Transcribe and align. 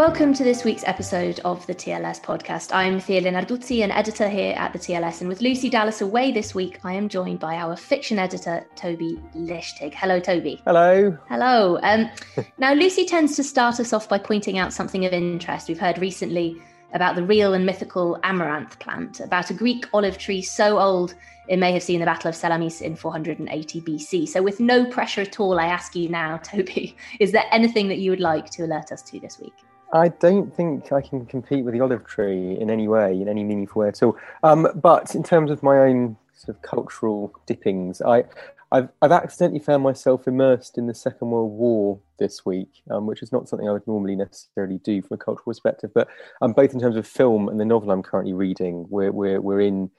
Welcome 0.00 0.32
to 0.32 0.44
this 0.44 0.64
week's 0.64 0.82
episode 0.86 1.40
of 1.40 1.66
the 1.66 1.74
TLS 1.74 2.22
podcast. 2.22 2.74
I'm 2.74 3.00
Thea 3.00 3.20
Lenarduzzi, 3.20 3.84
an 3.84 3.90
editor 3.90 4.30
here 4.30 4.54
at 4.56 4.72
the 4.72 4.78
TLS, 4.78 5.20
and 5.20 5.28
with 5.28 5.42
Lucy 5.42 5.68
Dallas 5.68 6.00
away 6.00 6.32
this 6.32 6.54
week, 6.54 6.80
I 6.84 6.94
am 6.94 7.06
joined 7.06 7.38
by 7.38 7.56
our 7.56 7.76
fiction 7.76 8.18
editor, 8.18 8.66
Toby 8.76 9.20
Lichtig. 9.36 9.92
Hello, 9.92 10.18
Toby. 10.18 10.62
Hello. 10.64 11.18
Hello. 11.28 11.78
Um, 11.82 12.10
now, 12.58 12.72
Lucy 12.72 13.04
tends 13.04 13.36
to 13.36 13.44
start 13.44 13.78
us 13.78 13.92
off 13.92 14.08
by 14.08 14.16
pointing 14.16 14.56
out 14.56 14.72
something 14.72 15.04
of 15.04 15.12
interest. 15.12 15.68
We've 15.68 15.78
heard 15.78 15.98
recently 15.98 16.56
about 16.94 17.14
the 17.14 17.22
real 17.22 17.52
and 17.52 17.66
mythical 17.66 18.18
amaranth 18.22 18.78
plant, 18.78 19.20
about 19.20 19.50
a 19.50 19.54
Greek 19.54 19.84
olive 19.92 20.16
tree 20.16 20.40
so 20.40 20.78
old 20.78 21.14
it 21.48 21.58
may 21.58 21.72
have 21.72 21.82
seen 21.82 22.00
the 22.00 22.06
Battle 22.06 22.30
of 22.30 22.34
Salamis 22.34 22.80
in 22.80 22.96
480 22.96 23.82
BC. 23.82 24.26
So, 24.26 24.40
with 24.40 24.60
no 24.60 24.86
pressure 24.86 25.20
at 25.20 25.38
all, 25.38 25.60
I 25.60 25.66
ask 25.66 25.94
you 25.94 26.08
now, 26.08 26.36
Toby, 26.42 26.96
is 27.18 27.32
there 27.32 27.44
anything 27.52 27.88
that 27.88 27.98
you 27.98 28.10
would 28.10 28.20
like 28.20 28.48
to 28.52 28.64
alert 28.64 28.92
us 28.92 29.02
to 29.02 29.20
this 29.20 29.38
week? 29.38 29.52
I 29.92 30.08
don't 30.08 30.54
think 30.54 30.92
I 30.92 31.00
can 31.00 31.26
compete 31.26 31.64
with 31.64 31.74
the 31.74 31.80
olive 31.80 32.06
tree 32.06 32.56
in 32.58 32.70
any 32.70 32.86
way, 32.86 33.20
in 33.20 33.28
any 33.28 33.42
meaningful 33.42 33.82
way 33.82 33.88
at 33.88 34.02
all. 34.02 34.16
Um, 34.42 34.68
but 34.76 35.14
in 35.14 35.22
terms 35.22 35.50
of 35.50 35.62
my 35.62 35.78
own 35.78 36.16
sort 36.32 36.56
of 36.56 36.62
cultural 36.62 37.32
dippings, 37.46 38.00
I, 38.00 38.24
I've, 38.70 38.88
I've 39.02 39.10
accidentally 39.10 39.58
found 39.58 39.82
myself 39.82 40.28
immersed 40.28 40.78
in 40.78 40.86
the 40.86 40.94
Second 40.94 41.30
World 41.30 41.50
War 41.50 41.98
this 42.18 42.46
week, 42.46 42.82
um, 42.90 43.06
which 43.06 43.20
is 43.22 43.32
not 43.32 43.48
something 43.48 43.68
I 43.68 43.72
would 43.72 43.86
normally 43.86 44.14
necessarily 44.14 44.78
do 44.78 45.02
from 45.02 45.16
a 45.16 45.18
cultural 45.18 45.46
perspective. 45.46 45.90
But 45.92 46.08
um, 46.40 46.52
both 46.52 46.72
in 46.72 46.80
terms 46.80 46.96
of 46.96 47.06
film 47.06 47.48
and 47.48 47.58
the 47.58 47.64
novel 47.64 47.90
I'm 47.90 48.02
currently 48.02 48.32
reading, 48.32 48.86
we're, 48.90 49.10
we're, 49.10 49.40
we're 49.40 49.60
in 49.60 49.90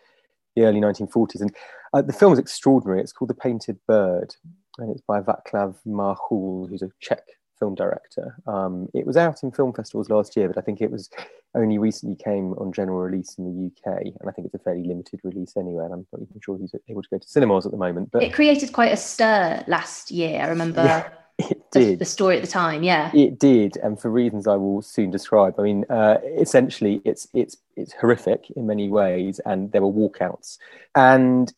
the 0.56 0.64
early 0.64 0.80
1940s. 0.80 1.42
And 1.42 1.56
uh, 1.94 2.02
the 2.02 2.14
film 2.14 2.32
is 2.32 2.40
extraordinary. 2.40 3.02
It's 3.02 3.12
called 3.12 3.30
The 3.30 3.36
Painted 3.36 3.78
Bird, 3.88 4.36
and 4.78 4.90
it's 4.90 5.02
by 5.02 5.20
Václav 5.20 5.76
Marhoul, 5.86 6.70
who's 6.70 6.82
a 6.82 6.92
Czech 7.02 7.24
film 7.62 7.76
director. 7.76 8.36
Um, 8.48 8.90
it 8.96 9.06
was 9.06 9.16
out 9.16 9.44
in 9.44 9.52
film 9.52 9.72
festivals 9.72 10.10
last 10.10 10.36
year, 10.36 10.48
but 10.48 10.58
I 10.58 10.62
think 10.62 10.82
it 10.82 10.90
was 10.90 11.12
only 11.54 11.78
recently 11.78 12.16
came 12.16 12.54
on 12.54 12.74
general 12.74 13.00
release 13.00 13.36
in 13.38 13.46
the 13.46 13.68
UK, 13.68 14.02
and 14.20 14.28
I 14.28 14.32
think 14.32 14.48
it's 14.48 14.56
a 14.56 14.60
fairly 14.60 14.84
limited 14.84 15.20
release 15.24 15.56
anyway. 15.56 15.86
And 15.86 15.94
I'm 15.94 16.08
not 16.12 16.22
even 16.24 16.42
sure 16.42 16.58
he's 16.58 16.74
able 16.90 17.04
to 17.04 17.10
go 17.10 17.20
to 17.20 17.28
cinemas 17.28 17.68
at 17.68 17.72
the 17.72 17.78
moment. 17.78 18.10
But 18.12 18.24
it 18.24 18.34
created 18.34 18.74
quite 18.74 18.92
a 18.92 18.98
stir 18.98 19.64
last 19.68 20.10
year. 20.10 20.42
I 20.42 20.48
remember. 20.48 20.84
Yeah. 20.84 21.10
It 21.50 21.72
did. 21.72 21.94
The, 21.94 21.96
the, 21.96 22.06
story 22.06 22.36
at 22.36 22.44
the 22.44 22.48
time, 22.48 22.84
yeah. 22.84 23.10
It 23.16 23.40
did, 23.40 23.76
and 23.78 24.00
for 24.00 24.12
reasons 24.12 24.46
I 24.46 24.58
will 24.58 24.84
soon 24.84 25.10
describe. 25.10 25.56
I 25.58 25.64
mean, 25.64 25.86
uh, 25.90 26.18
essentially, 26.38 27.02
it's 27.04 27.28
it's 27.34 27.58
it's 27.76 27.94
horrific 27.94 28.52
in 28.56 28.68
many 28.68 28.90
ways, 28.90 29.40
and 29.44 29.72
there 29.72 29.82
were 29.82 29.92
walkouts, 29.92 30.60
and 30.94 31.52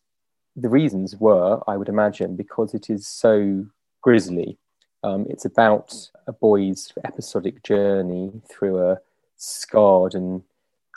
the 0.56 0.70
reasons 0.70 1.16
were, 1.16 1.60
I 1.68 1.76
would 1.76 1.90
imagine, 1.90 2.34
because 2.34 2.72
it 2.72 2.88
is 2.88 3.06
so 3.06 3.66
grisly 4.00 4.56
um, 5.04 5.26
it's 5.28 5.44
about 5.44 5.94
a 6.26 6.32
boy's 6.32 6.92
episodic 7.04 7.62
journey 7.62 8.32
through 8.50 8.78
a 8.78 8.98
scarred 9.36 10.14
and 10.14 10.42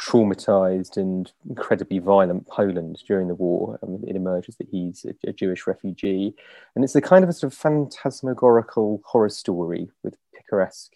traumatized 0.01 0.95
and 0.95 1.34
incredibly 1.50 2.00
violent 2.00 2.47
Poland 2.47 3.03
during 3.06 3.28
the 3.28 3.35
war. 3.35 3.78
Um, 3.84 4.03
it 4.07 4.16
emerges 4.16 4.56
that 4.57 4.69
he's 4.72 5.06
a, 5.06 5.29
a, 5.29 5.34
Jewish 5.34 5.68
refugee. 5.68 6.34
And 6.73 6.85
it's 6.85 6.95
a 6.95 7.01
kind 7.01 7.23
of 7.23 7.29
a 7.29 7.34
sort 7.34 7.51
of 7.51 7.57
phantasmagorical 7.57 9.01
horror 9.03 9.29
story 9.29 9.90
with 10.03 10.16
picaresque 10.34 10.94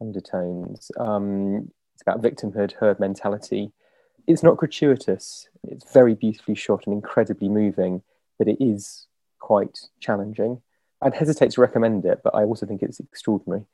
undertones. 0.00 0.90
Um, 0.98 1.70
it's 1.94 2.02
about 2.02 2.22
victimhood, 2.22 2.72
herd 2.72 2.98
mentality. 2.98 3.72
It's 4.26 4.42
not 4.42 4.56
gratuitous. 4.56 5.48
It's 5.64 5.92
very 5.92 6.14
beautifully 6.14 6.54
shot 6.54 6.86
and 6.86 6.94
incredibly 6.94 7.50
moving, 7.50 8.02
but 8.38 8.48
it 8.48 8.56
is 8.58 9.06
quite 9.38 9.80
challenging. 10.00 10.62
I'd 11.02 11.14
hesitate 11.14 11.52
to 11.52 11.60
recommend 11.60 12.04
it, 12.04 12.20
but 12.24 12.34
I 12.34 12.44
also 12.44 12.66
think 12.66 12.82
it's 12.82 13.00
extraordinary. 13.00 13.64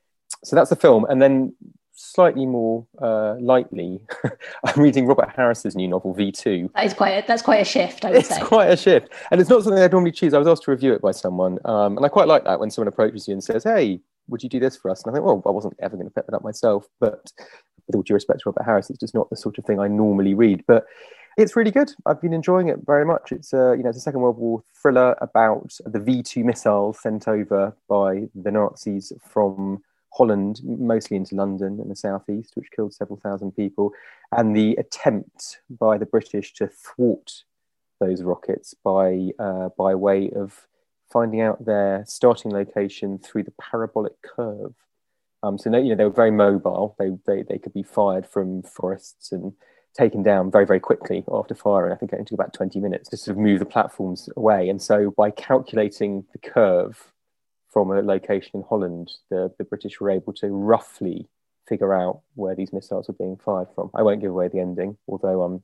So 0.44 0.56
that's 0.56 0.70
the 0.70 0.76
film, 0.76 1.06
and 1.08 1.22
then 1.22 1.54
slightly 1.94 2.44
more 2.44 2.86
uh, 3.00 3.36
lightly, 3.40 4.00
I'm 4.64 4.82
reading 4.82 5.06
Robert 5.06 5.30
Harris's 5.34 5.76
new 5.76 5.88
novel 5.88 6.12
V 6.12 6.32
two. 6.32 6.70
That 6.74 6.86
is 6.86 6.94
quite 6.94 7.12
a, 7.12 7.26
that's 7.26 7.42
quite 7.42 7.60
a 7.60 7.64
shift. 7.64 8.04
I 8.04 8.10
would 8.10 8.26
say. 8.26 8.34
it's 8.34 8.40
say 8.40 8.46
quite 8.46 8.70
a 8.70 8.76
shift, 8.76 9.12
and 9.30 9.40
it's 9.40 9.48
not 9.48 9.62
something 9.62 9.82
I'd 9.82 9.92
normally 9.92 10.12
choose. 10.12 10.34
I 10.34 10.38
was 10.38 10.48
asked 10.48 10.64
to 10.64 10.70
review 10.70 10.92
it 10.92 11.00
by 11.00 11.12
someone, 11.12 11.58
um, 11.64 11.96
and 11.96 12.04
I 12.04 12.08
quite 12.08 12.28
like 12.28 12.44
that 12.44 12.60
when 12.60 12.70
someone 12.70 12.88
approaches 12.88 13.26
you 13.28 13.32
and 13.32 13.42
says, 13.42 13.64
"Hey, 13.64 14.00
would 14.28 14.42
you 14.42 14.48
do 14.48 14.60
this 14.60 14.76
for 14.76 14.90
us?" 14.90 15.02
And 15.02 15.10
I 15.10 15.14
think, 15.14 15.24
well, 15.24 15.42
I 15.46 15.50
wasn't 15.50 15.74
ever 15.80 15.96
going 15.96 16.08
to 16.08 16.14
pick 16.14 16.26
that 16.26 16.34
up 16.34 16.44
myself, 16.44 16.86
but 17.00 17.32
with 17.86 17.96
all 17.96 18.02
due 18.02 18.14
respect 18.14 18.40
to 18.40 18.50
Robert 18.50 18.64
Harris, 18.64 18.90
it's 18.90 18.98
just 18.98 19.14
not 19.14 19.30
the 19.30 19.36
sort 19.36 19.58
of 19.58 19.64
thing 19.64 19.80
I 19.80 19.88
normally 19.88 20.34
read, 20.34 20.64
but 20.66 20.84
it's 21.36 21.56
really 21.56 21.70
good. 21.70 21.92
I've 22.06 22.20
been 22.20 22.32
enjoying 22.32 22.68
it 22.68 22.80
very 22.84 23.04
much. 23.04 23.32
It's 23.32 23.52
a 23.52 23.74
you 23.76 23.82
know 23.82 23.88
it's 23.88 23.98
a 23.98 24.02
Second 24.02 24.20
World 24.20 24.38
War 24.38 24.62
thriller 24.80 25.16
about 25.20 25.72
the 25.84 26.00
V 26.00 26.22
two 26.22 26.44
missiles 26.44 27.00
sent 27.00 27.28
over 27.28 27.76
by 27.88 28.28
the 28.34 28.50
Nazis 28.50 29.12
from 29.20 29.82
Holland, 30.12 30.60
mostly 30.64 31.16
into 31.16 31.34
London 31.34 31.80
and 31.80 31.90
the 31.90 31.96
southeast, 31.96 32.52
which 32.54 32.70
killed 32.74 32.94
several 32.94 33.18
thousand 33.18 33.52
people, 33.52 33.92
and 34.32 34.56
the 34.56 34.74
attempt 34.74 35.58
by 35.68 35.98
the 35.98 36.06
British 36.06 36.52
to 36.54 36.68
thwart 36.68 37.44
those 38.00 38.22
rockets 38.22 38.74
by 38.84 39.30
uh, 39.38 39.70
by 39.76 39.94
way 39.94 40.30
of 40.30 40.66
finding 41.12 41.40
out 41.40 41.64
their 41.64 42.04
starting 42.06 42.50
location 42.50 43.18
through 43.18 43.42
the 43.42 43.54
parabolic 43.60 44.20
curve. 44.22 44.74
Um, 45.42 45.58
so 45.58 45.76
you 45.76 45.90
know 45.90 45.96
they 45.96 46.04
were 46.04 46.10
very 46.10 46.30
mobile. 46.30 46.94
They, 46.98 47.10
they 47.26 47.42
they 47.42 47.58
could 47.58 47.74
be 47.74 47.82
fired 47.82 48.26
from 48.26 48.62
forests 48.62 49.32
and 49.32 49.52
taken 49.96 50.22
down 50.22 50.50
very, 50.50 50.66
very 50.66 50.80
quickly 50.80 51.24
after 51.30 51.54
firing. 51.54 51.92
I 51.92 51.96
think 51.96 52.12
it 52.12 52.26
took 52.26 52.38
about 52.38 52.52
20 52.52 52.80
minutes 52.80 53.08
to 53.10 53.16
sort 53.16 53.36
of 53.36 53.42
move 53.42 53.60
the 53.60 53.66
platforms 53.66 54.28
away. 54.36 54.68
And 54.68 54.82
so 54.82 55.12
by 55.16 55.30
calculating 55.30 56.24
the 56.32 56.38
curve 56.38 57.12
from 57.70 57.90
a 57.90 58.02
location 58.02 58.50
in 58.54 58.64
Holland, 58.68 59.12
the, 59.30 59.52
the 59.58 59.64
British 59.64 60.00
were 60.00 60.10
able 60.10 60.32
to 60.34 60.48
roughly 60.48 61.28
figure 61.68 61.94
out 61.94 62.20
where 62.34 62.54
these 62.54 62.72
missiles 62.72 63.08
were 63.08 63.14
being 63.14 63.36
fired 63.36 63.68
from. 63.74 63.90
I 63.94 64.02
won't 64.02 64.20
give 64.20 64.30
away 64.30 64.48
the 64.48 64.60
ending, 64.60 64.96
although 65.08 65.44
um, 65.44 65.62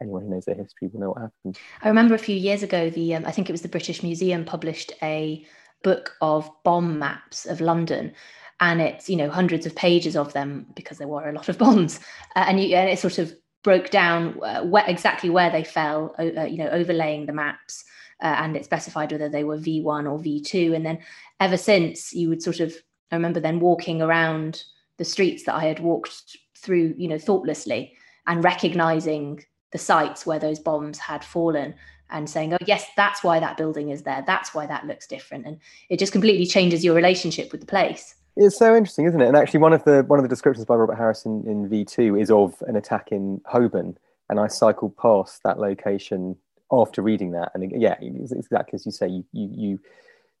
anyone 0.00 0.22
who 0.22 0.30
knows 0.30 0.46
their 0.46 0.54
history 0.54 0.88
will 0.88 1.00
know 1.00 1.08
what 1.10 1.20
happened. 1.20 1.58
I 1.82 1.88
remember 1.88 2.14
a 2.14 2.18
few 2.18 2.36
years 2.36 2.62
ago, 2.62 2.90
the 2.90 3.14
um, 3.14 3.26
I 3.26 3.30
think 3.30 3.48
it 3.48 3.52
was 3.52 3.62
the 3.62 3.68
British 3.68 4.02
Museum 4.02 4.44
published 4.44 4.92
a 5.02 5.46
book 5.82 6.16
of 6.20 6.50
bomb 6.64 6.98
maps 6.98 7.46
of 7.46 7.60
London 7.60 8.12
and 8.60 8.80
it's 8.80 9.08
you 9.10 9.16
know 9.16 9.28
hundreds 9.28 9.66
of 9.66 9.76
pages 9.76 10.16
of 10.16 10.32
them 10.32 10.66
because 10.74 10.96
there 10.98 11.06
were 11.06 11.28
a 11.28 11.32
lot 11.32 11.50
of 11.50 11.58
bombs 11.58 12.00
uh, 12.34 12.44
and, 12.48 12.58
you, 12.58 12.74
and 12.74 12.88
it 12.88 12.98
sort 12.98 13.18
of 13.18 13.34
broke 13.66 13.90
down 13.90 14.38
uh, 14.44 14.62
where, 14.62 14.84
exactly 14.86 15.28
where 15.28 15.50
they 15.50 15.64
fell, 15.64 16.14
uh, 16.20 16.44
you 16.44 16.56
know, 16.56 16.68
overlaying 16.68 17.26
the 17.26 17.32
maps. 17.32 17.84
Uh, 18.22 18.36
and 18.38 18.56
it 18.56 18.64
specified 18.64 19.10
whether 19.10 19.28
they 19.28 19.42
were 19.42 19.58
V1 19.58 20.08
or 20.08 20.20
V2. 20.20 20.72
And 20.76 20.86
then 20.86 21.00
ever 21.40 21.56
since, 21.56 22.12
you 22.12 22.28
would 22.28 22.40
sort 22.40 22.60
of, 22.60 22.72
I 23.10 23.16
remember 23.16 23.40
then 23.40 23.58
walking 23.58 24.00
around 24.00 24.62
the 24.98 25.04
streets 25.04 25.42
that 25.46 25.56
I 25.56 25.64
had 25.64 25.80
walked 25.80 26.36
through, 26.56 26.94
you 26.96 27.08
know, 27.08 27.18
thoughtlessly 27.18 27.92
and 28.28 28.44
recognizing 28.44 29.44
the 29.72 29.78
sites 29.78 30.24
where 30.24 30.38
those 30.38 30.60
bombs 30.60 30.98
had 30.98 31.24
fallen. 31.24 31.74
and 32.08 32.30
saying, 32.30 32.54
oh, 32.54 32.58
yes, 32.68 32.86
that's 32.96 33.24
why 33.24 33.40
that 33.40 33.56
building 33.56 33.90
is 33.90 34.04
there. 34.04 34.22
That's 34.24 34.54
why 34.54 34.64
that 34.66 34.86
looks 34.86 35.08
different. 35.08 35.44
And 35.44 35.58
it 35.88 35.98
just 35.98 36.12
completely 36.12 36.46
changes 36.46 36.84
your 36.84 36.94
relationship 36.94 37.50
with 37.50 37.62
the 37.62 37.66
place. 37.66 38.14
It's 38.36 38.58
so 38.58 38.76
interesting, 38.76 39.06
isn't 39.06 39.20
it? 39.20 39.26
And 39.26 39.36
actually, 39.36 39.60
one 39.60 39.72
of 39.72 39.84
the 39.84 40.02
one 40.02 40.18
of 40.18 40.22
the 40.22 40.28
descriptions 40.28 40.66
by 40.66 40.74
Robert 40.74 40.96
Harris 40.96 41.24
in, 41.24 41.68
V 41.68 41.84
two 41.84 42.16
is 42.16 42.30
of 42.30 42.62
an 42.66 42.76
attack 42.76 43.10
in 43.10 43.40
Holborn, 43.46 43.96
and 44.28 44.38
I 44.38 44.46
cycled 44.46 44.96
past 44.96 45.42
that 45.42 45.58
location 45.58 46.36
after 46.70 47.00
reading 47.00 47.30
that, 47.30 47.52
and 47.54 47.72
yeah, 47.80 47.96
it's 48.00 48.32
exactly 48.32 48.76
as 48.76 48.84
you 48.84 48.92
say, 48.92 49.08
you 49.08 49.24
you, 49.32 49.50
you 49.54 49.80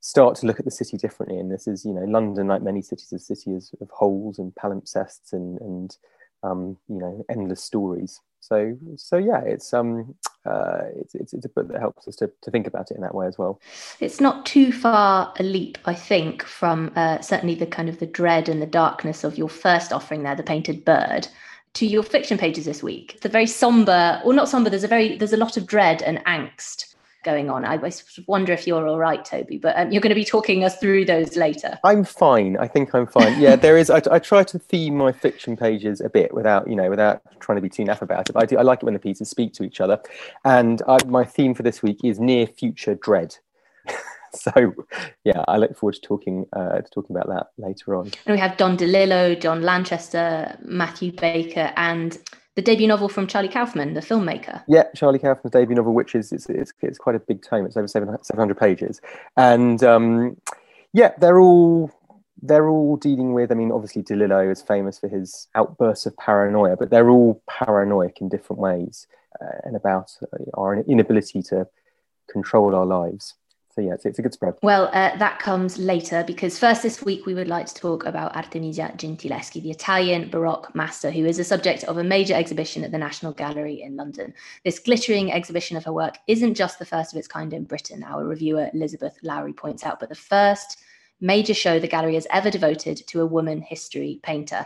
start 0.00 0.36
to 0.36 0.46
look 0.46 0.58
at 0.58 0.64
the 0.64 0.70
city 0.70 0.96
differently. 0.96 1.38
And 1.38 1.50
this 1.50 1.66
is, 1.66 1.84
you 1.84 1.92
know, 1.92 2.04
London, 2.04 2.48
like 2.48 2.62
many 2.62 2.82
cities, 2.82 3.12
a 3.12 3.18
city 3.18 3.54
of, 3.54 3.64
of 3.80 3.90
holes 3.90 4.38
and 4.38 4.54
palimpsests 4.54 5.32
and 5.32 5.58
and 5.60 5.96
um, 6.42 6.76
you 6.88 6.98
know 6.98 7.24
endless 7.30 7.62
stories. 7.62 8.20
So 8.40 8.76
so 8.96 9.16
yeah, 9.16 9.40
it's 9.40 9.72
um 9.72 10.14
uh, 10.46 10.84
it's, 10.96 11.14
it's, 11.14 11.32
it's 11.32 11.44
a 11.44 11.48
book 11.48 11.68
that 11.68 11.80
helps 11.80 12.06
us 12.08 12.16
to, 12.16 12.30
to 12.42 12.50
think 12.50 12.66
about 12.66 12.90
it 12.90 12.96
in 12.96 13.02
that 13.02 13.14
way 13.14 13.26
as 13.26 13.38
well. 13.38 13.60
It's 14.00 14.20
not 14.20 14.46
too 14.46 14.72
far 14.72 15.32
a 15.38 15.42
leap, 15.42 15.78
I 15.84 15.94
think, 15.94 16.44
from 16.44 16.92
uh, 16.96 17.20
certainly 17.20 17.54
the 17.54 17.66
kind 17.66 17.88
of 17.88 17.98
the 17.98 18.06
dread 18.06 18.48
and 18.48 18.62
the 18.62 18.66
darkness 18.66 19.24
of 19.24 19.38
your 19.38 19.48
first 19.48 19.92
offering 19.92 20.22
there, 20.22 20.34
the 20.34 20.42
painted 20.42 20.84
bird, 20.84 21.28
to 21.74 21.86
your 21.86 22.02
fiction 22.02 22.38
pages 22.38 22.64
this 22.64 22.82
week. 22.82 23.20
The 23.20 23.28
very 23.28 23.46
somber, 23.46 24.20
or 24.24 24.32
not 24.32 24.48
somber. 24.48 24.70
There's 24.70 24.84
a 24.84 24.88
very 24.88 25.16
there's 25.16 25.32
a 25.32 25.36
lot 25.36 25.56
of 25.56 25.66
dread 25.66 26.02
and 26.02 26.24
angst 26.24 26.95
going 27.26 27.50
on. 27.50 27.64
I, 27.66 27.74
I 27.74 27.92
wonder 28.26 28.52
if 28.54 28.66
you're 28.66 28.88
all 28.88 28.98
right, 28.98 29.22
Toby, 29.22 29.58
but 29.58 29.76
um, 29.76 29.90
you're 29.90 30.00
going 30.00 30.10
to 30.10 30.14
be 30.14 30.24
talking 30.24 30.64
us 30.64 30.78
through 30.78 31.04
those 31.04 31.36
later. 31.36 31.78
I'm 31.84 32.04
fine. 32.04 32.56
I 32.56 32.68
think 32.68 32.94
I'm 32.94 33.06
fine. 33.06 33.38
Yeah, 33.38 33.56
there 33.56 33.76
is. 33.76 33.90
I, 33.90 34.00
I, 34.10 34.18
try 34.20 34.44
to 34.44 34.58
theme 34.58 34.96
my 34.96 35.12
fiction 35.12 35.56
pages 35.56 36.00
a 36.00 36.08
bit 36.08 36.32
without, 36.32 36.68
you 36.70 36.76
know, 36.76 36.88
without 36.88 37.20
trying 37.40 37.56
to 37.56 37.62
be 37.62 37.68
too 37.68 37.82
naff 37.82 38.00
about 38.00 38.30
it. 38.30 38.32
But 38.32 38.44
I 38.44 38.46
do. 38.46 38.56
I 38.56 38.62
like 38.62 38.78
it 38.78 38.84
when 38.84 38.94
the 38.94 39.00
pieces 39.00 39.28
speak 39.28 39.52
to 39.54 39.64
each 39.64 39.80
other. 39.80 40.00
And 40.44 40.80
I, 40.88 40.98
my 41.06 41.24
theme 41.24 41.52
for 41.52 41.64
this 41.64 41.82
week 41.82 41.98
is 42.04 42.18
near 42.20 42.46
future 42.46 42.94
dread. 42.94 43.36
so 44.32 44.74
yeah 45.24 45.44
i 45.48 45.56
look 45.56 45.74
forward 45.78 45.94
to 45.94 46.00
talking 46.02 46.44
uh, 46.52 46.80
to 46.80 46.90
talking 46.90 47.16
about 47.16 47.28
that 47.28 47.46
later 47.56 47.94
on 47.94 48.10
and 48.26 48.34
we 48.34 48.38
have 48.38 48.54
don 48.58 48.76
delillo 48.76 49.40
john 49.40 49.62
lanchester 49.62 50.54
matthew 50.62 51.10
baker 51.12 51.72
and 51.76 52.18
the 52.56 52.62
debut 52.62 52.88
novel 52.88 53.08
from 53.08 53.26
Charlie 53.26 53.48
Kaufman, 53.48 53.92
the 53.92 54.00
filmmaker. 54.00 54.62
Yeah, 54.66 54.84
Charlie 54.94 55.18
Kaufman's 55.18 55.52
debut 55.52 55.76
novel, 55.76 55.92
which 55.92 56.14
is 56.14 56.32
it's, 56.32 56.48
it's, 56.48 56.72
it's 56.80 56.98
quite 56.98 57.14
a 57.14 57.20
big 57.20 57.42
tome. 57.42 57.66
It's 57.66 57.76
over 57.76 57.86
700 57.86 58.58
pages, 58.58 59.00
and 59.36 59.82
um, 59.84 60.40
yeah, 60.92 61.12
they're 61.18 61.38
all 61.38 61.92
they're 62.42 62.68
all 62.68 62.96
dealing 62.96 63.34
with. 63.34 63.52
I 63.52 63.54
mean, 63.54 63.70
obviously 63.70 64.02
DeLillo 64.02 64.50
is 64.50 64.62
famous 64.62 64.98
for 64.98 65.08
his 65.08 65.48
outbursts 65.54 66.06
of 66.06 66.16
paranoia, 66.16 66.76
but 66.76 66.90
they're 66.90 67.10
all 67.10 67.42
paranoid 67.48 68.12
in 68.20 68.30
different 68.30 68.60
ways, 68.60 69.06
uh, 69.40 69.60
and 69.64 69.76
about 69.76 70.12
uh, 70.22 70.44
our 70.54 70.76
inability 70.76 71.42
to 71.42 71.68
control 72.30 72.74
our 72.74 72.86
lives. 72.86 73.34
So 73.76 73.82
yeah, 73.82 73.92
it's, 73.92 74.06
it's 74.06 74.18
a 74.18 74.22
good 74.22 74.32
spread. 74.32 74.54
Well, 74.62 74.88
uh, 74.94 75.18
that 75.18 75.38
comes 75.38 75.76
later 75.76 76.24
because 76.26 76.58
first 76.58 76.82
this 76.82 77.02
week 77.02 77.26
we 77.26 77.34
would 77.34 77.46
like 77.46 77.66
to 77.66 77.74
talk 77.74 78.06
about 78.06 78.34
Artemisia 78.34 78.90
Gentileschi, 78.96 79.62
the 79.62 79.70
Italian 79.70 80.30
Baroque 80.30 80.74
master 80.74 81.10
who 81.10 81.26
is 81.26 81.36
the 81.36 81.44
subject 81.44 81.84
of 81.84 81.98
a 81.98 82.04
major 82.04 82.32
exhibition 82.32 82.84
at 82.84 82.90
the 82.90 82.96
National 82.96 83.32
Gallery 83.32 83.82
in 83.82 83.94
London. 83.94 84.32
This 84.64 84.78
glittering 84.78 85.30
exhibition 85.30 85.76
of 85.76 85.84
her 85.84 85.92
work 85.92 86.16
isn't 86.26 86.54
just 86.54 86.78
the 86.78 86.86
first 86.86 87.12
of 87.12 87.18
its 87.18 87.28
kind 87.28 87.52
in 87.52 87.64
Britain, 87.64 88.02
our 88.02 88.24
reviewer 88.24 88.70
Elizabeth 88.72 89.18
Lowry 89.22 89.52
points 89.52 89.84
out, 89.84 90.00
but 90.00 90.08
the 90.08 90.14
first 90.14 90.78
major 91.20 91.52
show 91.52 91.78
the 91.78 91.86
gallery 91.86 92.14
has 92.14 92.26
ever 92.30 92.50
devoted 92.50 93.06
to 93.08 93.20
a 93.20 93.26
woman 93.26 93.60
history 93.60 94.20
painter. 94.22 94.64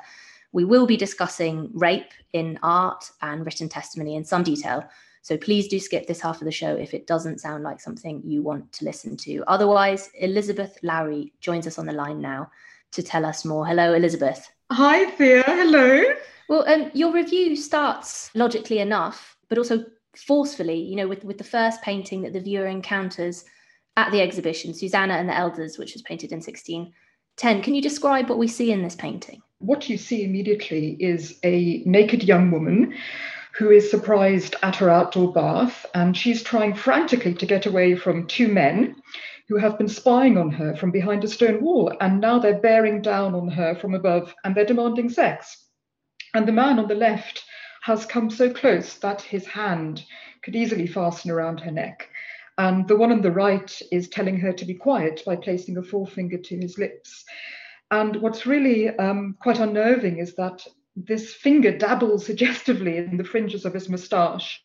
We 0.53 0.65
will 0.65 0.87
be 0.87 0.97
discussing 0.97 1.69
rape 1.75 2.13
in 2.33 2.61
art 2.63 3.11
and 3.23 3.45
written 3.45 3.69
testimony 3.69 4.15
in 4.15 4.25
some 4.25 4.45
detail. 4.45 4.89
So 5.23 5.37
please 5.37 5.69
do 5.69 5.79
skip 5.79 6.07
this 6.07 6.21
half 6.21 6.41
of 6.41 6.47
the 6.47 6.53
show 6.53 6.75
if 6.75 6.95
it 6.95 7.07
doesn't 7.07 7.41
sound 7.41 7.63
like 7.63 7.81
something 7.81 8.23
you 8.25 8.43
want 8.43 8.73
to 8.73 8.85
listen 8.85 9.17
to. 9.19 9.45
Otherwise, 9.47 10.11
Elizabeth 10.19 10.79
Lowry 10.83 11.33
joins 11.41 11.67
us 11.67 11.79
on 11.79 11.87
the 11.87 11.93
line 11.93 12.21
now 12.21 12.51
to 12.93 13.03
tell 13.03 13.25
us 13.25 13.45
more. 13.45 13.67
Hello, 13.67 13.95
Elizabeth. 13.95 14.51
Hi, 14.73 15.11
Thea. 15.11 15.43
Hello. 15.47 16.05
Well, 16.49 16.69
um, 16.69 16.91
your 16.95 17.13
review 17.13 17.55
starts 17.55 18.35
logically 18.35 18.79
enough, 18.79 19.37
but 19.49 19.59
also 19.59 19.85
forcefully, 20.17 20.81
you 20.81 20.97
know, 20.97 21.07
with, 21.07 21.25
with 21.25 21.39
the 21.39 21.45
first 21.45 21.83
painting 21.83 22.23
that 22.23 22.33
the 22.33 22.41
viewer 22.41 22.67
encounters 22.67 23.45
at 23.97 24.11
the 24.11 24.21
exhibition, 24.21 24.75
Susanna 24.75 25.15
and 25.15 25.29
the 25.29 25.37
Elders, 25.37 25.79
which 25.79 25.93
was 25.93 26.03
painted 26.03 26.33
in 26.33 26.37
1610. 26.37 27.63
Can 27.63 27.75
you 27.75 27.83
describe 27.83 28.29
what 28.29 28.39
we 28.39 28.49
see 28.49 28.73
in 28.73 28.83
this 28.83 28.95
painting? 28.95 29.43
What 29.59 29.89
you 29.89 29.99
see 29.99 30.25
immediately 30.25 30.97
is 30.99 31.39
a 31.45 31.83
naked 31.85 32.23
young 32.23 32.51
woman 32.51 32.95
who 33.55 33.71
is 33.71 33.91
surprised 33.91 34.57
at 34.63 34.77
her 34.77 34.89
outdoor 34.89 35.33
bath, 35.33 35.87
and 35.95 36.17
she's 36.17 36.43
trying 36.43 36.75
frantically 36.75 37.35
to 37.35 37.47
get 37.47 37.67
away 37.67 37.97
from 37.97 38.27
two 38.27 38.49
men 38.49 38.97
who 39.49 39.57
have 39.57 39.77
been 39.77 39.89
spying 39.89 40.39
on 40.39 40.51
her 40.51 40.77
from 40.77 40.91
behind 40.93 41.25
a 41.25 41.29
stone 41.29 41.61
wall, 41.61 41.93
and 42.01 42.21
now 42.21 42.39
they're 42.39 42.61
bearing 42.61 43.03
down 43.03 43.35
on 43.35 43.49
her 43.49 43.75
from 43.75 43.95
above 43.95 44.33
and 44.45 44.55
they're 44.55 44.65
demanding 44.65 45.09
sex. 45.09 45.67
And 46.35 46.47
the 46.47 46.53
man 46.53 46.79
on 46.79 46.87
the 46.87 46.95
left 46.95 47.45
has 47.83 48.07
come 48.07 48.31
so 48.31 48.53
close 48.53 48.95
that 48.99 49.23
his 49.23 49.47
hand 49.47 50.05
could 50.43 50.55
easily 50.55 50.87
fasten 50.87 51.31
around 51.31 51.61
her 51.61 51.73
neck. 51.73 52.09
And 52.59 52.87
the 52.87 52.97
one 52.97 53.11
on 53.11 53.23
the 53.23 53.33
right 53.33 53.81
is 53.91 54.09
telling 54.09 54.39
her 54.39 54.53
to 54.53 54.65
be 54.65 54.75
quiet 54.75 55.23
by 55.27 55.37
placing 55.37 55.77
a 55.79 55.83
forefinger 55.83 56.39
to 56.39 56.57
his 56.57 56.79
lips. 56.79 57.25
And 57.91 58.17
what's 58.17 58.47
really 58.47 58.91
um, 58.99 59.37
quite 59.41 59.59
unnerving 59.59 60.19
is 60.19 60.35
that 60.37 60.65
this 60.97 61.33
finger 61.33 61.77
dabbles 61.77 62.27
suggestively 62.27 62.97
in 62.97 63.17
the 63.17 63.25
fringes 63.25 63.65
of 63.65 63.75
his 63.75 63.89
moustache, 63.89 64.63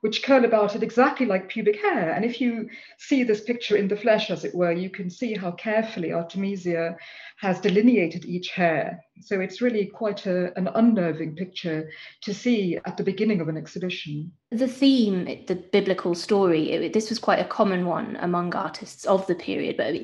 which 0.00 0.22
curl 0.22 0.44
about 0.44 0.74
it 0.76 0.82
exactly 0.82 1.26
like 1.26 1.48
pubic 1.48 1.80
hair. 1.80 2.12
And 2.12 2.24
if 2.24 2.40
you 2.40 2.68
see 2.98 3.24
this 3.24 3.42
picture 3.42 3.76
in 3.76 3.88
the 3.88 3.96
flesh, 3.96 4.30
as 4.30 4.44
it 4.44 4.54
were, 4.54 4.72
you 4.72 4.90
can 4.90 5.10
see 5.10 5.34
how 5.34 5.52
carefully 5.52 6.12
Artemisia 6.12 6.96
has 7.38 7.60
delineated 7.60 8.24
each 8.24 8.50
hair. 8.50 9.00
So 9.20 9.40
it's 9.40 9.60
really 9.60 9.86
quite 9.86 10.26
a, 10.26 10.56
an 10.58 10.68
unnerving 10.74 11.36
picture 11.36 11.90
to 12.22 12.34
see 12.34 12.78
at 12.84 12.96
the 12.96 13.04
beginning 13.04 13.40
of 13.40 13.48
an 13.48 13.56
exhibition. 13.56 14.32
The 14.50 14.68
theme, 14.68 15.24
the 15.46 15.56
biblical 15.72 16.14
story, 16.14 16.70
it, 16.70 16.92
this 16.92 17.10
was 17.10 17.18
quite 17.18 17.40
a 17.40 17.44
common 17.44 17.86
one 17.86 18.16
among 18.20 18.54
artists 18.54 19.04
of 19.04 19.26
the 19.26 19.34
period, 19.34 19.76
but 19.76 19.94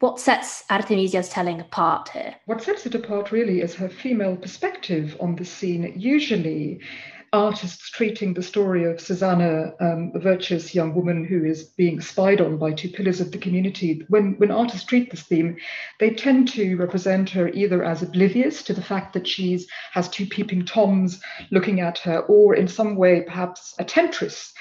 what 0.00 0.20
sets 0.20 0.64
Artemisia's 0.70 1.28
telling 1.28 1.60
apart 1.60 2.10
here? 2.10 2.34
What 2.46 2.62
sets 2.62 2.86
it 2.86 2.94
apart 2.94 3.32
really 3.32 3.60
is 3.60 3.74
her 3.74 3.88
female 3.88 4.36
perspective 4.36 5.16
on 5.20 5.36
the 5.36 5.44
scene. 5.44 5.92
Usually, 5.96 6.80
artists 7.32 7.90
treating 7.90 8.34
the 8.34 8.42
story 8.42 8.84
of 8.84 9.00
Susanna, 9.00 9.72
um, 9.80 10.10
a 10.14 10.18
virtuous 10.18 10.74
young 10.74 10.94
woman 10.94 11.24
who 11.24 11.44
is 11.44 11.64
being 11.64 12.00
spied 12.00 12.40
on 12.40 12.58
by 12.58 12.72
two 12.72 12.88
pillars 12.88 13.20
of 13.20 13.30
the 13.30 13.38
community, 13.38 14.04
when, 14.08 14.34
when 14.38 14.50
artists 14.50 14.84
treat 14.84 15.10
this 15.10 15.22
theme, 15.22 15.56
they 16.00 16.10
tend 16.10 16.48
to 16.48 16.76
represent 16.76 17.30
her 17.30 17.48
either 17.48 17.84
as 17.84 18.02
oblivious 18.02 18.62
to 18.64 18.74
the 18.74 18.82
fact 18.82 19.12
that 19.12 19.28
she 19.28 19.64
has 19.92 20.08
two 20.08 20.26
peeping 20.26 20.64
toms 20.64 21.20
looking 21.50 21.80
at 21.80 21.98
her, 21.98 22.20
or 22.20 22.54
in 22.54 22.66
some 22.66 22.96
way 22.96 23.22
perhaps 23.22 23.74
a 23.78 23.84
temptress. 23.84 24.52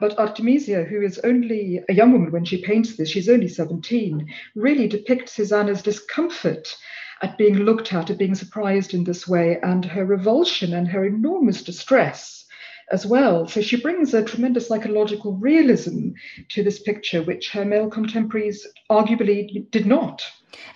But 0.00 0.18
Artemisia, 0.18 0.82
who 0.82 1.02
is 1.02 1.18
only 1.24 1.82
a 1.90 1.92
young 1.92 2.12
woman 2.12 2.32
when 2.32 2.46
she 2.46 2.62
paints 2.62 2.96
this, 2.96 3.10
she's 3.10 3.28
only 3.28 3.48
17, 3.48 4.26
really 4.56 4.88
depicts 4.88 5.32
Susanna's 5.32 5.82
discomfort 5.82 6.74
at 7.20 7.36
being 7.36 7.58
looked 7.58 7.92
at, 7.92 8.08
at 8.08 8.16
being 8.16 8.34
surprised 8.34 8.94
in 8.94 9.04
this 9.04 9.28
way, 9.28 9.58
and 9.62 9.84
her 9.84 10.06
revulsion 10.06 10.72
and 10.72 10.88
her 10.88 11.04
enormous 11.04 11.62
distress 11.62 12.46
as 12.90 13.04
well. 13.04 13.46
So 13.46 13.60
she 13.60 13.76
brings 13.76 14.14
a 14.14 14.24
tremendous 14.24 14.68
psychological 14.68 15.34
realism 15.34 16.12
to 16.48 16.62
this 16.62 16.80
picture, 16.80 17.22
which 17.22 17.50
her 17.50 17.66
male 17.66 17.90
contemporaries 17.90 18.66
arguably 18.90 19.70
did 19.70 19.84
not. 19.84 20.24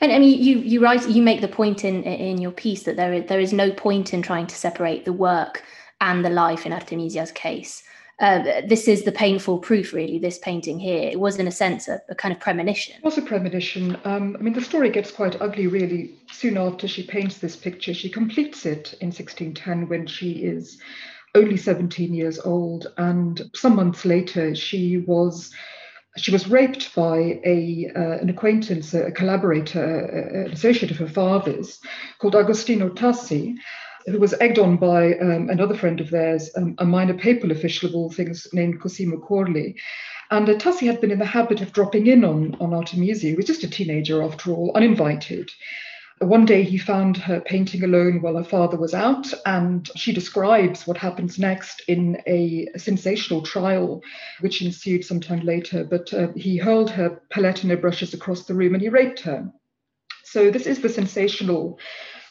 And 0.03 0.13
I 0.13 0.19
mean, 0.19 0.43
you 0.43 0.59
you 0.59 0.81
write 0.81 1.09
you 1.09 1.23
make 1.23 1.41
the 1.41 1.49
point 1.49 1.83
in 1.83 2.03
in 2.05 2.43
your 2.43 2.53
piece 2.53 2.83
that 2.83 2.97
there 2.97 3.15
is 3.15 3.25
there 3.27 3.41
is 3.41 3.55
no 3.55 3.73
point 3.73 4.13
in 4.13 4.21
trying 4.21 4.47
to 4.49 4.55
separate 4.55 5.07
the 5.07 5.15
work 5.15 5.65
and 6.01 6.23
the 6.23 6.31
life 6.31 6.67
in 6.67 6.73
Artemisia's 6.75 7.33
case 7.33 7.83
uh, 8.21 8.63
this 8.69 8.87
is 8.87 9.03
the 9.03 9.13
painful 9.13 9.59
proof, 9.59 9.93
really, 9.93 10.19
this 10.19 10.39
painting 10.39 10.79
here. 10.79 11.11
It 11.11 11.19
was, 11.19 11.37
in 11.39 11.49
a 11.49 11.53
sense, 11.53 11.89
a, 11.89 12.01
a 12.09 12.15
kind 12.15 12.33
of 12.33 12.41
premonition. 12.41 12.95
It 12.97 13.05
was 13.05 13.19
a 13.19 13.23
premonition. 13.23 13.97
Um, 14.05 14.37
I 14.39 14.43
mean, 14.43 14.55
the 14.55 14.61
story 14.61 14.89
gets 14.91 15.11
quite 15.11 15.41
ugly, 15.41 15.67
really, 15.67 16.15
soon 16.31 16.57
after 16.57 16.87
she 16.87 17.03
paints 17.03 17.39
this 17.39 17.57
picture. 17.57 17.93
She 17.93 18.09
completes 18.09 18.67
it 18.67 18.95
in 19.01 19.09
1610 19.09 19.89
when 19.89 20.07
she 20.07 20.45
is 20.45 20.79
only 21.35 21.57
17 21.57 22.15
years 22.15 22.39
old. 22.39 22.87
And 22.99 23.51
some 23.55 23.77
months 23.77 24.05
later, 24.05 24.55
she 24.55 24.99
was. 24.99 25.51
She 26.17 26.31
was 26.31 26.47
raped 26.47 26.95
by 26.95 27.41
a 27.45 27.91
uh, 27.97 28.19
an 28.23 28.29
acquaintance, 28.31 28.95
a 28.95 29.11
collaborator, 29.11 29.83
an 30.45 30.53
associate 30.53 30.93
of 30.93 30.99
her 30.99 31.09
father's, 31.09 31.81
called 32.21 32.37
Agostino 32.37 32.89
Tassi, 32.91 33.57
who 34.07 34.19
was 34.19 34.35
egged 34.35 34.59
on 34.59 34.77
by 34.77 35.15
um, 35.15 35.49
another 35.49 35.75
friend 35.75 36.01
of 36.01 36.11
theirs, 36.11 36.51
um, 36.57 36.75
a 36.79 36.85
minor 36.85 37.15
papal 37.15 37.51
official 37.51 37.89
of 37.89 37.95
all 37.95 38.11
things 38.11 38.47
named 38.53 38.81
Cosimo 38.81 39.17
Quorli. 39.17 39.75
And 40.31 40.49
uh, 40.49 40.55
Tassi 40.55 40.87
had 40.87 41.01
been 41.01 41.11
in 41.11 41.19
the 41.19 41.25
habit 41.25 41.61
of 41.61 41.73
dropping 41.73 42.07
in 42.07 42.25
on, 42.25 42.57
on 42.61 42.75
Artemisia, 42.75 43.31
who 43.31 43.37
was 43.37 43.47
just 43.47 43.65
a 43.65 43.71
teenager 43.71 44.23
after 44.23 44.51
all, 44.51 44.73
uninvited. 44.75 45.51
One 46.21 46.45
day 46.45 46.63
he 46.63 46.79
found 46.79 47.17
her 47.17 47.41
painting 47.41 47.83
alone 47.83 48.23
while 48.23 48.37
her 48.37 48.45
father 48.45 48.77
was 48.77 48.95
out, 48.95 49.33
and 49.47 49.89
she 49.97 50.13
describes 50.13 50.87
what 50.87 50.97
happens 50.97 51.39
next 51.39 51.83
in 51.89 52.23
a 52.27 52.69
sensational 52.77 53.43
trial 53.43 54.01
which 54.41 54.63
ensued 54.63 55.05
sometime 55.05 55.41
later. 55.41 55.83
But 55.85 56.15
uh, 56.15 56.29
he 56.37 56.57
hurled 56.57 56.91
her 56.91 57.21
palette 57.31 57.63
and 57.63 57.71
her 57.71 57.77
brushes 57.77 58.15
across 58.15 58.45
the 58.45 58.55
room 58.55 58.75
and 58.75 58.83
he 58.83 58.89
raped 58.89 59.21
her. 59.21 59.51
So, 60.23 60.51
this 60.51 60.67
is 60.67 60.81
the 60.81 60.89
sensational 60.89 61.79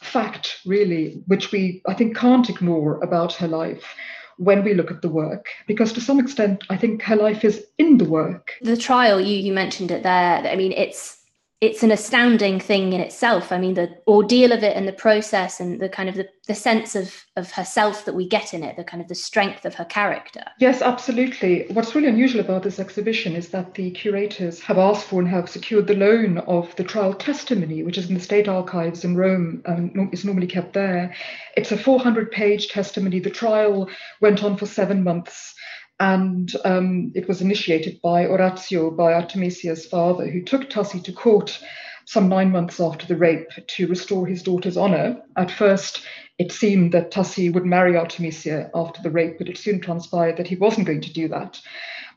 fact, 0.04 0.60
really, 0.66 1.22
which 1.28 1.52
we, 1.52 1.82
I 1.88 1.94
think, 1.94 2.16
can't 2.16 2.50
ignore 2.50 3.02
about 3.02 3.34
her 3.36 3.48
life 3.48 3.96
when 4.38 4.64
we 4.64 4.74
look 4.74 4.92
at 4.92 5.02
the 5.02 5.10
work 5.10 5.48
because 5.68 5.94
to 5.94 6.02
some 6.02 6.20
extent 6.20 6.64
i 6.70 6.76
think 6.76 7.04
her 7.04 7.16
life 7.16 7.46
is 7.46 7.66
in 7.78 7.98
the 7.98 8.06
work. 8.06 8.54
The 8.62 8.78
trial 8.78 9.22
you 9.22 9.38
you 9.38 9.54
mentioned 9.54 9.92
it 9.92 10.04
there. 10.04 10.38
I 10.38 10.56
mean 10.56 10.72
it's 10.72 11.23
it's 11.64 11.82
an 11.82 11.92
astounding 11.92 12.60
thing 12.60 12.92
in 12.92 13.00
itself. 13.00 13.54
I 13.54 13.58
mean, 13.58 13.76
the 13.76 13.98
ordeal 14.06 14.52
of 14.52 14.64
it 14.64 14.76
and 14.76 14.86
the 14.86 14.92
process 14.92 15.62
and 15.62 15.80
the 15.80 15.88
kind 15.88 16.10
of 16.10 16.16
the, 16.16 16.28
the 16.46 16.54
sense 16.54 16.94
of, 16.94 17.24
of 17.38 17.52
herself 17.52 18.04
that 18.04 18.16
we 18.16 18.28
get 18.28 18.54
in 18.54 18.64
it, 18.64 18.76
the 18.76 18.84
kind 18.84 19.02
of 19.02 19.08
the 19.08 19.16
strength 19.16 19.64
of 19.64 19.74
her 19.76 19.86
character. 19.86 20.44
Yes, 20.60 20.82
absolutely. 20.82 21.66
What's 21.70 21.96
really 21.96 22.10
unusual 22.10 22.42
about 22.42 22.64
this 22.64 22.80
exhibition 22.80 23.34
is 23.34 23.48
that 23.52 23.76
the 23.76 23.92
curators 23.92 24.60
have 24.60 24.78
asked 24.78 25.06
for 25.06 25.22
and 25.22 25.30
have 25.30 25.50
secured 25.50 25.88
the 25.88 25.96
loan 25.96 26.40
of 26.40 26.76
the 26.76 26.84
trial 26.84 27.14
testimony, 27.14 27.82
which 27.82 27.98
is 27.98 28.10
in 28.10 28.16
the 28.16 28.20
state 28.20 28.50
archives 28.50 29.06
in 29.06 29.16
Rome 29.16 29.62
um, 29.66 29.90
and 29.96 30.14
is 30.14 30.26
normally 30.26 30.48
kept 30.48 30.74
there. 30.74 31.16
It's 31.56 31.72
a 31.72 31.78
400 31.78 32.30
page 32.30 32.68
testimony. 32.68 33.22
The 33.22 33.30
trial 33.30 33.90
went 34.20 34.44
on 34.44 34.58
for 34.58 34.66
seven 34.66 35.02
months 35.02 35.56
and 36.00 36.52
um, 36.66 37.12
it 37.16 37.28
was 37.28 37.42
initiated 37.42 38.00
by 38.02 38.26
Orazio, 38.26 38.92
by 38.92 39.14
Artemisia's 39.14 39.86
father, 39.86 40.28
who 40.28 40.42
took 40.42 40.70
Tassi 40.70 41.04
to 41.04 41.14
court 41.14 41.60
some 42.06 42.28
nine 42.28 42.52
months 42.52 42.80
after 42.80 43.06
the 43.06 43.16
rape 43.16 43.50
to 43.68 43.88
restore 43.88 44.28
his 44.28 44.44
daughter's 44.44 44.78
honor. 44.78 45.22
At 45.38 45.52
first, 45.52 46.04
it 46.40 46.52
seemed 46.52 46.92
that 46.94 47.12
Tassi 47.12 47.54
would 47.54 47.66
marry 47.66 47.96
Artemisia 47.96 48.70
after 48.74 49.02
the 49.02 49.12
rape, 49.12 49.38
but 49.38 49.48
it 49.48 49.58
soon 49.58 49.80
transpired 49.80 50.38
that 50.38 50.48
he 50.48 50.56
wasn't 50.56 50.88
going 50.88 51.02
to 51.02 51.14
do 51.14 51.28
that. 51.30 51.62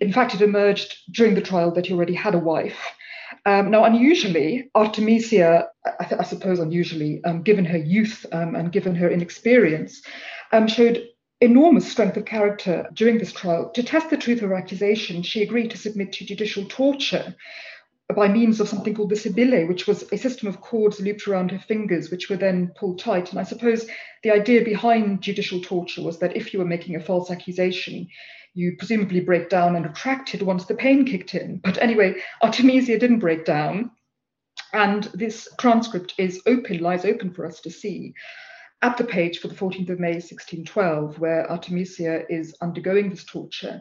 In 0.00 0.12
fact, 0.12 0.34
it 0.34 0.40
emerged 0.40 0.96
during 1.12 1.34
the 1.34 1.40
trial 1.40 1.70
that 1.72 1.86
he 1.86 1.94
already 1.94 2.14
had 2.14 2.34
a 2.34 2.38
wife. 2.38 2.78
Um, 3.44 3.70
now, 3.70 3.84
unusually, 3.84 4.70
Artemisia, 4.74 5.68
I, 5.84 6.16
I 6.18 6.24
suppose 6.24 6.58
unusually, 6.58 7.20
um, 7.24 7.42
given 7.42 7.64
her 7.64 7.78
youth 7.78 8.26
um, 8.32 8.54
and 8.54 8.72
given 8.72 8.94
her 8.96 9.10
inexperience, 9.10 10.02
um, 10.52 10.66
showed 10.66 11.06
enormous 11.40 11.90
strength 11.90 12.16
of 12.16 12.24
character 12.24 12.88
during 12.94 13.18
this 13.18 13.32
trial. 13.32 13.70
To 13.70 13.82
test 13.82 14.10
the 14.10 14.16
truth 14.16 14.42
of 14.42 14.50
her 14.50 14.56
accusation, 14.56 15.22
she 15.22 15.42
agreed 15.42 15.70
to 15.70 15.78
submit 15.78 16.12
to 16.14 16.24
judicial 16.24 16.64
torture 16.66 17.34
by 18.14 18.28
means 18.28 18.60
of 18.60 18.68
something 18.68 18.94
called 18.94 19.10
the 19.10 19.16
Sibille, 19.16 19.66
which 19.66 19.86
was 19.86 20.04
a 20.12 20.16
system 20.16 20.48
of 20.48 20.60
cords 20.60 21.00
looped 21.00 21.26
around 21.26 21.50
her 21.50 21.58
fingers, 21.58 22.10
which 22.10 22.30
were 22.30 22.36
then 22.36 22.72
pulled 22.76 23.00
tight. 23.00 23.30
And 23.30 23.40
I 23.40 23.42
suppose 23.42 23.86
the 24.22 24.30
idea 24.30 24.64
behind 24.64 25.22
judicial 25.22 25.60
torture 25.60 26.02
was 26.02 26.18
that 26.20 26.36
if 26.36 26.52
you 26.52 26.60
were 26.60 26.64
making 26.64 26.94
a 26.94 27.00
false 27.00 27.30
accusation, 27.30 28.08
you 28.54 28.76
presumably 28.78 29.20
break 29.20 29.50
down 29.50 29.76
and 29.76 29.84
retracted 29.84 30.40
once 30.40 30.64
the 30.64 30.74
pain 30.74 31.04
kicked 31.04 31.34
in. 31.34 31.58
But 31.58 31.78
anyway, 31.82 32.14
Artemisia 32.42 32.98
didn't 32.98 33.18
break 33.18 33.44
down. 33.44 33.90
And 34.72 35.04
this 35.14 35.48
transcript 35.58 36.14
is 36.16 36.40
open, 36.46 36.78
lies 36.78 37.04
open 37.04 37.32
for 37.32 37.44
us 37.44 37.60
to 37.62 37.70
see 37.70 38.14
at 38.82 38.96
the 38.98 39.04
page 39.04 39.38
for 39.38 39.48
the 39.48 39.54
14th 39.54 39.90
of 39.90 39.98
May 39.98 40.12
1612, 40.12 41.18
where 41.18 41.50
Artemisia 41.50 42.24
is 42.28 42.54
undergoing 42.60 43.08
this 43.08 43.24
torture. 43.24 43.80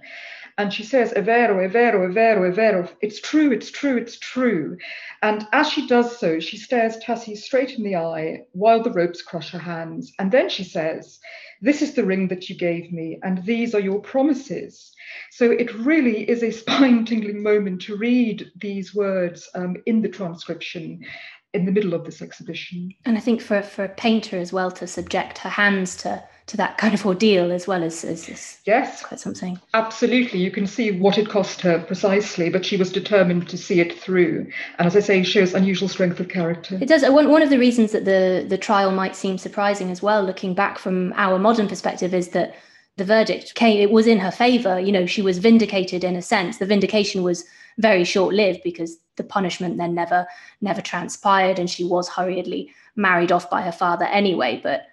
And 0.58 0.74
she 0.74 0.84
says, 0.84 1.12
È 1.12 1.24
vero, 1.24 1.58
è 1.58 1.70
vero, 1.70 2.08
è 2.08 2.14
vero, 2.14 2.50
è 2.50 2.56
vero. 2.56 2.88
It's 3.02 3.20
true, 3.20 3.52
it's 3.52 3.72
true, 3.72 3.98
it's 3.98 4.18
true. 4.20 4.78
And 5.22 5.46
as 5.52 5.70
she 5.70 5.86
does 5.88 6.18
so, 6.18 6.40
she 6.40 6.58
stares 6.58 6.98
Tassi 6.98 7.36
straight 7.36 7.78
in 7.78 7.84
the 7.84 7.98
eye 7.98 8.44
while 8.54 8.82
the 8.82 8.92
ropes 8.92 9.22
crush 9.22 9.52
her 9.52 9.60
hands. 9.60 10.14
And 10.18 10.32
then 10.32 10.48
she 10.48 10.64
says, 10.64 11.20
This 11.62 11.82
is 11.82 11.94
the 11.94 12.06
ring 12.06 12.30
that 12.30 12.50
you 12.50 12.56
gave 12.56 12.94
me, 12.94 13.20
and 13.22 13.44
these 13.44 13.76
are 13.76 13.82
your 13.82 14.00
promises. 14.00 14.94
So 15.32 15.52
it 15.52 15.74
really 15.76 16.30
is 16.30 16.42
a 16.42 16.52
spine 16.52 17.04
tingling 17.06 17.44
moment 17.44 17.82
to 17.84 17.98
read 17.98 18.50
these 18.56 18.96
words 18.96 19.50
um, 19.56 19.76
in 19.86 20.02
the 20.02 20.10
transcription 20.10 21.04
in 21.56 21.66
the 21.66 21.72
middle 21.72 21.94
of 21.94 22.06
this 22.06 22.22
exhibition. 22.22 22.94
And 23.06 23.18
I 23.18 23.22
think 23.22 23.42
for, 23.42 23.62
for 23.62 23.86
a 23.86 23.90
painter 23.90 24.38
as 24.38 24.54
well 24.54 24.72
to 24.72 24.86
subject 24.86 25.40
her 25.40 25.50
hands 25.50 25.96
to 25.98 26.24
to 26.48 26.58
that 26.58 26.78
kind 26.78 26.94
of 26.94 27.04
ordeal 27.06 27.52
as 27.52 27.66
well 27.66 27.84
as, 27.84 28.04
as 28.04 28.28
this. 28.28 28.60
Yes. 28.66 29.04
Quite 29.04 29.20
something. 29.20 29.60
Absolutely. 29.74 30.40
You 30.40 30.52
can 30.52 30.68
see 30.68 30.92
what 30.92 31.18
it 31.18 31.28
cost 31.28 31.62
her 31.62 31.80
precisely, 31.80 32.50
but 32.50 32.64
she 32.64 32.78
was 32.78 32.92
determined 32.92 33.50
to 33.50 33.58
see 33.58 33.80
it 33.80 33.98
through. 33.98 34.46
And 34.78 34.86
as 34.86 34.96
I 34.96 35.00
say, 35.00 35.24
shows 35.24 35.56
unusual 35.56 35.90
strength 35.90 36.20
of 36.20 36.30
character. 36.30 36.78
It 36.80 36.88
does. 36.88 37.04
Uh, 37.04 37.12
one, 37.12 37.30
one 37.30 37.42
of 37.42 37.50
the 37.50 37.58
reasons 37.58 37.94
that 37.94 38.06
the, 38.06 38.46
the 38.48 38.60
trial 38.60 38.92
might 38.92 39.16
seem 39.16 39.40
surprising 39.40 39.90
as 39.90 40.04
well, 40.04 40.24
looking 40.24 40.54
back 40.54 40.78
from 40.78 41.14
our 41.14 41.40
modern 41.40 41.68
perspective, 41.68 42.14
is 42.14 42.30
that 42.30 42.54
the 42.98 43.06
verdict 43.06 43.56
came, 43.56 43.82
it 43.82 43.92
was 43.92 44.06
in 44.06 44.20
her 44.20 44.32
favor. 44.32 44.80
You 44.80 44.92
know, 44.92 45.08
she 45.08 45.24
was 45.24 45.40
vindicated 45.40 46.04
in 46.04 46.16
a 46.16 46.22
sense. 46.22 46.60
The 46.60 46.66
vindication 46.68 47.24
was 47.24 47.44
very 47.78 48.04
short 48.04 48.34
lived 48.34 48.62
because 48.64 48.98
the 49.18 49.24
punishment 49.24 49.78
then 49.78 49.96
never 49.96 50.28
never 50.62 50.82
transpired 50.82 51.60
and 51.60 51.70
she 51.70 51.84
was 51.84 52.10
hurriedly 52.10 52.70
married 52.96 53.32
off 53.32 53.50
by 53.50 53.62
her 53.62 53.72
father 53.72 54.06
anyway 54.06 54.60
but 54.64 54.88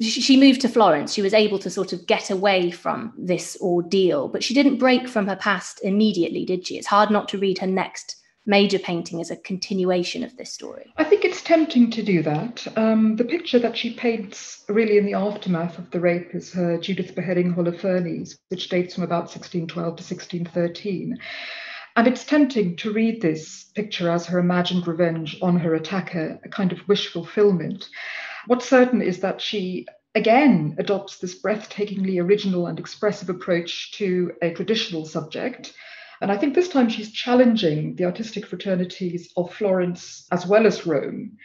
she 0.00 0.36
moved 0.36 0.60
to 0.62 0.68
Florence. 0.68 1.12
She 1.12 1.22
was 1.22 1.34
able 1.34 1.58
to 1.60 1.70
sort 1.70 1.92
of 1.92 2.06
get 2.06 2.30
away 2.30 2.70
from 2.70 3.12
this 3.16 3.56
ordeal, 3.60 4.28
but 4.28 4.42
she 4.42 4.54
didn't 4.54 4.78
break 4.78 5.08
from 5.08 5.26
her 5.28 5.36
past 5.36 5.80
immediately, 5.84 6.44
did 6.44 6.66
she? 6.66 6.76
It's 6.76 6.86
hard 6.86 7.10
not 7.10 7.28
to 7.28 7.38
read 7.38 7.58
her 7.58 7.66
next 7.66 8.16
major 8.44 8.78
painting 8.78 9.20
as 9.20 9.30
a 9.30 9.36
continuation 9.36 10.24
of 10.24 10.36
this 10.36 10.52
story. 10.52 10.92
I 10.96 11.04
think 11.04 11.24
it's 11.24 11.42
tempting 11.42 11.90
to 11.92 12.02
do 12.02 12.22
that. 12.24 12.66
Um, 12.76 13.14
the 13.14 13.24
picture 13.24 13.60
that 13.60 13.76
she 13.76 13.94
paints 13.94 14.64
really 14.68 14.98
in 14.98 15.06
the 15.06 15.14
aftermath 15.14 15.78
of 15.78 15.90
the 15.92 16.00
rape 16.00 16.34
is 16.34 16.52
her 16.52 16.76
Judith 16.78 17.14
beheading 17.14 17.54
Holofernes, 17.54 18.36
which 18.48 18.68
dates 18.68 18.94
from 18.94 19.04
about 19.04 19.30
1612 19.30 19.70
to 19.84 20.02
1613. 20.02 21.18
And 21.94 22.06
it's 22.06 22.24
tempting 22.24 22.76
to 22.76 22.92
read 22.92 23.20
this 23.20 23.64
picture 23.74 24.10
as 24.10 24.26
her 24.26 24.38
imagined 24.38 24.86
revenge 24.86 25.38
on 25.42 25.58
her 25.58 25.74
attacker, 25.74 26.40
a 26.42 26.48
kind 26.48 26.72
of 26.72 26.86
wish 26.88 27.08
fulfillment. 27.08 27.88
What's 28.46 28.68
certain 28.68 29.02
is 29.02 29.20
that 29.20 29.40
she 29.40 29.86
again 30.14 30.74
adopts 30.78 31.18
this 31.18 31.40
breathtakingly 31.40 32.22
original 32.22 32.66
and 32.66 32.78
expressive 32.78 33.28
approach 33.28 33.92
to 33.92 34.32
a 34.40 34.52
traditional 34.52 35.04
subject. 35.04 35.74
And 36.20 36.30
I 36.30 36.36
think 36.36 36.54
this 36.54 36.68
time 36.68 36.88
she's 36.88 37.12
challenging 37.12 37.96
the 37.96 38.04
artistic 38.04 38.46
fraternities 38.46 39.30
of 39.36 39.52
Florence 39.52 40.26
as 40.30 40.46
well 40.46 40.66
as 40.66 40.86
Rome. 40.86 41.36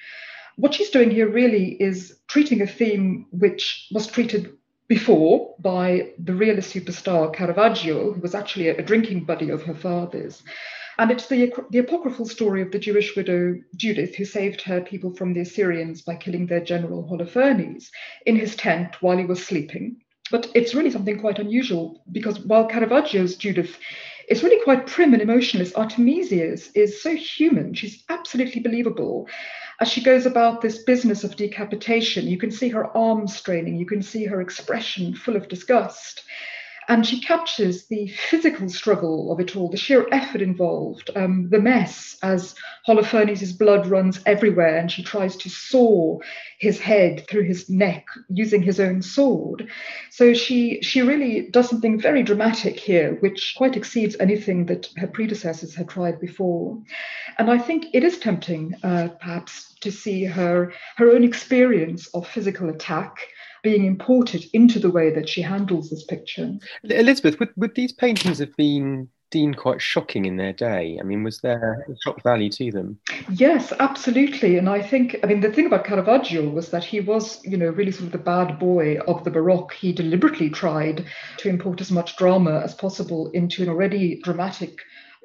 What 0.55 0.73
she's 0.73 0.89
doing 0.89 1.11
here 1.11 1.29
really 1.29 1.73
is 1.79 2.19
treating 2.27 2.61
a 2.61 2.67
theme 2.67 3.25
which 3.31 3.87
was 3.91 4.07
treated 4.07 4.57
before 4.88 5.56
by 5.60 6.12
the 6.17 6.34
realist 6.34 6.74
superstar 6.74 7.34
Caravaggio, 7.34 8.13
who 8.13 8.22
was 8.22 8.36
actually 8.36 8.70
a, 8.70 8.82
drinking 8.82 9.25
buddy 9.25 9.50
of 9.50 9.63
her 9.63 9.75
father's. 9.75 10.44
And 10.98 11.12
it's 11.12 11.27
the, 11.27 11.53
the 11.70 11.79
apocryphal 11.79 12.25
story 12.25 12.62
of 12.62 12.72
the 12.72 12.79
Jewish 12.79 13.15
widow 13.15 13.56
Judith, 13.75 14.15
who 14.15 14.25
saved 14.25 14.62
her 14.62 14.82
people 14.82 15.13
from 15.13 15.34
the 15.34 15.41
Assyrians 15.41 16.01
by 16.01 16.15
killing 16.15 16.48
their 16.48 16.63
general 16.63 17.08
Holofernes 17.08 17.89
in 18.25 18.36
his 18.36 18.56
tent 18.56 19.01
while 19.01 19.17
he 19.17 19.25
was 19.25 19.46
sleeping. 19.46 19.98
But 20.32 20.50
it's 20.56 20.74
really 20.74 20.91
something 20.91 21.20
quite 21.20 21.39
unusual 21.39 22.01
because 22.12 22.39
while 22.39 22.67
Caravaggio's 22.67 23.36
Judith 23.36 23.77
is 24.27 24.43
really 24.43 24.63
quite 24.63 24.88
prim 24.88 25.13
and 25.13 25.22
emotionless, 25.22 25.75
Artemisia's 25.75 26.69
is 26.75 27.01
so 27.01 27.15
human. 27.15 27.74
She's 27.74 28.03
absolutely 28.10 28.62
believable 28.62 29.27
as 29.79 29.89
she 29.89 30.01
goes 30.01 30.25
about 30.25 30.62
this 30.62 30.79
business 30.79 31.24
of 31.24 31.36
decapitation, 31.36 32.27
you 32.27 32.38
can 32.38 32.51
see 32.51 32.69
her 32.69 32.86
arms 32.98 33.36
straining, 33.36 33.75
you 33.75 33.86
can 33.86 34.01
see 34.01 34.25
her 34.25 34.41
expression 34.41 35.13
full 35.13 35.36
of 35.36 35.48
disgust. 35.48 36.24
And 36.89 37.06
she 37.06 37.20
captures 37.20 37.88
the 37.88 38.08
physical 38.08 38.70
struggle 38.70 39.32
of 39.32 39.41
it 39.41 39.58
all, 39.58 39.70
the 39.70 39.75
sheer 39.75 40.08
effort 40.12 40.41
involved, 40.41 41.10
um, 41.15 41.50
the 41.50 41.60
mess 41.60 42.17
as 42.24 42.56
Holofernes' 42.88 43.58
blood 43.58 43.88
runs 43.88 44.22
everywhere 44.25 44.77
and 44.77 44.89
she 44.89 45.03
tries 45.03 45.36
to 45.38 45.50
saw 45.50 46.20
his 46.60 46.79
head 46.79 47.27
through 47.27 47.44
his 47.44 47.70
neck 47.70 48.06
using 48.29 48.63
his 48.63 48.79
own 48.79 49.01
sword. 49.01 49.70
So 50.12 50.34
she, 50.34 50.82
she 50.82 51.01
really 51.01 51.50
does 51.50 51.70
something 51.70 52.00
very 52.00 52.24
dramatic 52.24 52.79
here, 52.79 53.15
which 53.20 53.56
quite 53.58 53.75
exceeds 53.75 54.15
anything 54.20 54.65
that 54.67 54.88
her 54.96 55.08
predecessors 55.08 55.75
had 55.75 55.89
tried 55.89 56.22
before. 56.22 56.82
And 57.38 57.51
I 57.51 57.58
think 57.58 57.88
it 57.94 58.03
is 58.06 58.17
tempting, 58.17 58.75
uh, 58.82 59.10
perhaps, 59.20 59.75
to 59.82 59.91
see 59.91 60.24
her, 60.24 60.74
her 60.96 61.12
own 61.12 61.24
experience 61.24 62.08
of 62.13 62.27
physical 62.27 62.70
attack 62.70 63.27
being 63.63 63.85
imported 63.85 64.45
into 64.53 64.79
the 64.79 64.91
way 64.91 65.09
that 65.11 65.29
she 65.29 65.41
handles 65.41 65.89
this 65.89 66.03
picture. 66.03 66.53
Elizabeth, 66.83 67.39
would, 67.39 67.49
would 67.55 67.75
these 67.75 67.91
paintings 67.91 68.39
have 68.39 68.55
been 68.55 69.09
deemed 69.29 69.57
quite 69.57 69.81
shocking 69.81 70.25
in 70.25 70.37
their 70.37 70.53
day? 70.53 70.97
I 70.99 71.03
mean, 71.03 71.23
was 71.23 71.41
there 71.41 71.85
a 71.89 71.95
shock 72.03 72.23
value 72.23 72.49
to 72.51 72.71
them? 72.71 72.99
Yes, 73.29 73.73
absolutely. 73.79 74.57
And 74.57 74.69
I 74.69 74.81
think, 74.81 75.17
I 75.23 75.27
mean, 75.27 75.41
the 75.41 75.51
thing 75.51 75.65
about 75.65 75.85
Caravaggio 75.85 76.49
was 76.49 76.69
that 76.69 76.83
he 76.83 76.99
was, 76.99 77.43
you 77.45 77.57
know, 77.57 77.69
really 77.69 77.91
sort 77.91 78.05
of 78.05 78.11
the 78.11 78.17
bad 78.17 78.59
boy 78.59 78.99
of 79.07 79.23
the 79.23 79.31
Baroque. 79.31 79.73
He 79.73 79.91
deliberately 79.91 80.49
tried 80.49 81.05
to 81.37 81.49
import 81.49 81.81
as 81.81 81.91
much 81.91 82.15
drama 82.17 82.61
as 82.63 82.73
possible 82.73 83.29
into 83.31 83.63
an 83.63 83.69
already 83.69 84.21
dramatic 84.21 84.79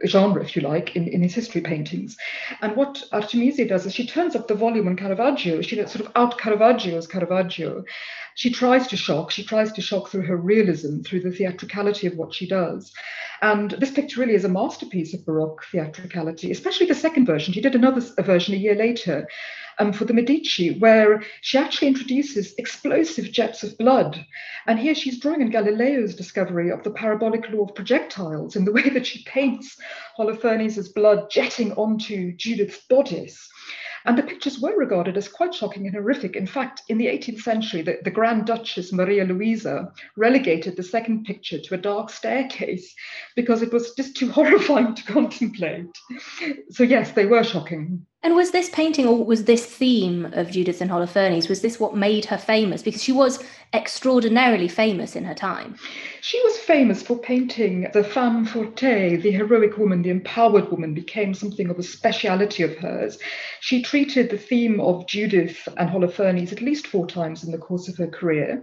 genre, 0.07 0.43
if 0.43 0.57
you 0.57 0.63
like, 0.63 0.97
in, 0.97 1.09
in 1.09 1.23
his 1.23 1.35
history 1.35 1.61
paintings. 1.61 2.17
And 2.61 2.77
what 2.77 3.03
Artemisia 3.13 3.67
does 3.67 3.87
is 3.87 3.95
she 3.95 4.07
turns 4.07 4.35
up 4.35 4.49
the 4.49 4.55
volume 4.55 4.89
on 4.89 4.97
Caravaggio. 4.97 5.63
She 5.63 5.77
sort 5.77 6.07
of 6.07 6.13
out 6.17 6.39
Caravaggios 6.39 7.09
Caravaggio. 7.09 7.85
She 8.35 8.51
tries 8.51 8.87
to 8.89 8.97
shock. 8.97 9.31
She 9.31 9.45
tries 9.45 9.73
to 9.73 9.83
shock 9.83 10.09
through 10.09 10.27
her 10.27 10.37
realism, 10.37 11.01
through 11.03 11.21
the 11.21 11.33
theatricality 11.33 12.07
of 12.07 12.17
what 12.17 12.35
she 12.35 12.49
does. 12.49 12.93
And 13.43 13.73
this 13.73 13.91
picture 13.91 14.21
really 14.21 14.35
is 14.35 14.45
a 14.45 14.49
masterpiece 14.49 15.15
of 15.15 15.27
Baroque 15.27 15.65
theatricality, 15.71 16.51
especially 16.51 16.87
the 16.87 16.95
second 16.95 17.27
version. 17.27 17.53
She 17.53 17.61
did 17.61 17.75
another 17.75 18.01
version 18.23 18.55
a 18.55 18.59
year 18.59 18.75
later 18.75 19.27
um, 19.83 19.93
for 19.93 20.05
the 20.05 20.15
Medici, 20.15 20.79
where 20.79 21.23
she 21.41 21.59
actually 21.59 21.89
introduces 21.89 22.55
explosive 22.57 23.33
jets 23.33 23.63
of 23.65 23.77
blood. 23.79 24.25
And 24.67 24.79
here 24.79 24.95
she's 24.95 25.19
drawing 25.19 25.43
on 25.43 25.51
Galileo's 25.51 26.15
discovery 26.15 26.71
of 26.71 26.85
the 26.85 26.93
parabolic 26.93 27.51
law 27.51 27.65
of 27.65 27.75
projectiles 27.75 28.55
in 28.55 28.65
the 28.65 28.73
way 28.79 28.89
that 28.91 29.07
she 29.07 29.25
paints 29.25 29.77
Holofernes' 30.19 30.95
blood 30.95 31.31
jetting 31.31 31.73
onto 31.73 32.33
Judith's 32.37 32.81
bodice. 32.89 33.49
And 34.05 34.19
the 34.19 34.25
pictures 34.25 34.59
were 34.59 34.77
regarded 34.77 35.17
as 35.17 35.29
quite 35.29 35.55
shocking 35.55 35.87
and 35.87 35.95
horrific. 35.95 36.35
In 36.35 36.47
fact, 36.47 36.83
in 36.89 36.99
the 36.99 37.07
18th 37.07 37.41
century, 37.41 37.83
the, 37.83 37.99
the 38.03 38.11
Grand 38.11 38.47
Duchess 38.47 38.93
Maria 38.93 39.25
Luisa 39.25 39.93
relegated 40.17 40.77
the 40.77 40.83
second 40.83 41.25
picture 41.25 41.61
to 41.61 41.75
a 41.75 41.79
dark 41.79 42.11
staircase 42.11 42.93
because 43.37 43.63
it 43.63 43.73
was 43.73 43.95
just 43.95 44.17
too 44.17 44.31
horrifying 44.33 44.95
to 44.95 45.05
contemplate. 45.13 45.87
So, 46.71 46.83
yes, 46.83 47.13
they 47.13 47.27
were 47.27 47.45
shocking. 47.45 48.07
And 48.25 48.37
was 48.37 48.53
this 48.53 48.71
painting 48.71 49.07
or 49.07 49.25
was 49.25 49.45
this 49.45 49.67
theme 49.67 50.27
of 50.33 50.51
Judith 50.51 50.81
and 50.81 50.91
Holofernes, 50.91 51.49
was 51.49 51.61
this 51.61 51.81
what 51.81 51.97
made 51.97 52.27
her 52.27 52.39
famous? 52.39 52.81
Because 52.81 53.03
she 53.03 53.11
was 53.11 53.43
extraordinarily 53.75 54.69
famous 54.69 55.17
in 55.17 55.25
her 55.25 55.35
time. 55.35 55.75
She 56.21 56.41
was 56.45 56.57
famous 56.59 57.03
for 57.03 57.19
painting 57.19 57.89
the 57.93 58.05
femme 58.05 58.47
forte, 58.47 59.17
the 59.17 59.33
heroic 59.33 59.77
woman, 59.77 60.03
the 60.03 60.11
empowered 60.11 60.71
woman, 60.71 60.95
became 60.95 61.35
something 61.35 61.69
of 61.69 61.81
a 61.81 61.83
speciality 61.83 62.63
of 62.63 62.77
hers. 62.77 63.19
She 63.59 63.83
treated 63.83 64.31
the 64.31 64.39
theme 64.39 64.79
of 64.81 65.09
Judith 65.09 65.67
and 65.77 65.91
Holofernes 65.91 66.53
at 66.53 66.63
least 66.63 66.87
four 66.87 67.09
times 67.09 67.43
in 67.43 67.51
the 67.51 67.59
course 67.59 67.89
of 67.89 67.97
her 67.97 68.07
career 68.07 68.63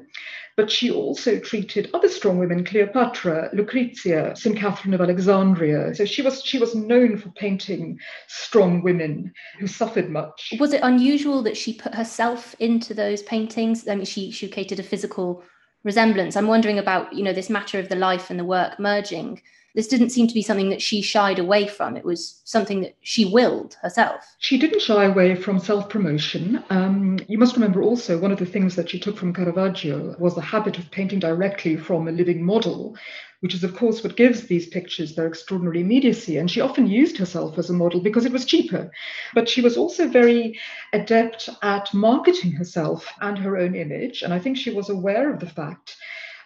but 0.59 0.69
she 0.69 0.91
also 0.91 1.39
treated 1.39 1.89
other 1.93 2.09
strong 2.09 2.37
women, 2.37 2.65
Cleopatra, 2.65 3.49
Lucrezia, 3.53 4.35
St. 4.35 4.57
Catherine 4.57 4.93
of 4.93 4.99
Alexandria. 4.99 5.95
So 5.95 6.03
she 6.03 6.21
was 6.21 6.43
she 6.43 6.59
was 6.59 6.75
known 6.75 7.15
for 7.15 7.29
painting 7.29 7.97
strong 8.27 8.83
women 8.83 9.31
who 9.57 9.67
suffered 9.67 10.09
much. 10.09 10.53
Was 10.59 10.73
it 10.73 10.81
unusual 10.83 11.41
that 11.43 11.55
she 11.55 11.75
put 11.75 11.95
herself 11.95 12.57
into 12.59 12.93
those 12.93 13.23
paintings? 13.23 13.87
I 13.87 13.95
mean, 13.95 14.03
she 14.03 14.31
she 14.31 14.49
created 14.49 14.81
a 14.81 14.83
physical 14.83 15.43
resemblance. 15.83 16.36
I'm 16.36 16.48
wondering 16.48 16.79
about, 16.79 17.13
you 17.13 17.24
know, 17.24 17.33
this 17.33 17.50
matter 17.50 17.79
of 17.79 17.89
the 17.89 17.95
life 17.95 18.29
and 18.29 18.39
the 18.39 18.45
work 18.45 18.79
merging 18.79 19.41
this 19.75 19.88
didn't 19.88 20.09
seem 20.09 20.27
to 20.27 20.33
be 20.33 20.41
something 20.41 20.69
that 20.69 20.81
she 20.81 21.01
shied 21.01 21.39
away 21.39 21.67
from. 21.67 21.95
It 21.95 22.03
was 22.03 22.41
something 22.43 22.81
that 22.81 22.95
she 23.01 23.25
willed 23.25 23.77
herself. 23.81 24.36
She 24.39 24.57
didn't 24.57 24.81
shy 24.81 25.05
away 25.05 25.36
from 25.36 25.59
self 25.59 25.89
promotion. 25.89 26.63
Um, 26.69 27.19
you 27.27 27.38
must 27.38 27.55
remember 27.55 27.81
also 27.81 28.17
one 28.17 28.31
of 28.31 28.39
the 28.39 28.45
things 28.45 28.75
that 28.75 28.89
she 28.89 29.00
took 29.00 29.17
from 29.17 29.33
Caravaggio 29.33 30.15
was 30.19 30.36
the 30.36 30.41
habit 30.41 30.77
of 30.77 30.89
painting 30.91 31.19
directly 31.19 31.77
from 31.77 32.07
a 32.07 32.12
living 32.12 32.43
model, 32.43 32.98
which 33.41 33.53
is, 33.53 33.63
of 33.63 33.75
course, 33.75 34.03
what 34.03 34.17
gives 34.17 34.43
these 34.43 34.67
pictures 34.67 35.15
their 35.15 35.27
extraordinary 35.27 35.81
immediacy. 35.81 36.38
And 36.38 36.51
she 36.51 36.62
often 36.62 36.88
used 36.88 37.17
herself 37.17 37.58
as 37.58 37.69
a 37.69 37.74
model 37.74 38.01
because 38.01 38.25
it 38.25 38.31
was 38.31 38.46
cheaper. 38.46 38.91
But 39.34 39.48
she 39.48 39.62
was 39.62 39.77
also 39.77 40.08
very 40.08 40.60
adept 40.93 41.50
at 41.62 41.93
marketing 41.93 42.51
herself 42.51 43.08
and 43.22 43.38
her 43.38 43.58
own 43.58 43.75
image. 43.75 44.22
And 44.22 44.34
I 44.34 44.39
think 44.39 44.58
she 44.58 44.72
was 44.72 44.89
aware 44.89 45.34
of 45.34 45.39
the 45.39 45.50
fact 45.50 45.96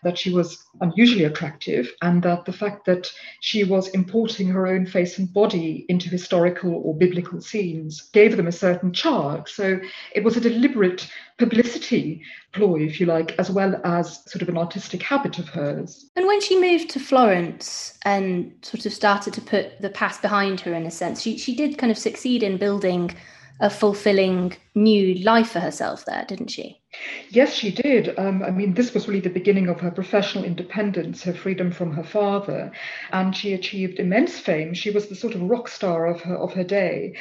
that 0.03 0.17
she 0.17 0.31
was 0.31 0.63
unusually 0.81 1.23
attractive 1.23 1.91
and 2.01 2.23
that 2.23 2.45
the 2.45 2.53
fact 2.53 2.85
that 2.85 3.11
she 3.39 3.63
was 3.63 3.87
importing 3.89 4.47
her 4.47 4.67
own 4.67 4.85
face 4.85 5.17
and 5.17 5.33
body 5.33 5.85
into 5.89 6.09
historical 6.09 6.73
or 6.73 6.95
biblical 6.95 7.41
scenes 7.41 8.09
gave 8.13 8.37
them 8.37 8.47
a 8.47 8.51
certain 8.51 8.93
charge. 8.93 9.51
So 9.51 9.79
it 10.13 10.23
was 10.23 10.37
a 10.37 10.41
deliberate 10.41 11.09
publicity 11.37 12.21
ploy, 12.53 12.81
if 12.81 12.99
you 12.99 13.05
like, 13.05 13.37
as 13.39 13.49
well 13.49 13.79
as 13.83 14.23
sort 14.31 14.41
of 14.41 14.49
an 14.49 14.57
artistic 14.57 15.01
habit 15.01 15.39
of 15.39 15.49
hers. 15.49 16.09
And 16.15 16.27
when 16.27 16.41
she 16.41 16.59
moved 16.59 16.89
to 16.91 16.99
Florence 16.99 17.97
and 18.03 18.53
sort 18.61 18.85
of 18.85 18.93
started 18.93 19.33
to 19.33 19.41
put 19.41 19.81
the 19.81 19.89
past 19.89 20.21
behind 20.21 20.59
her 20.61 20.73
in 20.73 20.85
a 20.85 20.91
sense, 20.91 21.21
she, 21.21 21.37
she 21.37 21.55
did 21.55 21.77
kind 21.77 21.91
of 21.91 21.97
succeed 21.97 22.43
in 22.43 22.57
building 22.57 23.15
a 23.59 23.69
fulfilling 23.69 24.55
new 24.75 25.15
life 25.23 25.51
for 25.51 25.59
herself 25.59 26.05
there, 26.05 26.25
didn't 26.27 26.49
she? 26.49 26.81
Yes, 27.29 27.53
she 27.53 27.71
did. 27.71 28.17
Um, 28.19 28.43
I 28.43 28.51
mean, 28.51 28.73
this 28.73 28.93
was 28.93 29.07
really 29.07 29.19
the 29.19 29.29
beginning 29.29 29.67
of 29.67 29.79
her 29.79 29.89
professional 29.89 30.43
independence, 30.43 31.23
her 31.23 31.33
freedom 31.33 31.71
from 31.71 31.91
her 31.93 32.03
father, 32.03 32.71
and 33.11 33.35
she 33.35 33.53
achieved 33.53 33.99
immense 33.99 34.39
fame. 34.39 34.73
She 34.73 34.91
was 34.91 35.07
the 35.07 35.15
sort 35.15 35.33
of 35.33 35.41
rock 35.41 35.67
star 35.67 36.05
of 36.05 36.21
her 36.21 36.35
of 36.35 36.53
her 36.53 36.63
day. 36.63 37.15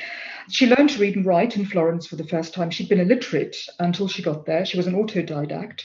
She 0.50 0.66
learned 0.66 0.90
to 0.90 1.00
read 1.00 1.16
and 1.16 1.24
write 1.24 1.56
in 1.56 1.64
Florence 1.64 2.06
for 2.06 2.16
the 2.16 2.26
first 2.26 2.52
time. 2.52 2.70
She'd 2.70 2.88
been 2.88 3.00
illiterate 3.00 3.56
until 3.78 4.08
she 4.08 4.22
got 4.22 4.44
there. 4.44 4.66
She 4.66 4.76
was 4.76 4.86
an 4.86 4.94
autodidact 4.94 5.84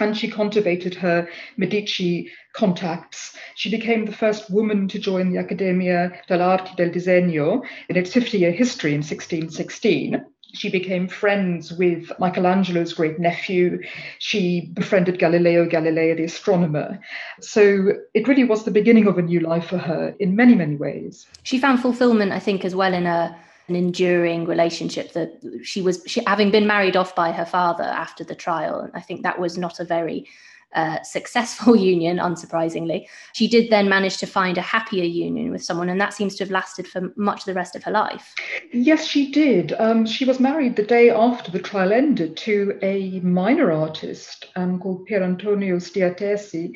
and 0.00 0.16
she 0.16 0.30
cultivated 0.30 0.94
her 0.94 1.28
Medici 1.56 2.30
contacts. 2.52 3.36
She 3.54 3.70
became 3.70 4.04
the 4.04 4.12
first 4.12 4.50
woman 4.50 4.88
to 4.88 4.98
join 4.98 5.30
the 5.30 5.38
Accademia 5.38 6.12
dell'Arte 6.28 6.76
del 6.76 6.90
Disegno 6.90 7.62
in 7.88 7.96
its 7.96 8.12
50 8.12 8.38
year 8.38 8.52
history 8.52 8.90
in 8.90 9.02
1616. 9.02 10.24
She 10.54 10.70
became 10.70 11.08
friends 11.08 11.72
with 11.72 12.10
Michelangelo's 12.18 12.94
great 12.94 13.18
nephew. 13.18 13.80
She 14.18 14.70
befriended 14.72 15.18
Galileo 15.18 15.68
Galilei, 15.68 16.16
the 16.16 16.24
astronomer. 16.24 16.98
So 17.40 17.92
it 18.14 18.26
really 18.26 18.44
was 18.44 18.64
the 18.64 18.70
beginning 18.70 19.06
of 19.06 19.18
a 19.18 19.22
new 19.22 19.40
life 19.40 19.66
for 19.66 19.78
her 19.78 20.14
in 20.18 20.36
many, 20.36 20.54
many 20.54 20.76
ways. 20.76 21.26
She 21.42 21.58
found 21.58 21.80
fulfillment, 21.80 22.32
I 22.32 22.38
think, 22.38 22.64
as 22.64 22.74
well 22.74 22.94
in 22.94 23.06
a 23.06 23.38
an 23.68 23.76
enduring 23.76 24.46
relationship 24.46 25.12
that 25.12 25.40
she 25.62 25.82
was 25.82 26.02
she 26.06 26.22
having 26.26 26.50
been 26.50 26.66
married 26.66 26.96
off 26.96 27.14
by 27.14 27.30
her 27.32 27.44
father 27.44 27.84
after 27.84 28.24
the 28.24 28.34
trial 28.34 28.80
and 28.80 28.92
i 28.94 29.00
think 29.00 29.22
that 29.22 29.38
was 29.38 29.58
not 29.58 29.80
a 29.80 29.84
very 29.84 30.26
uh, 30.74 31.02
successful 31.02 31.74
union 31.92 32.18
unsurprisingly 32.18 33.06
she 33.32 33.48
did 33.48 33.70
then 33.70 33.88
manage 33.88 34.18
to 34.18 34.26
find 34.26 34.58
a 34.58 34.62
happier 34.62 35.04
union 35.04 35.50
with 35.50 35.64
someone 35.64 35.88
and 35.88 36.00
that 36.00 36.12
seems 36.12 36.34
to 36.34 36.44
have 36.44 36.50
lasted 36.50 36.86
for 36.86 37.10
much 37.16 37.40
of 37.40 37.44
the 37.46 37.54
rest 37.54 37.74
of 37.74 37.82
her 37.82 37.90
life 37.90 38.34
yes 38.72 39.06
she 39.06 39.30
did 39.30 39.72
um, 39.78 40.04
she 40.04 40.26
was 40.26 40.40
married 40.40 40.76
the 40.76 40.82
day 40.82 41.08
after 41.08 41.50
the 41.50 41.58
trial 41.58 41.92
ended 41.92 42.36
to 42.36 42.78
a 42.82 43.18
minor 43.20 43.72
artist 43.72 44.46
um, 44.56 44.78
called 44.78 45.06
pier 45.06 45.22
antonio 45.22 45.76
stiattesi 45.76 46.74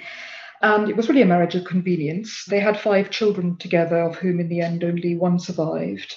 and 0.62 0.88
it 0.88 0.96
was 0.96 1.08
really 1.08 1.22
a 1.22 1.26
marriage 1.26 1.56
of 1.56 1.64
convenience. 1.64 2.44
They 2.44 2.60
had 2.60 2.78
five 2.78 3.10
children 3.10 3.56
together, 3.56 4.00
of 4.00 4.14
whom 4.14 4.38
in 4.38 4.48
the 4.48 4.60
end 4.60 4.84
only 4.84 5.16
one 5.16 5.40
survived. 5.40 6.14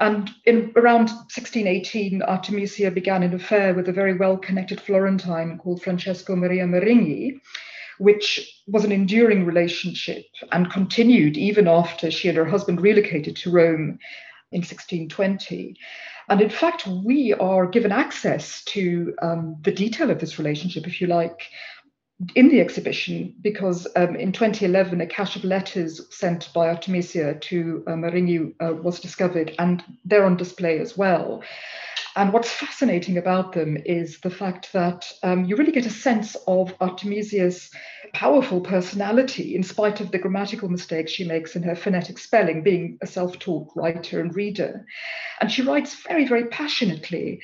And 0.00 0.30
in 0.46 0.72
around 0.76 1.08
1618, 1.08 2.22
Artemisia 2.22 2.90
began 2.90 3.22
an 3.22 3.34
affair 3.34 3.74
with 3.74 3.86
a 3.88 3.92
very 3.92 4.16
well 4.16 4.38
connected 4.38 4.80
Florentine 4.80 5.58
called 5.58 5.82
Francesco 5.82 6.34
Maria 6.34 6.64
Maringhi, 6.64 7.38
which 7.98 8.62
was 8.66 8.86
an 8.86 8.92
enduring 8.92 9.44
relationship 9.44 10.24
and 10.52 10.72
continued 10.72 11.36
even 11.36 11.68
after 11.68 12.10
she 12.10 12.28
and 12.28 12.38
her 12.38 12.46
husband 12.46 12.80
relocated 12.80 13.36
to 13.36 13.50
Rome 13.50 13.98
in 14.52 14.60
1620. 14.62 15.76
And 16.30 16.40
in 16.40 16.48
fact, 16.48 16.86
we 16.86 17.34
are 17.34 17.66
given 17.66 17.92
access 17.92 18.64
to 18.64 19.14
um, 19.20 19.56
the 19.62 19.72
detail 19.72 20.10
of 20.10 20.18
this 20.18 20.38
relationship, 20.38 20.86
if 20.86 21.00
you 21.02 21.08
like, 21.08 21.42
in 22.34 22.48
the 22.48 22.60
exhibition 22.60 23.34
because 23.40 23.86
um, 23.96 24.14
in 24.14 24.32
2011 24.32 25.00
a 25.00 25.06
cache 25.06 25.36
of 25.36 25.44
letters 25.44 26.02
sent 26.14 26.52
by 26.52 26.68
Artemisia 26.68 27.34
to 27.34 27.82
uh, 27.86 27.92
uh, 27.92 28.72
was 28.74 29.00
discovered 29.00 29.54
and 29.58 29.82
they're 30.04 30.26
on 30.26 30.36
display 30.36 30.78
as 30.78 30.96
well. 30.96 31.42
And 32.16 32.32
what's 32.32 32.50
fascinating 32.50 33.18
about 33.18 33.52
them 33.52 33.78
is 33.86 34.18
the 34.20 34.30
fact 34.30 34.72
that 34.72 35.10
um, 35.22 35.44
you 35.44 35.56
really 35.56 35.72
get 35.72 35.86
a 35.86 35.90
sense 35.90 36.36
of 36.48 36.74
Artemisia's 36.80 37.70
powerful 38.12 38.60
personality 38.60 39.54
in 39.54 39.62
spite 39.62 40.00
of 40.00 40.10
the 40.10 40.18
grammatical 40.18 40.68
mistakes 40.68 41.12
she 41.12 41.24
makes 41.24 41.54
in 41.54 41.62
her 41.62 41.76
phonetic 41.76 42.18
spelling, 42.18 42.62
being 42.64 42.98
a 43.00 43.06
self 43.06 43.38
taught 43.38 43.68
writer 43.76 44.20
and 44.20 44.34
reader. 44.34 44.84
And 45.40 45.52
she 45.52 45.62
writes 45.62 46.02
very, 46.02 46.26
very 46.26 46.46
passionately 46.46 47.40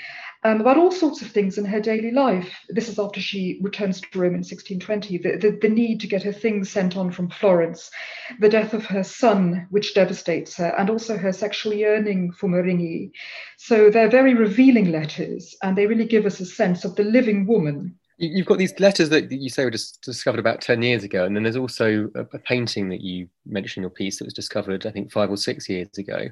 um, 0.46 0.60
about 0.60 0.78
all 0.78 0.92
sorts 0.92 1.22
of 1.22 1.28
things 1.28 1.58
in 1.58 1.64
her 1.64 1.80
daily 1.80 2.12
life. 2.12 2.54
This 2.68 2.88
is 2.88 3.00
after 3.00 3.20
she 3.20 3.58
returns 3.62 4.00
to 4.00 4.18
Rome 4.18 4.34
in 4.34 4.44
1620, 4.44 5.18
the, 5.18 5.36
the, 5.36 5.58
the, 5.60 5.68
need 5.68 6.00
to 6.00 6.06
get 6.06 6.22
her 6.22 6.32
things 6.32 6.70
sent 6.70 6.96
on 6.96 7.10
from 7.10 7.28
Florence, 7.28 7.90
the 8.38 8.48
death 8.48 8.72
of 8.72 8.84
her 8.86 9.02
son, 9.02 9.66
which 9.70 9.94
devastates 9.94 10.56
her, 10.56 10.72
and 10.78 10.88
also 10.88 11.16
her 11.16 11.32
sexual 11.32 11.74
yearning 11.74 12.30
for 12.30 12.48
Maringhi. 12.48 13.10
So 13.58 13.90
they're 13.90 14.08
very 14.08 14.34
revealing 14.34 14.92
letters, 14.92 15.56
and 15.64 15.76
they 15.76 15.86
really 15.86 16.06
give 16.06 16.26
us 16.26 16.38
a 16.38 16.46
sense 16.46 16.84
of 16.84 16.94
the 16.94 17.04
living 17.04 17.46
woman. 17.46 17.96
You've 18.18 18.46
got 18.46 18.58
these 18.58 18.78
letters 18.78 19.10
that 19.10 19.30
you 19.30 19.50
say 19.50 19.64
were 19.64 19.70
just 19.70 20.00
discovered 20.00 20.38
about 20.38 20.60
10 20.60 20.80
years 20.80 21.02
ago, 21.02 21.24
and 21.24 21.34
then 21.34 21.42
there's 21.42 21.56
also 21.56 22.08
a, 22.14 22.20
a 22.20 22.38
painting 22.38 22.88
that 22.90 23.00
you 23.00 23.28
mentioned 23.44 23.78
in 23.78 23.82
your 23.82 23.90
piece 23.90 24.18
that 24.18 24.26
was 24.26 24.32
discovered, 24.32 24.86
I 24.86 24.90
think, 24.90 25.10
five 25.10 25.30
or 25.30 25.36
six 25.36 25.68
years 25.68 25.98
ago. 25.98 26.28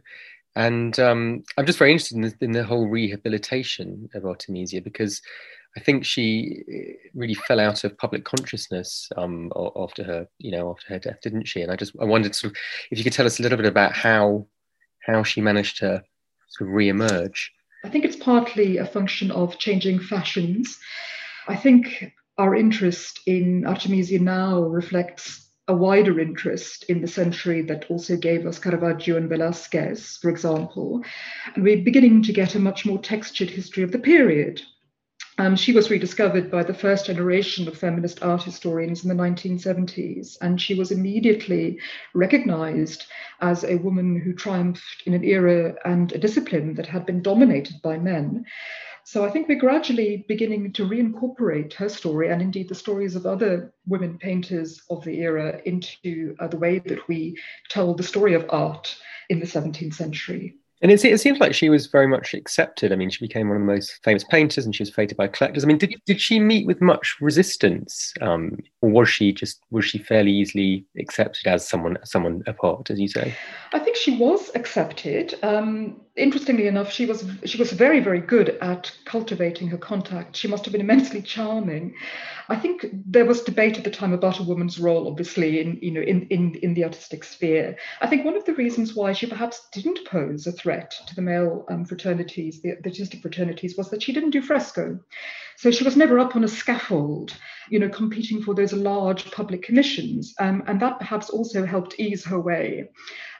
And 0.56 0.98
um, 1.00 1.42
I'm 1.56 1.66
just 1.66 1.78
very 1.78 1.90
interested 1.90 2.16
in 2.16 2.22
the, 2.22 2.34
in 2.40 2.52
the, 2.52 2.64
whole 2.64 2.88
rehabilitation 2.88 4.08
of 4.14 4.24
Artemisia 4.24 4.80
because 4.80 5.20
I 5.76 5.80
think 5.80 6.04
she 6.04 6.62
really 7.14 7.34
fell 7.34 7.58
out 7.58 7.82
of 7.82 7.98
public 7.98 8.24
consciousness 8.24 9.10
um, 9.16 9.50
after 9.76 10.04
her, 10.04 10.28
you 10.38 10.52
know, 10.52 10.70
after 10.70 10.94
her 10.94 11.00
death, 11.00 11.20
didn't 11.22 11.48
she? 11.48 11.62
And 11.62 11.72
I 11.72 11.76
just 11.76 11.94
I 12.00 12.04
wondered 12.04 12.34
sort 12.34 12.52
of 12.52 12.56
if 12.92 12.98
you 12.98 13.04
could 13.04 13.12
tell 13.12 13.26
us 13.26 13.40
a 13.40 13.42
little 13.42 13.58
bit 13.58 13.66
about 13.66 13.92
how 13.92 14.46
how 15.00 15.24
she 15.24 15.40
managed 15.40 15.78
to 15.78 16.02
sort 16.48 16.70
of 16.70 16.74
re-emerge. 16.74 17.52
I 17.84 17.88
think 17.88 18.04
it's 18.04 18.16
partly 18.16 18.78
a 18.78 18.86
function 18.86 19.30
of 19.32 19.58
changing 19.58 19.98
fashions. 19.98 20.78
I 21.48 21.56
think 21.56 22.12
our 22.38 22.54
interest 22.54 23.20
in 23.26 23.66
Artemisia 23.66 24.18
now 24.18 24.62
reflects 24.62 25.43
a 25.66 25.74
wider 25.74 26.20
interest 26.20 26.84
in 26.84 27.00
the 27.00 27.08
century 27.08 27.62
that 27.62 27.90
also 27.90 28.16
gave 28.16 28.46
us 28.46 28.58
Caravaggio 28.58 29.16
and 29.16 29.28
Velasquez, 29.28 30.18
for 30.20 30.28
example. 30.28 31.02
And 31.54 31.64
we're 31.64 31.82
beginning 31.82 32.22
to 32.24 32.32
get 32.32 32.54
a 32.54 32.58
much 32.58 32.84
more 32.84 32.98
textured 32.98 33.50
history 33.50 33.82
of 33.82 33.92
the 33.92 33.98
period. 33.98 34.60
Um, 35.36 35.56
she 35.56 35.72
was 35.72 35.90
rediscovered 35.90 36.48
by 36.48 36.62
the 36.62 36.74
first 36.74 37.06
generation 37.06 37.66
of 37.66 37.76
feminist 37.76 38.22
art 38.22 38.42
historians 38.44 39.02
in 39.02 39.08
the 39.08 39.20
1970s, 39.20 40.36
and 40.40 40.60
she 40.60 40.74
was 40.74 40.92
immediately 40.92 41.80
recognized 42.14 43.06
as 43.40 43.64
a 43.64 43.76
woman 43.76 44.20
who 44.20 44.32
triumphed 44.32 45.02
in 45.06 45.14
an 45.14 45.24
era 45.24 45.74
and 45.84 46.12
a 46.12 46.18
discipline 46.18 46.74
that 46.74 46.86
had 46.86 47.04
been 47.04 47.20
dominated 47.20 47.82
by 47.82 47.98
men. 47.98 48.44
So 49.06 49.24
I 49.24 49.30
think 49.30 49.48
we're 49.48 49.58
gradually 49.58 50.24
beginning 50.28 50.72
to 50.72 50.88
reincorporate 50.88 51.74
her 51.74 51.90
story 51.90 52.30
and 52.30 52.40
indeed 52.40 52.70
the 52.70 52.74
stories 52.74 53.14
of 53.14 53.26
other 53.26 53.72
women 53.86 54.16
painters 54.16 54.82
of 54.88 55.04
the 55.04 55.20
era 55.20 55.60
into 55.66 56.34
uh, 56.40 56.48
the 56.48 56.56
way 56.56 56.78
that 56.78 57.06
we 57.06 57.38
tell 57.68 57.94
the 57.94 58.02
story 58.02 58.32
of 58.32 58.46
art 58.48 58.96
in 59.28 59.40
the 59.40 59.46
17th 59.46 59.94
century. 59.94 60.54
And 60.80 60.90
it, 60.90 61.04
it, 61.04 61.20
seems 61.20 61.38
like 61.38 61.54
she 61.54 61.68
was 61.68 61.86
very 61.86 62.06
much 62.06 62.34
accepted. 62.34 62.92
I 62.92 62.96
mean, 62.96 63.08
she 63.08 63.24
became 63.24 63.48
one 63.48 63.56
of 63.56 63.62
the 63.62 63.72
most 63.72 64.02
famous 64.02 64.24
painters 64.24 64.64
and 64.64 64.74
she 64.74 64.82
was 64.82 64.90
feted 64.90 65.16
by 65.16 65.28
collectors. 65.28 65.64
I 65.64 65.66
mean, 65.66 65.78
did, 65.78 65.94
did 66.06 66.20
she 66.20 66.40
meet 66.40 66.66
with 66.66 66.80
much 66.80 67.16
resistance? 67.20 68.12
Um, 68.20 68.58
or 68.82 68.90
was 68.90 69.08
she 69.08 69.32
just, 69.32 69.60
was 69.70 69.84
she 69.84 69.98
fairly 69.98 70.32
easily 70.32 70.84
accepted 70.98 71.46
as 71.46 71.66
someone, 71.66 71.96
someone 72.04 72.42
apart, 72.46 72.90
as 72.90 72.98
you 72.98 73.08
say? 73.08 73.34
I 73.72 73.78
think 73.78 73.96
she 73.96 74.16
was 74.16 74.50
accepted. 74.54 75.38
Um, 75.42 76.00
interestingly 76.16 76.66
enough, 76.66 76.92
she 76.92 77.06
was 77.06 77.24
she 77.44 77.58
was 77.58 77.72
very 77.72 78.00
very 78.00 78.20
good 78.20 78.50
at 78.60 78.92
cultivating 79.04 79.68
her 79.68 79.78
contact. 79.78 80.36
She 80.36 80.48
must 80.48 80.64
have 80.64 80.72
been 80.72 80.80
immensely 80.80 81.22
charming. 81.22 81.94
I 82.48 82.56
think 82.56 82.86
there 83.06 83.24
was 83.24 83.42
debate 83.42 83.78
at 83.78 83.84
the 83.84 83.90
time 83.90 84.12
about 84.12 84.38
a 84.38 84.44
woman's 84.44 84.78
role, 84.78 85.08
obviously 85.08 85.60
in 85.60 85.78
you 85.82 85.90
know 85.90 86.02
in 86.02 86.26
in 86.28 86.54
in 86.56 86.74
the 86.74 86.84
artistic 86.84 87.24
sphere. 87.24 87.76
I 88.00 88.06
think 88.06 88.24
one 88.24 88.36
of 88.36 88.44
the 88.44 88.54
reasons 88.54 88.94
why 88.94 89.12
she 89.12 89.26
perhaps 89.26 89.68
didn't 89.72 90.06
pose 90.06 90.46
a 90.46 90.52
threat 90.52 90.94
to 91.06 91.14
the 91.14 91.22
male 91.22 91.64
um, 91.68 91.84
fraternities, 91.84 92.60
the, 92.62 92.76
the 92.82 92.90
artistic 92.90 93.20
fraternities, 93.20 93.76
was 93.76 93.90
that 93.90 94.02
she 94.02 94.12
didn't 94.12 94.30
do 94.30 94.42
fresco. 94.42 95.00
So 95.56 95.70
she 95.70 95.84
was 95.84 95.96
never 95.96 96.18
up 96.18 96.34
on 96.34 96.44
a 96.44 96.48
scaffold, 96.48 97.36
you 97.70 97.78
know, 97.78 97.88
competing 97.88 98.42
for 98.42 98.54
those 98.54 98.72
large 98.72 99.30
public 99.30 99.62
commissions. 99.62 100.34
Um, 100.40 100.64
and 100.66 100.80
that 100.80 100.98
perhaps 100.98 101.30
also 101.30 101.64
helped 101.64 101.98
ease 101.98 102.24
her 102.24 102.40
way. 102.40 102.88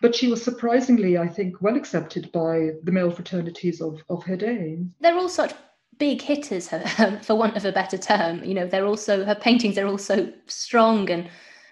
But 0.01 0.15
she 0.15 0.29
was 0.29 0.43
surprisingly, 0.43 1.19
I 1.19 1.29
think, 1.29 1.61
well 1.61 1.77
accepted 1.77 2.31
by 2.33 2.64
the 2.83 2.93
male 2.93 3.11
fraternities 3.11 3.81
of, 3.81 4.03
of 4.09 4.25
her 4.25 4.37
day. 4.37 4.79
They're 5.01 5.17
all 5.17 5.29
such 5.29 5.53
big 5.99 6.21
hitters, 6.21 6.69
for 7.23 7.35
want 7.35 7.57
of 7.57 7.65
a 7.65 7.73
better 7.73 7.99
term. 7.99 8.43
You 8.45 8.55
know, 8.55 8.67
they're 8.67 8.87
also, 8.87 9.25
her 9.25 9.35
paintings 9.35 9.79
are 9.79 9.87
also 9.87 10.33
strong 10.47 11.11
and, 11.11 11.29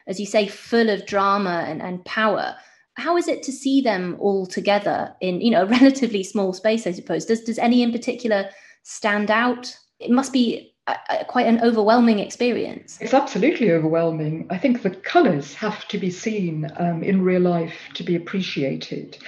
as 0.07 0.21
you 0.21 0.27
say, 0.27 0.47
full 0.47 0.91
of 0.91 1.07
drama 1.07 1.65
and, 1.67 1.83
and 1.83 2.05
power 2.05 2.57
how 2.99 3.17
is 3.17 3.27
it 3.27 3.43
to 3.43 3.51
see 3.51 3.81
them 3.81 4.17
all 4.21 4.45
together 4.45 5.15
in 5.23 5.41
you 5.41 5.51
know 5.51 5.63
a 5.63 5.67
relatively 5.81 6.23
small 6.23 6.53
space 6.53 6.87
i 6.87 6.93
suppose 6.93 7.25
does 7.25 7.43
does 7.43 7.59
any 7.59 7.83
in 7.83 7.91
particular 7.91 8.51
stand 8.83 9.31
out 9.31 9.75
it 9.99 10.11
must 10.11 10.31
be 10.31 10.73
a, 10.87 10.97
a, 11.11 11.25
quite 11.25 11.47
an 11.47 11.61
overwhelming 11.63 12.19
experience. 12.19 12.99
It's 13.01 13.15
absolutely 13.15 13.71
overwhelming. 13.71 14.47
I 14.51 14.59
think 14.59 14.83
the 14.83 14.91
colours 14.91 15.55
have 15.55 15.87
to 15.89 15.99
be 15.99 16.11
seen 16.11 16.71
um, 16.77 17.03
in 17.03 17.23
real 17.23 17.43
life 17.43 17.75
to 17.95 18.03
be 18.03 18.17
appreciated. 18.17 19.19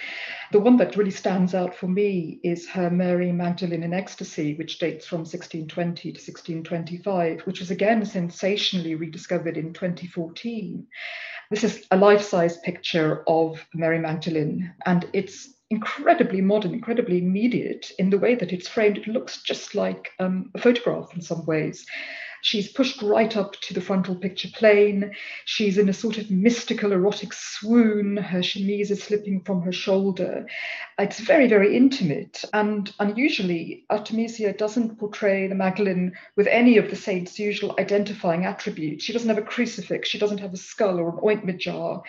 The 0.54 0.60
one 0.60 0.76
that 0.76 0.94
really 0.94 1.10
stands 1.10 1.52
out 1.52 1.74
for 1.74 1.88
me 1.88 2.38
is 2.44 2.68
her 2.68 2.88
Mary 2.88 3.32
Magdalene 3.32 3.82
in 3.82 3.92
Ecstasy, 3.92 4.54
which 4.54 4.78
dates 4.78 5.04
from 5.04 5.22
1620 5.22 6.12
to 6.12 6.16
1625, 6.16 7.40
which 7.40 7.58
was 7.58 7.72
again 7.72 8.04
sensationally 8.04 8.94
rediscovered 8.94 9.56
in 9.56 9.72
2014. 9.72 10.86
This 11.50 11.64
is 11.64 11.84
a 11.90 11.96
life 11.96 12.22
size 12.22 12.58
picture 12.58 13.24
of 13.26 13.66
Mary 13.74 13.98
Magdalene, 13.98 14.72
and 14.86 15.08
it's 15.12 15.54
incredibly 15.70 16.40
modern, 16.40 16.72
incredibly 16.72 17.18
immediate 17.18 17.90
in 17.98 18.10
the 18.10 18.18
way 18.18 18.36
that 18.36 18.52
it's 18.52 18.68
framed. 18.68 18.98
It 18.98 19.08
looks 19.08 19.42
just 19.42 19.74
like 19.74 20.12
um, 20.20 20.52
a 20.54 20.60
photograph 20.60 21.12
in 21.16 21.20
some 21.20 21.44
ways. 21.46 21.84
She's 22.44 22.70
pushed 22.70 23.00
right 23.00 23.34
up 23.38 23.58
to 23.62 23.72
the 23.72 23.80
frontal 23.80 24.14
picture 24.14 24.50
plane. 24.52 25.14
She's 25.46 25.78
in 25.78 25.88
a 25.88 25.94
sort 25.94 26.18
of 26.18 26.30
mystical, 26.30 26.92
erotic 26.92 27.32
swoon. 27.32 28.18
Her 28.18 28.42
chemise 28.42 28.90
is 28.90 29.02
slipping 29.02 29.40
from 29.40 29.62
her 29.62 29.72
shoulder. 29.72 30.46
It's 30.98 31.20
very, 31.20 31.48
very 31.48 31.74
intimate. 31.74 32.44
And 32.52 32.92
unusually, 33.00 33.86
Artemisia 33.88 34.52
doesn't 34.52 34.98
portray 34.98 35.46
the 35.46 35.54
Magdalene 35.54 36.12
with 36.36 36.46
any 36.48 36.76
of 36.76 36.90
the 36.90 36.96
saint's 36.96 37.38
usual 37.38 37.74
identifying 37.78 38.44
attributes. 38.44 39.04
She 39.04 39.14
doesn't 39.14 39.30
have 39.30 39.38
a 39.38 39.42
crucifix. 39.42 40.10
She 40.10 40.18
doesn't 40.18 40.40
have 40.40 40.52
a 40.52 40.58
skull 40.58 40.98
or 40.98 41.08
an 41.08 41.20
ointment 41.24 41.62
jar. 41.62 42.02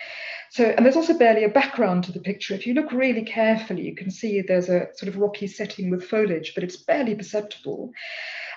So, 0.50 0.64
and 0.66 0.84
there's 0.84 0.96
also 0.96 1.16
barely 1.16 1.44
a 1.44 1.48
background 1.48 2.04
to 2.04 2.12
the 2.12 2.20
picture. 2.20 2.52
If 2.52 2.66
you 2.66 2.74
look 2.74 2.92
really 2.92 3.24
carefully, 3.24 3.86
you 3.86 3.96
can 3.96 4.10
see 4.10 4.42
there's 4.42 4.68
a 4.68 4.88
sort 4.96 5.08
of 5.08 5.16
rocky 5.16 5.46
setting 5.46 5.88
with 5.88 6.04
foliage, 6.04 6.52
but 6.54 6.62
it's 6.62 6.76
barely 6.76 7.14
perceptible. 7.14 7.90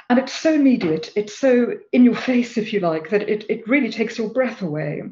And 0.10 0.17
it's 0.17 0.34
so 0.34 0.52
immediate, 0.52 1.12
it's 1.15 1.38
so 1.38 1.78
in 1.91 2.04
your 2.04 2.15
face, 2.15 2.58
if 2.58 2.74
you 2.74 2.80
like, 2.80 3.12
that 3.12 3.30
it, 3.30 3.45
it 3.48 3.67
really 3.67 3.91
takes 3.91 4.17
your 4.17 4.30
breath 4.30 4.63
away. 4.63 5.04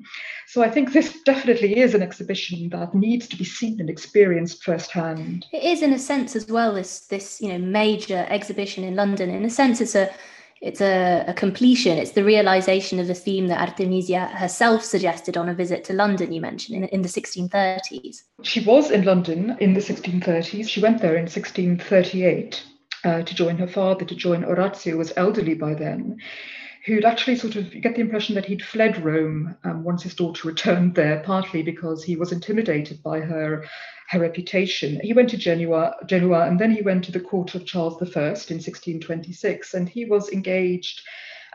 So 0.47 0.63
I 0.63 0.71
think 0.71 0.91
this 0.91 1.21
definitely 1.21 1.77
is 1.77 1.93
an 1.93 2.01
exhibition 2.01 2.69
that 2.69 2.95
needs 2.95 3.27
to 3.27 3.37
be 3.37 3.43
seen 3.43 3.79
and 3.79 3.91
experienced 3.91 4.63
firsthand. 4.63 5.45
It 5.53 5.63
is, 5.63 5.83
in 5.83 5.93
a 5.93 5.99
sense, 5.99 6.35
as 6.35 6.47
well, 6.47 6.73
this 6.73 7.01
this 7.01 7.39
you 7.39 7.49
know 7.49 7.59
major 7.59 8.25
exhibition 8.29 8.83
in 8.83 8.95
London. 8.95 9.29
In 9.29 9.45
a 9.45 9.51
sense, 9.51 9.81
it's 9.81 9.93
a 9.93 10.09
it's 10.61 10.81
a, 10.81 11.25
a, 11.27 11.33
completion. 11.35 11.99
It's 11.99 12.13
the 12.13 12.23
realization 12.23 12.99
of 12.99 13.05
the 13.05 13.13
theme 13.13 13.45
that 13.49 13.61
Artemisia 13.61 14.25
herself 14.25 14.83
suggested 14.83 15.37
on 15.37 15.49
a 15.49 15.53
visit 15.53 15.83
to 15.83 15.93
London, 15.93 16.33
you 16.33 16.41
mentioned, 16.41 16.83
in, 16.83 16.89
in 16.89 17.01
the 17.03 17.07
1630s. 17.07 18.23
She 18.41 18.61
was 18.61 18.89
in 18.89 19.03
London 19.03 19.55
in 19.59 19.75
the 19.75 19.79
1630s. 19.79 20.67
She 20.67 20.81
went 20.81 20.99
there 20.99 21.15
in 21.15 21.25
1638 21.25 22.63
uh, 23.03 23.21
to 23.21 23.35
join 23.35 23.57
her 23.57 23.67
father, 23.67 24.05
to 24.05 24.15
join 24.15 24.43
Orazio, 24.43 24.93
who 24.93 24.97
was 24.97 25.13
elderly 25.15 25.53
by 25.53 25.73
then 25.73 26.17
who'd 26.87 27.03
actually 27.03 27.35
sort 27.35 27.57
of 27.57 27.69
get 27.81 27.95
the 27.95 28.01
impression 28.01 28.33
that 28.33 28.45
he'd 28.45 28.63
fled 28.63 29.03
Rome 29.03 29.57
um, 29.65 29.83
once 29.83 30.03
his 30.03 30.15
daughter 30.15 30.47
returned 30.47 30.95
there, 30.95 31.19
partly 31.19 31.61
because 31.61 32.01
he 32.01 32.15
was 32.15 32.31
intimidated 32.31 33.03
by 33.03 33.19
her 33.19 33.65
her 34.07 34.19
reputation. 34.21 35.01
He 35.03 35.11
went 35.11 35.29
to 35.31 35.37
Genoa, 35.37 35.97
Genoa, 36.05 36.47
and 36.47 36.57
then 36.57 36.71
he 36.71 36.81
went 36.81 37.03
to 37.03 37.11
the 37.11 37.19
court 37.19 37.55
of 37.55 37.65
Charles 37.65 38.01
I 38.01 38.05
in 38.05 38.61
1626, 38.63 39.73
and 39.73 39.89
he 39.89 40.05
was 40.05 40.29
engaged 40.29 41.01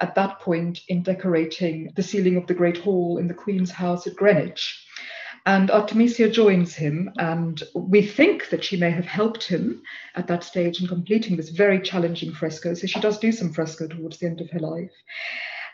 at 0.01 0.15
that 0.17 0.39
point 0.41 0.81
in 0.89 1.03
decorating 1.03 1.91
the 1.97 2.03
ceiling 2.03 2.37
of 2.37 2.47
the 2.47 2.53
Great 2.53 2.77
Hall 2.77 3.17
in 3.17 3.27
the 3.27 3.33
Queen's 3.33 3.71
house 3.71 4.07
at 4.07 4.17
Greenwich. 4.17 4.87
And 5.45 5.71
Artemisia 5.73 6.31
joins 6.31 6.75
him, 6.75 7.11
and 7.19 7.61
we 7.75 8.03
think 8.03 8.51
that 8.51 8.63
she 8.63 8.77
may 8.77 8.91
have 8.91 9.05
helped 9.05 9.43
him 9.43 9.83
at 10.15 10.29
that 10.29 10.45
stage 10.45 10.81
in 10.81 10.87
completing 10.87 11.37
this 11.37 11.49
very 11.49 11.81
challenging 11.81 12.33
fresco. 12.33 12.75
So 12.75 12.87
she 12.87 13.01
does 13.01 13.19
do 13.19 13.33
some 13.33 13.53
fresco 13.53 13.89
towards 13.89 14.19
the 14.19 14.27
end 14.27 14.41
of 14.41 14.51
her 14.51 14.61
life. 14.61 14.93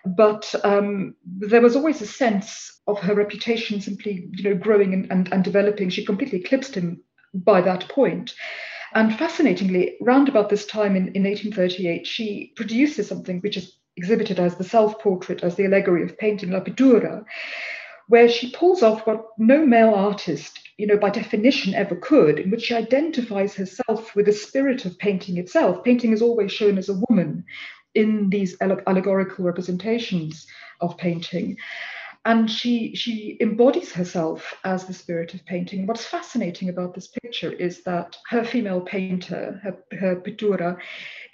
But 0.07 0.55
um, 0.65 1.17
there 1.27 1.61
was 1.61 1.77
always 1.77 2.01
a 2.01 2.07
sense 2.07 2.81
of 2.87 2.99
her 3.01 3.15
reputation 3.15 3.81
simply, 3.81 4.31
you 4.33 4.45
know, 4.45 4.57
growing 4.57 4.95
and, 4.95 5.11
and, 5.11 5.33
and 5.33 5.45
developing. 5.45 5.91
She 5.91 6.07
completely 6.07 6.41
eclipsed 6.41 6.75
him 6.75 7.03
by 7.35 7.61
that 7.61 7.89
point. 7.89 8.35
And 8.95 9.19
fascinatingly, 9.19 9.97
round 10.01 10.31
about 10.31 10.49
this 10.49 10.65
time 10.65 10.97
in, 10.97 11.09
in 11.09 11.25
1838, 11.25 12.07
she 12.07 12.53
produces 12.57 13.07
something 13.07 13.41
which 13.41 13.59
is 13.59 13.77
exhibited 13.99 14.41
as 14.41 14.57
the 14.57 14.65
self 14.65 14.99
portrait, 15.01 15.43
as 15.45 15.57
the 15.57 15.67
allegory 15.67 16.05
of 16.05 16.17
painting, 16.17 16.53
La 16.53 16.61
where 18.09 18.29
she 18.29 18.51
pulls 18.51 18.83
off 18.83 19.07
what 19.07 19.27
no 19.38 19.64
male 19.64 19.94
artist, 19.94 20.61
you 20.79 20.87
know, 20.87 20.97
by 20.97 21.11
definition 21.11 21.75
ever 21.75 21.97
could, 21.97 22.38
in 22.38 22.51
which 22.51 22.62
she 22.62 22.75
identifies 22.75 23.55
herself 23.55 24.14
with 24.16 24.27
the 24.27 24.33
spirit 24.33 24.85
of 24.85 24.99
painting 24.99 25.37
itself. 25.37 25.85
Painting 25.85 26.12
is 26.12 26.23
always 26.23 26.51
shown 26.51 26.79
as 26.79 26.88
a 26.88 27.01
woman 27.09 27.44
in 27.94 28.31
these 28.31 28.57
allegorical 28.61 29.44
representations 29.44 30.47
of 30.81 30.97
painting. 30.97 31.57
And 32.29 32.51
she, 32.51 32.95
she 32.95 33.38
embodies 33.41 33.91
herself 33.91 34.53
as 34.62 34.85
the 34.85 34.93
spirit 34.93 35.33
of 35.33 35.47
painting. 35.47 35.87
What's 35.87 36.05
fascinating 36.05 36.69
about 36.69 36.95
this 36.95 37.09
picture 37.09 37.51
is 37.51 37.83
that 37.85 38.19
her 38.29 38.45
female 38.45 38.83
painter, 38.83 39.59
her, 39.62 39.79
her 39.99 40.17
pittura, 40.17 40.77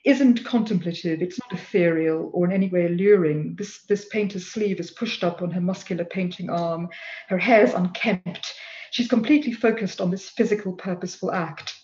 isn't 0.04 0.44
contemplative, 0.44 1.20
it's 1.20 1.40
not 1.40 1.60
ethereal 1.60 2.30
or 2.32 2.46
in 2.46 2.52
any 2.52 2.68
way 2.68 2.86
alluring. 2.86 3.56
This, 3.58 3.82
this 3.88 4.04
painter's 4.04 4.46
sleeve 4.46 4.78
is 4.78 4.92
pushed 4.92 5.24
up 5.24 5.42
on 5.42 5.50
her 5.50 5.60
muscular 5.60 6.04
painting 6.04 6.48
arm, 6.48 6.88
her 7.26 7.38
hair 7.38 7.64
is 7.64 7.74
unkempt. 7.74 8.54
She's 8.92 9.08
completely 9.08 9.52
focused 9.52 10.00
on 10.00 10.12
this 10.12 10.28
physical, 10.28 10.74
purposeful 10.74 11.32
act. 11.32 11.74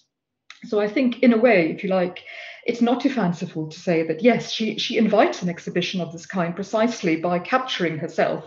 So 0.64 0.80
I 0.80 0.88
think, 0.88 1.22
in 1.22 1.32
a 1.32 1.38
way, 1.38 1.70
if 1.70 1.82
you 1.82 1.90
like, 1.90 2.24
it's 2.66 2.82
not 2.82 3.00
too 3.00 3.10
fanciful 3.10 3.68
to 3.68 3.80
say 3.80 4.02
that 4.06 4.22
yes, 4.22 4.50
she 4.50 4.78
she 4.78 4.98
invites 4.98 5.42
an 5.42 5.48
exhibition 5.48 6.00
of 6.00 6.12
this 6.12 6.26
kind 6.26 6.54
precisely 6.54 7.16
by 7.16 7.38
capturing 7.38 7.98
herself 7.98 8.44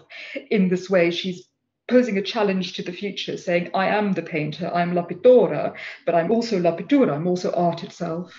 in 0.51 0.69
this 0.69 0.89
way. 0.89 1.11
She's 1.11 1.47
posing 1.89 2.17
a 2.17 2.21
challenge 2.21 2.73
to 2.73 2.83
the 2.83 2.91
future, 2.91 3.37
saying, 3.37 3.69
I 3.73 3.87
am 3.87 4.13
the 4.13 4.21
painter, 4.21 4.71
I'm 4.73 4.93
La 4.93 5.05
Pittora, 5.05 5.73
but 6.05 6.15
I'm 6.15 6.31
also 6.31 6.59
La 6.59 6.75
Pittura, 6.75 7.13
I'm 7.13 7.27
also 7.27 7.51
art 7.51 7.83
itself. 7.83 8.33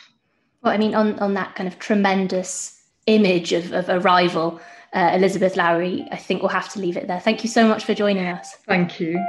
Well, 0.63 0.73
I 0.73 0.79
mean, 0.79 0.95
on, 0.95 1.19
on 1.19 1.35
that 1.35 1.55
kind 1.55 1.69
of 1.69 1.79
tremendous 1.79 2.83
image 3.07 3.53
of, 3.53 3.73
of 3.73 3.89
arrival, 3.89 4.61
uh, 4.95 5.11
Elizabeth 5.15 5.57
Lowry, 5.57 6.07
I 6.11 6.17
think 6.17 6.41
we'll 6.41 6.49
have 6.49 6.73
to 6.73 6.81
leave 6.81 6.97
it 6.97 7.07
there. 7.07 7.21
Thank 7.21 7.45
you 7.45 7.51
so 7.51 7.69
much 7.69 7.85
for 7.85 7.95
joining 7.95 8.27
us. 8.27 8.55
Thank 8.67 8.99
you. 8.99 9.23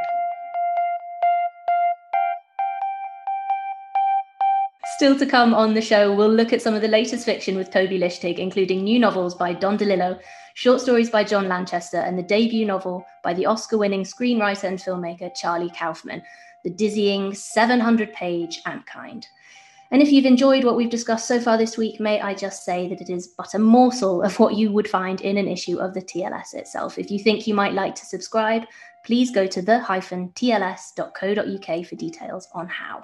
Still 4.95 5.19
to 5.19 5.25
come 5.25 5.53
on 5.53 5.73
the 5.73 5.81
show, 5.81 6.15
we'll 6.15 6.31
look 6.31 6.53
at 6.53 6.61
some 6.61 6.73
of 6.73 6.81
the 6.81 6.87
latest 6.87 7.25
fiction 7.25 7.57
with 7.57 7.69
Toby 7.69 7.99
Lichtig, 7.99 8.39
including 8.39 8.81
new 8.81 8.97
novels 8.97 9.35
by 9.35 9.51
Don 9.51 9.77
DeLillo, 9.77 10.17
short 10.53 10.79
stories 10.79 11.09
by 11.09 11.21
John 11.21 11.49
Lanchester, 11.49 11.97
and 11.97 12.17
the 12.17 12.23
debut 12.23 12.65
novel 12.65 13.05
by 13.21 13.33
the 13.33 13.45
Oscar 13.45 13.77
winning 13.77 14.03
screenwriter 14.03 14.63
and 14.63 14.79
filmmaker 14.79 15.35
Charlie 15.35 15.69
Kaufman, 15.77 16.23
the 16.63 16.69
dizzying 16.69 17.33
700 17.33 18.13
page 18.13 18.63
Antkind. 18.63 19.25
And 19.91 20.01
if 20.01 20.13
you've 20.13 20.25
enjoyed 20.25 20.63
what 20.63 20.77
we've 20.77 20.89
discussed 20.89 21.27
so 21.27 21.41
far 21.41 21.57
this 21.57 21.77
week, 21.77 21.99
may 21.99 22.21
I 22.21 22.33
just 22.33 22.63
say 22.63 22.87
that 22.87 23.01
it 23.01 23.09
is 23.09 23.27
but 23.37 23.53
a 23.53 23.59
morsel 23.59 24.23
of 24.23 24.39
what 24.39 24.55
you 24.55 24.71
would 24.71 24.87
find 24.87 25.19
in 25.19 25.37
an 25.37 25.49
issue 25.49 25.77
of 25.77 25.93
the 25.93 26.03
TLS 26.03 26.53
itself. 26.53 26.97
If 26.97 27.11
you 27.11 27.19
think 27.19 27.47
you 27.47 27.53
might 27.53 27.73
like 27.73 27.95
to 27.95 28.05
subscribe, 28.05 28.63
please 29.05 29.29
go 29.29 29.45
to 29.45 29.61
the-tls.co.uk 29.61 30.31
for 31.85 31.95
details 31.97 32.47
on 32.53 32.67
how. 32.69 33.03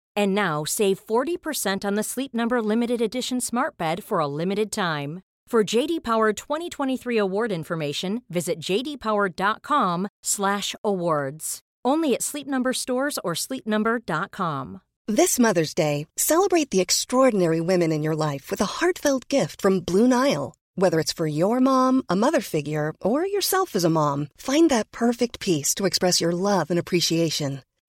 And 0.15 0.35
now 0.35 0.63
save 0.65 1.03
40% 1.05 1.85
on 1.85 1.95
the 1.95 2.03
Sleep 2.03 2.33
Number 2.33 2.61
limited 2.61 3.01
edition 3.01 3.41
smart 3.41 3.77
bed 3.77 4.03
for 4.03 4.19
a 4.19 4.27
limited 4.27 4.71
time. 4.71 5.21
For 5.47 5.63
JD 5.63 6.03
Power 6.03 6.33
2023 6.33 7.17
award 7.17 7.51
information, 7.51 8.21
visit 8.29 8.59
jdpower.com/awards. 8.59 11.59
Only 11.83 12.13
at 12.13 12.21
Sleep 12.21 12.47
Number 12.47 12.73
stores 12.73 13.17
or 13.23 13.33
sleepnumber.com. 13.33 14.81
This 15.07 15.37
Mother's 15.37 15.73
Day, 15.73 16.07
celebrate 16.15 16.69
the 16.69 16.79
extraordinary 16.79 17.59
women 17.59 17.91
in 17.91 18.01
your 18.01 18.15
life 18.15 18.49
with 18.49 18.61
a 18.61 18.79
heartfelt 18.79 19.27
gift 19.27 19.61
from 19.61 19.81
Blue 19.81 20.07
Nile. 20.07 20.53
Whether 20.75 21.01
it's 21.01 21.11
for 21.11 21.27
your 21.27 21.59
mom, 21.59 22.03
a 22.07 22.15
mother 22.15 22.39
figure, 22.39 22.93
or 23.01 23.25
yourself 23.25 23.75
as 23.75 23.83
a 23.83 23.89
mom, 23.89 24.29
find 24.37 24.69
that 24.69 24.91
perfect 24.91 25.41
piece 25.41 25.75
to 25.75 25.85
express 25.85 26.21
your 26.21 26.31
love 26.31 26.69
and 26.69 26.79
appreciation. 26.79 27.61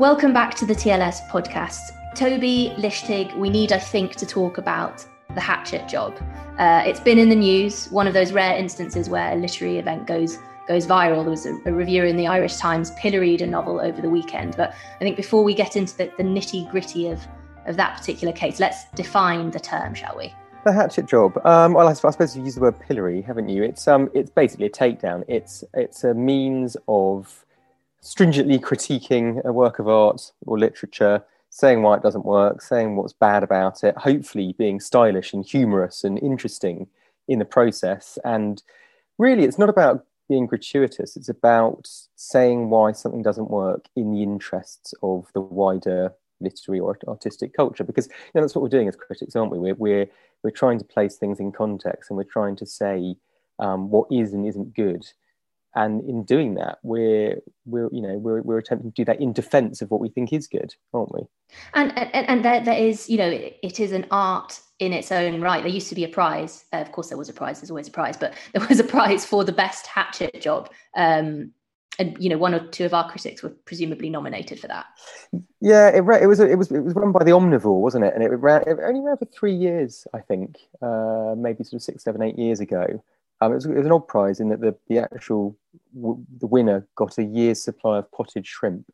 Welcome 0.00 0.32
back 0.32 0.54
to 0.54 0.64
the 0.64 0.72
TLS 0.72 1.28
podcast. 1.28 1.92
Toby 2.14 2.72
Lichtig, 2.78 3.36
we 3.36 3.50
need, 3.50 3.70
I 3.70 3.78
think, 3.78 4.16
to 4.16 4.24
talk 4.24 4.56
about 4.56 5.04
the 5.34 5.42
Hatchet 5.42 5.88
job. 5.88 6.16
Uh, 6.58 6.82
it's 6.86 7.00
been 7.00 7.18
in 7.18 7.28
the 7.28 7.36
news, 7.36 7.86
one 7.90 8.06
of 8.06 8.14
those 8.14 8.32
rare 8.32 8.56
instances 8.56 9.10
where 9.10 9.30
a 9.30 9.36
literary 9.36 9.76
event 9.76 10.06
goes 10.06 10.38
goes 10.66 10.86
viral. 10.86 11.20
There 11.20 11.30
was 11.30 11.44
a, 11.44 11.54
a 11.66 11.72
reviewer 11.74 12.06
in 12.06 12.16
the 12.16 12.26
Irish 12.26 12.56
Times 12.56 12.92
pilloried 12.92 13.42
a 13.42 13.46
novel 13.46 13.78
over 13.78 14.00
the 14.00 14.08
weekend. 14.08 14.56
But 14.56 14.70
I 14.70 15.00
think 15.00 15.18
before 15.18 15.44
we 15.44 15.52
get 15.52 15.76
into 15.76 15.94
the, 15.98 16.10
the 16.16 16.22
nitty 16.22 16.70
gritty 16.70 17.08
of, 17.08 17.20
of 17.66 17.76
that 17.76 17.98
particular 17.98 18.32
case, 18.32 18.58
let's 18.58 18.86
define 18.94 19.50
the 19.50 19.60
term, 19.60 19.92
shall 19.92 20.16
we? 20.16 20.32
The 20.64 20.72
hatchet 20.72 21.08
job. 21.08 21.38
Um, 21.44 21.74
well, 21.74 21.86
I, 21.86 21.92
suppose 21.92 22.34
you 22.34 22.42
used 22.42 22.56
the 22.56 22.62
word 22.62 22.80
pillory, 22.80 23.20
haven't 23.20 23.50
you? 23.50 23.64
It's 23.64 23.86
um, 23.86 24.08
it's 24.14 24.30
basically 24.30 24.64
a 24.64 24.70
takedown. 24.70 25.24
It's 25.28 25.62
it's 25.74 26.04
a 26.04 26.14
means 26.14 26.78
of 26.88 27.44
stringently 28.00 28.58
critiquing 28.58 29.44
a 29.44 29.52
work 29.52 29.78
of 29.78 29.88
art 29.88 30.32
or 30.46 30.58
literature, 30.58 31.22
saying 31.50 31.82
why 31.82 31.96
it 31.96 32.02
doesn't 32.02 32.24
work, 32.24 32.62
saying 32.62 32.96
what's 32.96 33.12
bad 33.12 33.42
about 33.42 33.82
it, 33.84 33.96
hopefully 33.96 34.54
being 34.56 34.80
stylish 34.80 35.32
and 35.32 35.44
humorous 35.44 36.04
and 36.04 36.18
interesting 36.18 36.86
in 37.28 37.38
the 37.38 37.44
process. 37.44 38.18
And 38.24 38.62
really, 39.18 39.44
it's 39.44 39.58
not 39.58 39.68
about 39.68 40.06
being 40.28 40.46
gratuitous, 40.46 41.16
it's 41.16 41.28
about 41.28 41.88
saying 42.14 42.70
why 42.70 42.92
something 42.92 43.22
doesn't 43.22 43.50
work 43.50 43.86
in 43.96 44.12
the 44.12 44.22
interests 44.22 44.94
of 45.02 45.26
the 45.34 45.40
wider 45.40 46.12
literary 46.40 46.80
or 46.80 46.96
artistic 47.08 47.52
culture. 47.52 47.84
Because 47.84 48.06
you 48.06 48.12
know, 48.34 48.40
that's 48.40 48.54
what 48.54 48.62
we're 48.62 48.68
doing 48.68 48.88
as 48.88 48.96
critics 48.96 49.36
aren't 49.36 49.50
we? 49.50 49.58
We're, 49.58 49.74
we're, 49.74 50.06
we're 50.42 50.50
trying 50.50 50.78
to 50.78 50.84
place 50.84 51.16
things 51.16 51.40
in 51.40 51.52
context 51.52 52.10
and 52.10 52.16
we're 52.16 52.24
trying 52.24 52.56
to 52.56 52.66
say 52.66 53.16
um, 53.58 53.90
what 53.90 54.06
is 54.10 54.32
and 54.32 54.46
isn't 54.46 54.74
good 54.74 55.04
and 55.74 56.02
in 56.08 56.24
doing 56.24 56.54
that 56.54 56.78
we're 56.82 57.36
we're 57.64 57.88
you 57.92 58.00
know 58.00 58.18
we're, 58.18 58.42
we're 58.42 58.58
attempting 58.58 58.90
to 58.90 58.94
do 58.94 59.04
that 59.04 59.20
in 59.20 59.32
defense 59.32 59.80
of 59.80 59.90
what 59.90 60.00
we 60.00 60.08
think 60.08 60.32
is 60.32 60.46
good 60.46 60.74
aren't 60.92 61.12
we? 61.14 61.22
And 61.74 61.96
and, 61.96 62.28
and 62.28 62.44
there, 62.44 62.64
there 62.64 62.78
is 62.78 63.08
you 63.08 63.18
know 63.18 63.28
it, 63.28 63.58
it 63.62 63.80
is 63.80 63.92
an 63.92 64.06
art 64.10 64.60
in 64.78 64.92
its 64.92 65.12
own 65.12 65.40
right. 65.40 65.62
There 65.62 65.72
used 65.72 65.90
to 65.90 65.94
be 65.94 66.04
a 66.04 66.08
prize. 66.08 66.64
Uh, 66.72 66.78
of 66.78 66.90
course 66.90 67.08
there 67.08 67.18
was 67.18 67.28
a 67.28 67.34
prize. 67.34 67.60
There's 67.60 67.70
always 67.70 67.88
a 67.88 67.92
prize. 67.92 68.16
But 68.16 68.34
there 68.52 68.66
was 68.66 68.80
a 68.80 68.84
prize 68.84 69.24
for 69.24 69.44
the 69.44 69.52
best 69.52 69.86
hatchet 69.86 70.40
job. 70.40 70.70
Um, 70.96 71.52
and 71.98 72.16
you 72.22 72.30
know 72.30 72.38
one 72.38 72.54
or 72.54 72.66
two 72.68 72.84
of 72.84 72.94
our 72.94 73.10
critics 73.10 73.42
were 73.42 73.50
presumably 73.64 74.08
nominated 74.08 74.58
for 74.58 74.68
that. 74.68 74.86
Yeah 75.60 75.88
it, 75.88 76.04
it 76.22 76.26
was 76.26 76.40
it 76.40 76.56
was 76.56 76.70
it 76.70 76.80
was 76.80 76.94
run 76.94 77.12
by 77.12 77.24
the 77.24 77.32
omnivore 77.32 77.80
wasn't 77.80 78.04
it? 78.04 78.14
And 78.14 78.22
it 78.22 78.28
ran 78.28 78.62
it 78.62 78.78
only 78.82 79.00
ran 79.00 79.16
for 79.16 79.26
three 79.26 79.54
years 79.54 80.06
i 80.14 80.20
think 80.20 80.56
uh, 80.80 81.34
maybe 81.36 81.64
sort 81.64 81.74
of 81.74 81.82
six 81.82 82.04
seven 82.04 82.22
eight 82.22 82.38
years 82.38 82.60
ago 82.60 83.02
um, 83.40 83.52
it, 83.52 83.56
was, 83.56 83.66
it 83.66 83.74
was 83.74 83.86
an 83.86 83.92
odd 83.92 84.06
prize 84.08 84.40
in 84.40 84.48
that 84.50 84.60
the, 84.60 84.76
the 84.88 84.98
actual 84.98 85.56
the 85.94 86.46
winner 86.46 86.86
got 86.96 87.18
a 87.18 87.24
year's 87.24 87.62
supply 87.62 87.98
of 87.98 88.10
potted 88.12 88.46
shrimp 88.46 88.84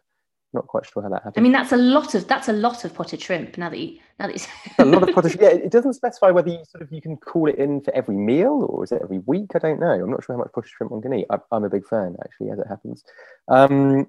not 0.57 0.67
quite 0.67 0.87
sure 0.87 1.03
how 1.03 1.09
that 1.09 1.23
happened. 1.23 1.35
I 1.37 1.41
mean, 1.41 1.53
that's 1.53 1.73
a 1.73 1.77
lot 1.77 2.15
of 2.15 2.27
that's 2.27 2.49
a 2.49 2.53
lot 2.53 2.85
of 2.85 2.95
potted 2.95 3.21
shrimp. 3.21 3.59
Now 3.59 3.69
that 3.69 3.79
you 3.79 3.99
now 4.19 4.27
that 4.27 4.37
you 4.37 4.47
a 4.79 4.85
lot 4.85 5.09
of 5.09 5.15
potted. 5.15 5.39
Yeah, 5.41 5.49
it 5.49 5.71
doesn't 5.71 5.95
specify 5.95 6.31
whether 6.31 6.49
you 6.49 6.65
sort 6.69 6.83
of 6.83 6.91
you 6.91 7.01
can 7.01 7.17
call 7.17 7.49
it 7.49 7.57
in 7.57 7.81
for 7.83 7.95
every 7.95 8.17
meal 8.17 8.67
or 8.69 8.83
is 8.83 8.91
it 8.91 9.01
every 9.03 9.19
week. 9.27 9.51
I 9.55 9.59
don't 9.59 9.79
know. 9.79 9.93
I'm 9.93 10.11
not 10.11 10.25
sure 10.25 10.35
how 10.35 10.41
much 10.41 10.53
potted 10.53 10.71
shrimp 10.71 10.91
one 10.91 11.03
can 11.03 11.15
eat. 11.15 11.27
I, 11.31 11.39
am 11.53 11.65
a 11.65 11.71
big 11.71 11.87
fan 11.87 12.17
actually, 12.25 12.51
as 12.51 12.59
it 12.59 12.67
happens. 12.69 13.05
Um, 13.49 14.07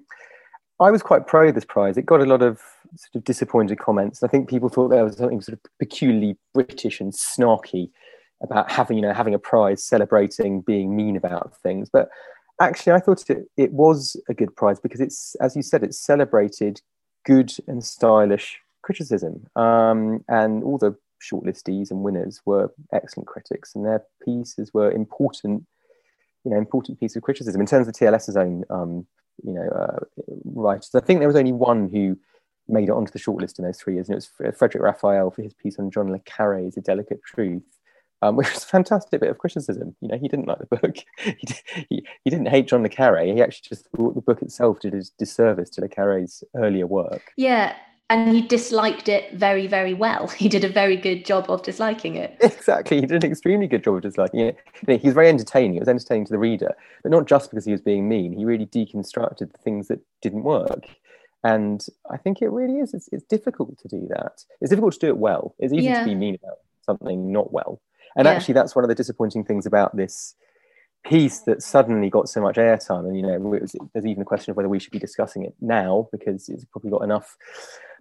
I 0.80 0.90
was 0.90 1.02
quite 1.02 1.26
pro 1.26 1.52
this 1.52 1.64
prize. 1.64 1.96
It 1.96 2.06
got 2.06 2.20
a 2.20 2.24
lot 2.24 2.42
of 2.42 2.60
sort 2.94 3.16
of 3.16 3.24
disappointed 3.24 3.78
comments. 3.78 4.22
I 4.22 4.28
think 4.28 4.48
people 4.48 4.68
thought 4.68 4.88
there 4.88 5.04
was 5.04 5.16
something 5.16 5.40
sort 5.40 5.58
of 5.58 5.70
peculiarly 5.78 6.36
British 6.54 7.00
and 7.00 7.12
snarky 7.12 7.90
about 8.42 8.70
having 8.70 8.96
you 8.96 9.02
know 9.02 9.12
having 9.12 9.34
a 9.34 9.38
prize 9.38 9.82
celebrating 9.82 10.60
being 10.60 10.94
mean 10.94 11.16
about 11.16 11.56
things, 11.62 11.88
but 11.90 12.08
actually, 12.60 12.92
I 12.92 13.00
thought 13.00 13.28
it, 13.30 13.48
it 13.56 13.72
was 13.72 14.16
a 14.28 14.34
good 14.34 14.54
prize 14.56 14.80
because 14.80 15.00
it's, 15.00 15.34
as 15.36 15.56
you 15.56 15.62
said, 15.62 15.82
it 15.82 15.94
celebrated 15.94 16.80
good 17.24 17.52
and 17.66 17.84
stylish 17.84 18.60
criticism. 18.82 19.46
Um, 19.56 20.24
and 20.28 20.64
all 20.64 20.78
the 20.78 20.96
shortlistees 21.22 21.90
and 21.90 22.02
winners 22.02 22.40
were 22.44 22.72
excellent 22.92 23.26
critics, 23.26 23.74
and 23.74 23.84
their 23.84 24.04
pieces 24.24 24.72
were 24.72 24.90
important, 24.90 25.66
you 26.44 26.50
know, 26.50 26.58
important 26.58 27.00
piece 27.00 27.16
of 27.16 27.22
criticism 27.22 27.60
in 27.60 27.66
terms 27.66 27.88
of 27.88 27.94
TLS's 27.94 28.36
own, 28.36 28.64
um, 28.70 29.06
you 29.44 29.52
know, 29.52 29.68
uh, 29.68 29.98
writers. 30.44 30.90
I 30.94 31.00
think 31.00 31.20
there 31.20 31.28
was 31.28 31.36
only 31.36 31.52
one 31.52 31.88
who 31.88 32.18
made 32.70 32.88
it 32.88 32.92
onto 32.92 33.12
the 33.12 33.18
shortlist 33.18 33.58
in 33.58 33.64
those 33.64 33.78
three 33.78 33.94
years, 33.94 34.08
and 34.08 34.14
it 34.14 34.26
was 34.42 34.56
frederic 34.56 34.82
Raphael 34.82 35.30
for 35.30 35.42
his 35.42 35.54
piece 35.54 35.78
on 35.78 35.90
John 35.90 36.10
le 36.10 36.18
Carre's 36.20 36.76
A 36.76 36.80
Delicate 36.80 37.22
Truth 37.24 37.77
um, 38.22 38.36
which 38.36 38.52
was 38.52 38.64
a 38.64 38.66
fantastic 38.66 39.20
bit 39.20 39.30
of 39.30 39.38
criticism. 39.38 39.94
You 40.00 40.08
know, 40.08 40.18
he 40.18 40.28
didn't 40.28 40.48
like 40.48 40.58
the 40.58 40.76
book. 40.76 40.96
he, 41.18 41.36
he, 41.88 42.06
he 42.24 42.30
didn't 42.30 42.48
hate 42.48 42.68
John 42.68 42.82
le 42.82 42.88
Carre. 42.88 43.24
He 43.24 43.42
actually 43.42 43.68
just 43.68 43.88
thought 43.96 44.14
the 44.14 44.20
book 44.20 44.42
itself 44.42 44.80
did 44.80 44.94
a 44.94 45.02
disservice 45.18 45.70
to 45.70 45.80
le 45.80 45.88
Carre's 45.88 46.42
earlier 46.56 46.86
work. 46.86 47.32
Yeah, 47.36 47.74
and 48.10 48.34
he 48.34 48.40
disliked 48.40 49.08
it 49.08 49.34
very, 49.34 49.66
very 49.66 49.94
well. 49.94 50.28
He 50.38 50.48
did 50.48 50.64
a 50.64 50.68
very 50.68 50.96
good 50.96 51.24
job 51.24 51.50
of 51.50 51.62
disliking 51.62 52.16
it. 52.16 52.36
Exactly, 52.40 53.00
he 53.00 53.06
did 53.06 53.24
an 53.24 53.30
extremely 53.30 53.66
good 53.66 53.84
job 53.84 53.96
of 53.96 54.02
disliking 54.02 54.40
it. 54.40 54.56
He 54.86 55.06
was 55.06 55.14
very 55.14 55.28
entertaining. 55.28 55.76
It 55.76 55.80
was 55.80 55.88
entertaining 55.88 56.26
to 56.26 56.32
the 56.32 56.38
reader, 56.38 56.74
but 57.02 57.12
not 57.12 57.26
just 57.26 57.50
because 57.50 57.64
he 57.64 57.72
was 57.72 57.82
being 57.82 58.08
mean. 58.08 58.32
He 58.32 58.44
really 58.44 58.66
deconstructed 58.66 59.52
the 59.52 59.58
things 59.58 59.88
that 59.88 60.00
didn't 60.22 60.44
work. 60.44 60.86
And 61.44 61.84
I 62.10 62.16
think 62.16 62.42
it 62.42 62.48
really 62.48 62.78
is. 62.78 62.94
It's, 62.94 63.08
it's 63.12 63.24
difficult 63.24 63.78
to 63.78 63.88
do 63.88 64.06
that. 64.10 64.44
It's 64.60 64.70
difficult 64.70 64.94
to 64.94 64.98
do 64.98 65.08
it 65.08 65.18
well. 65.18 65.54
It's 65.58 65.72
easy 65.72 65.84
yeah. 65.84 66.00
to 66.00 66.06
be 66.06 66.14
mean 66.14 66.36
about 66.42 66.58
something 66.84 67.30
not 67.30 67.52
well. 67.52 67.80
And 68.16 68.26
yeah. 68.26 68.32
actually, 68.32 68.54
that's 68.54 68.74
one 68.74 68.84
of 68.84 68.88
the 68.88 68.94
disappointing 68.94 69.44
things 69.44 69.66
about 69.66 69.96
this 69.96 70.34
piece 71.04 71.40
that 71.40 71.62
suddenly 71.62 72.10
got 72.10 72.28
so 72.28 72.40
much 72.40 72.56
airtime. 72.56 73.06
And 73.06 73.16
you 73.16 73.22
know, 73.22 73.38
was, 73.38 73.74
there's 73.92 74.06
even 74.06 74.22
a 74.22 74.26
question 74.26 74.50
of 74.50 74.56
whether 74.56 74.68
we 74.68 74.78
should 74.78 74.92
be 74.92 74.98
discussing 74.98 75.44
it 75.44 75.54
now 75.60 76.08
because 76.12 76.48
it's 76.48 76.64
probably 76.66 76.90
got 76.90 77.02
enough 77.02 77.36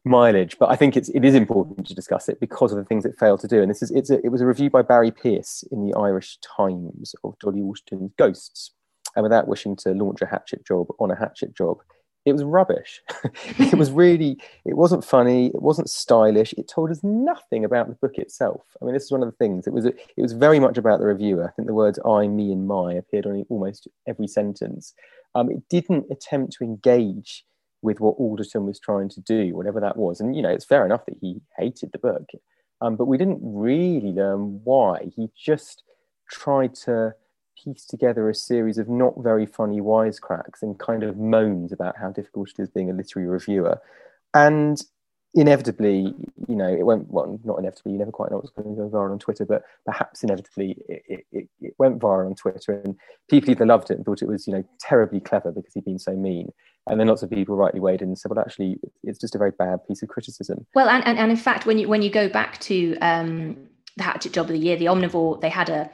mileage. 0.03 0.57
But 0.59 0.69
I 0.69 0.75
think 0.75 0.97
it's 0.97 1.09
it 1.09 1.23
is 1.23 1.35
important 1.35 1.87
to 1.87 1.95
discuss 1.95 2.29
it 2.29 2.39
because 2.39 2.71
of 2.71 2.77
the 2.77 2.85
things 2.85 3.05
it 3.05 3.17
failed 3.19 3.41
to 3.41 3.47
do. 3.47 3.61
And 3.61 3.69
this 3.69 3.81
is 3.81 3.91
it's 3.91 4.09
a, 4.09 4.23
it 4.25 4.29
was 4.29 4.41
a 4.41 4.47
review 4.47 4.69
by 4.69 4.81
Barry 4.81 5.11
Pierce 5.11 5.63
in 5.71 5.85
the 5.85 5.97
Irish 5.97 6.37
Times 6.39 7.13
of 7.23 7.37
Dolly 7.39 7.61
Alderton's 7.61 8.11
Ghosts. 8.17 8.71
And 9.15 9.23
without 9.23 9.47
wishing 9.47 9.75
to 9.77 9.91
launch 9.91 10.21
a 10.21 10.27
hatchet 10.27 10.65
job 10.65 10.87
on 10.99 11.09
a 11.09 11.15
hatchet 11.15 11.55
job, 11.55 11.79
it 12.27 12.33
was 12.33 12.43
rubbish. 12.43 13.01
it 13.57 13.75
was 13.75 13.89
really, 14.03 14.37
it 14.65 14.75
wasn't 14.75 15.05
funny, 15.05 15.47
it 15.47 15.61
wasn't 15.61 15.89
stylish. 15.89 16.53
It 16.57 16.67
told 16.67 16.91
us 16.91 16.99
nothing 17.01 17.63
about 17.63 17.87
the 17.87 17.95
book 17.95 18.17
itself. 18.17 18.63
I 18.81 18.85
mean, 18.85 18.93
this 18.93 19.05
is 19.05 19.11
one 19.11 19.23
of 19.23 19.29
the 19.29 19.37
things. 19.37 19.65
It 19.65 19.73
was, 19.73 19.85
it 19.85 19.97
was 20.17 20.33
very 20.33 20.59
much 20.59 20.77
about 20.77 20.99
the 20.99 21.05
reviewer. 21.05 21.47
I 21.47 21.51
think 21.51 21.67
the 21.67 21.73
words 21.73 21.99
"I," 22.05 22.27
"me," 22.27 22.51
and 22.51 22.67
"my" 22.67 22.93
appeared 22.93 23.25
on 23.25 23.45
almost 23.49 23.87
every 24.07 24.27
sentence. 24.27 24.93
Um, 25.35 25.49
it 25.49 25.63
didn't 25.69 26.05
attempt 26.11 26.53
to 26.53 26.65
engage 26.65 27.45
with 27.81 28.01
what 28.01 28.17
Alderton 28.17 28.65
was 28.65 28.79
trying 28.79 29.07
to 29.09 29.21
do, 29.21 29.55
whatever 29.55 29.79
that 29.79 29.95
was. 29.95 30.19
And 30.19 30.35
you 30.35 30.41
know, 30.41 30.49
it's 30.49 30.65
fair 30.65 30.85
enough 30.85 31.05
that 31.05 31.15
he 31.21 31.39
hated 31.57 31.93
the 31.93 31.99
book, 31.99 32.27
um, 32.81 32.97
but 32.97 33.05
we 33.05 33.17
didn't 33.17 33.39
really 33.41 34.11
learn 34.11 34.59
why. 34.65 35.11
He 35.15 35.29
just 35.33 35.83
tried 36.29 36.75
to 36.75 37.13
piece 37.63 37.85
together 37.85 38.29
a 38.29 38.35
series 38.35 38.77
of 38.77 38.89
not 38.89 39.13
very 39.17 39.45
funny 39.45 39.81
wisecracks 39.81 40.61
and 40.61 40.79
kind 40.79 41.03
of 41.03 41.17
moans 41.17 41.71
about 41.71 41.97
how 41.97 42.11
difficult 42.11 42.49
it 42.49 42.61
is 42.61 42.69
being 42.69 42.89
a 42.89 42.93
literary 42.93 43.27
reviewer. 43.27 43.81
And 44.33 44.81
inevitably, 45.33 46.13
you 46.47 46.55
know, 46.55 46.67
it 46.67 46.83
went, 46.83 47.09
well, 47.09 47.39
not 47.43 47.59
inevitably, 47.59 47.91
you 47.91 47.97
never 47.97 48.11
quite 48.11 48.31
know 48.31 48.37
what's 48.37 48.49
going 48.51 48.75
to 48.75 48.81
go 48.81 48.89
viral 48.89 49.11
on 49.11 49.19
Twitter, 49.19 49.45
but 49.45 49.63
perhaps 49.85 50.23
inevitably 50.23 50.77
it, 50.87 51.25
it, 51.31 51.49
it 51.61 51.73
went 51.77 51.99
viral 51.99 52.25
on 52.25 52.35
Twitter 52.35 52.81
and 52.83 52.95
people 53.29 53.51
either 53.51 53.65
loved 53.65 53.91
it 53.91 53.97
and 53.97 54.05
thought 54.05 54.21
it 54.21 54.27
was, 54.27 54.47
you 54.47 54.53
know, 54.53 54.63
terribly 54.79 55.19
clever 55.19 55.51
because 55.51 55.73
he'd 55.73 55.85
been 55.85 55.99
so 55.99 56.13
mean. 56.13 56.49
And 56.87 56.99
then 56.99 57.07
lots 57.07 57.21
of 57.21 57.29
people 57.29 57.55
rightly 57.55 57.79
weighed 57.79 58.01
in 58.01 58.07
and 58.07 58.17
said, 58.17 58.31
well, 58.31 58.39
actually, 58.39 58.79
it's 59.03 59.19
just 59.19 59.35
a 59.35 59.37
very 59.37 59.51
bad 59.51 59.85
piece 59.87 60.01
of 60.01 60.09
criticism. 60.09 60.65
Well, 60.73 60.89
and, 60.89 61.05
and, 61.05 61.19
and 61.19 61.29
in 61.29 61.37
fact, 61.37 61.65
when 61.65 61.77
you, 61.77 61.87
when 61.87 62.01
you 62.01 62.09
go 62.09 62.29
back 62.29 62.59
to 62.61 62.97
um, 62.99 63.57
the 63.97 64.03
Hatchet 64.03 64.31
Job 64.31 64.45
of 64.45 64.53
the 64.53 64.57
Year, 64.57 64.77
the 64.77 64.85
Omnivore, 64.85 65.41
they 65.41 65.49
had 65.49 65.69
a, 65.69 65.89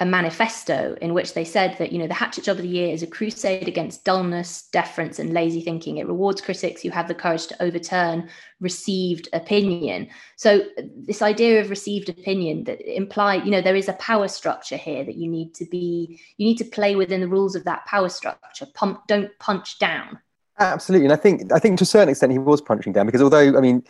a 0.00 0.06
manifesto 0.06 0.96
in 1.00 1.12
which 1.12 1.34
they 1.34 1.44
said 1.44 1.76
that 1.78 1.90
you 1.90 1.98
know 1.98 2.06
the 2.06 2.14
hatchet 2.14 2.44
job 2.44 2.56
of 2.56 2.62
the 2.62 2.68
year 2.68 2.92
is 2.92 3.02
a 3.02 3.06
crusade 3.06 3.66
against 3.66 4.04
dullness 4.04 4.68
deference 4.70 5.18
and 5.18 5.32
lazy 5.32 5.60
thinking. 5.60 5.96
It 5.96 6.06
rewards 6.06 6.40
critics 6.40 6.82
who 6.82 6.90
have 6.90 7.08
the 7.08 7.14
courage 7.14 7.48
to 7.48 7.62
overturn 7.62 8.28
received 8.60 9.28
opinion. 9.32 10.08
So 10.36 10.62
this 10.94 11.20
idea 11.20 11.60
of 11.60 11.70
received 11.70 12.08
opinion 12.08 12.64
that 12.64 12.80
imply 12.80 13.36
you 13.36 13.50
know 13.50 13.60
there 13.60 13.76
is 13.76 13.88
a 13.88 13.94
power 13.94 14.28
structure 14.28 14.76
here 14.76 15.04
that 15.04 15.16
you 15.16 15.28
need 15.28 15.54
to 15.54 15.64
be 15.64 16.20
you 16.36 16.46
need 16.46 16.58
to 16.58 16.64
play 16.64 16.94
within 16.94 17.20
the 17.20 17.28
rules 17.28 17.56
of 17.56 17.64
that 17.64 17.84
power 17.86 18.08
structure. 18.08 18.66
Pump 18.74 19.06
don't 19.08 19.36
punch 19.40 19.78
down. 19.78 20.18
Absolutely. 20.60 21.06
And 21.06 21.12
i 21.12 21.16
think 21.16 21.52
i 21.52 21.58
think 21.58 21.78
to 21.78 21.82
a 21.82 21.86
certain 21.86 22.08
extent 22.08 22.32
he 22.32 22.38
was 22.38 22.60
punching 22.60 22.92
down 22.92 23.06
because 23.06 23.22
although 23.22 23.56
i 23.56 23.60
mean 23.60 23.84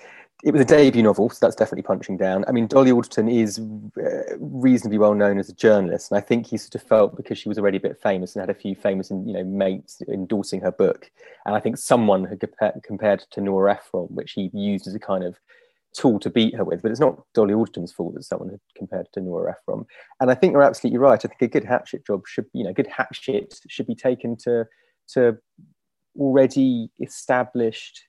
it 0.45 0.53
was 0.53 0.61
a 0.61 0.65
debut 0.65 1.03
novel, 1.03 1.31
so 1.31 1.39
that's 1.41 1.57
definitely 1.57 1.83
punching 1.83 2.17
down. 2.17 2.45
I 2.47 2.53
mean, 2.53 2.69
Dolly 2.69 2.93
Alderton 2.93 3.29
is 3.29 3.59
uh, 3.59 4.37
reasonably 4.39 4.99
well 4.99 5.15
known 5.15 5.39
as 5.39 5.49
a 5.49 5.55
journalist, 5.55 6.13
and 6.13 6.19
I 6.19 6.21
think 6.21 6.47
he 6.47 6.57
sort 6.57 6.77
of 6.77 6.83
felt 6.83 7.17
because 7.17 7.39
she 7.39 7.49
was 7.49 7.59
already 7.59 7.79
a 7.79 7.81
bit 7.81 8.01
famous 8.01 8.37
and 8.37 8.43
had 8.43 8.51
a 8.51 8.59
few 8.59 8.77
famous, 8.77 9.11
you 9.11 9.33
know, 9.33 9.43
mates 9.43 10.01
endorsing 10.09 10.61
her 10.61 10.71
book, 10.71 11.11
and 11.45 11.57
I 11.57 11.61
think 11.61 11.77
someone 11.77 12.25
had 12.25 12.39
compared, 12.39 12.81
compared 12.85 13.21
to 13.33 13.41
Nora 13.41 13.75
Ephron, 13.75 14.07
which 14.11 14.33
he 14.33 14.51
used 14.53 14.87
as 14.87 14.95
a 14.95 15.01
kind 15.01 15.25
of 15.25 15.41
tool 15.93 16.21
to 16.21 16.31
beat 16.31 16.55
her 16.55 16.65
with. 16.65 16.83
But 16.83 16.93
it's 16.93 17.01
not 17.01 17.21
Dolly 17.35 17.55
Alderton's 17.55 17.93
fault 17.93 18.15
that 18.15 18.23
someone 18.23 18.51
had 18.51 18.61
compared 18.77 19.09
to 19.15 19.21
Nora 19.21 19.53
Ephron, 19.53 19.87
and 20.21 20.31
I 20.31 20.37
think 20.37 20.53
you're 20.53 20.63
absolutely 20.63 20.99
right. 20.99 21.25
I 21.25 21.29
think 21.29 21.43
a 21.43 21.49
good 21.49 21.65
hatchet 21.65 22.07
job 22.07 22.29
should, 22.29 22.47
you 22.53 22.63
know, 22.63 22.73
good 22.73 22.87
hatchet 22.87 23.59
should 23.69 23.89
be 23.89 23.97
taken 23.97 24.37
to 24.45 24.67
to 25.15 25.39
already 26.17 26.91
established 27.01 28.08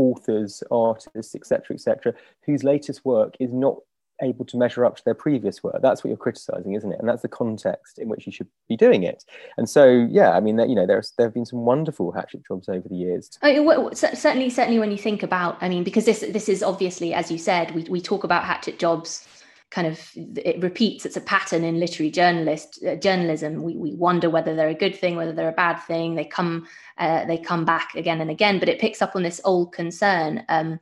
authors, 0.00 0.62
artists, 0.70 1.34
etc., 1.34 1.74
etc., 1.74 2.14
whose 2.46 2.64
latest 2.64 3.04
work 3.04 3.34
is 3.38 3.52
not 3.52 3.76
able 4.22 4.44
to 4.44 4.56
measure 4.56 4.84
up 4.84 4.96
to 4.96 5.04
their 5.04 5.14
previous 5.14 5.62
work. 5.62 5.80
That's 5.82 6.02
what 6.02 6.08
you're 6.08 6.16
criticizing, 6.16 6.74
isn't 6.74 6.92
it? 6.92 6.98
And 6.98 7.08
that's 7.08 7.22
the 7.22 7.28
context 7.28 7.98
in 7.98 8.08
which 8.08 8.26
you 8.26 8.32
should 8.32 8.48
be 8.68 8.76
doing 8.76 9.02
it. 9.02 9.24
And 9.56 9.68
so, 9.68 10.06
yeah, 10.10 10.30
I 10.30 10.40
mean, 10.40 10.58
you 10.58 10.74
know, 10.74 10.86
there's 10.86 11.12
there 11.16 11.26
have 11.26 11.34
been 11.34 11.46
some 11.46 11.60
wonderful 11.60 12.12
hatchet 12.12 12.46
jobs 12.46 12.68
over 12.68 12.88
the 12.88 12.96
years. 12.96 13.38
Mean, 13.42 13.94
certainly, 13.94 14.50
certainly, 14.50 14.78
when 14.78 14.90
you 14.90 14.98
think 14.98 15.22
about, 15.22 15.58
I 15.60 15.68
mean, 15.68 15.84
because 15.84 16.04
this 16.04 16.20
this 16.20 16.48
is 16.48 16.62
obviously, 16.62 17.12
as 17.14 17.30
you 17.30 17.38
said, 17.38 17.74
we 17.74 17.84
we 17.84 18.00
talk 18.00 18.24
about 18.24 18.44
hatchet 18.44 18.78
jobs 18.78 19.26
kind 19.70 19.86
of 19.86 20.10
it 20.16 20.60
repeats 20.60 21.06
it's 21.06 21.16
a 21.16 21.20
pattern 21.20 21.62
in 21.62 21.78
literary 21.78 22.10
journalist 22.10 22.82
uh, 22.84 22.96
journalism. 22.96 23.62
We, 23.62 23.76
we 23.76 23.94
wonder 23.94 24.28
whether 24.28 24.54
they're 24.54 24.68
a 24.68 24.74
good 24.74 24.96
thing 24.96 25.16
whether 25.16 25.32
they're 25.32 25.48
a 25.48 25.52
bad 25.52 25.76
thing. 25.76 26.14
They 26.14 26.24
come 26.24 26.66
uh, 26.98 27.24
they 27.26 27.38
come 27.38 27.64
back 27.64 27.94
again 27.94 28.20
and 28.20 28.30
again 28.30 28.58
but 28.58 28.68
it 28.68 28.80
picks 28.80 29.00
up 29.00 29.14
on 29.14 29.22
this 29.22 29.40
old 29.44 29.72
concern 29.72 30.44
um, 30.48 30.80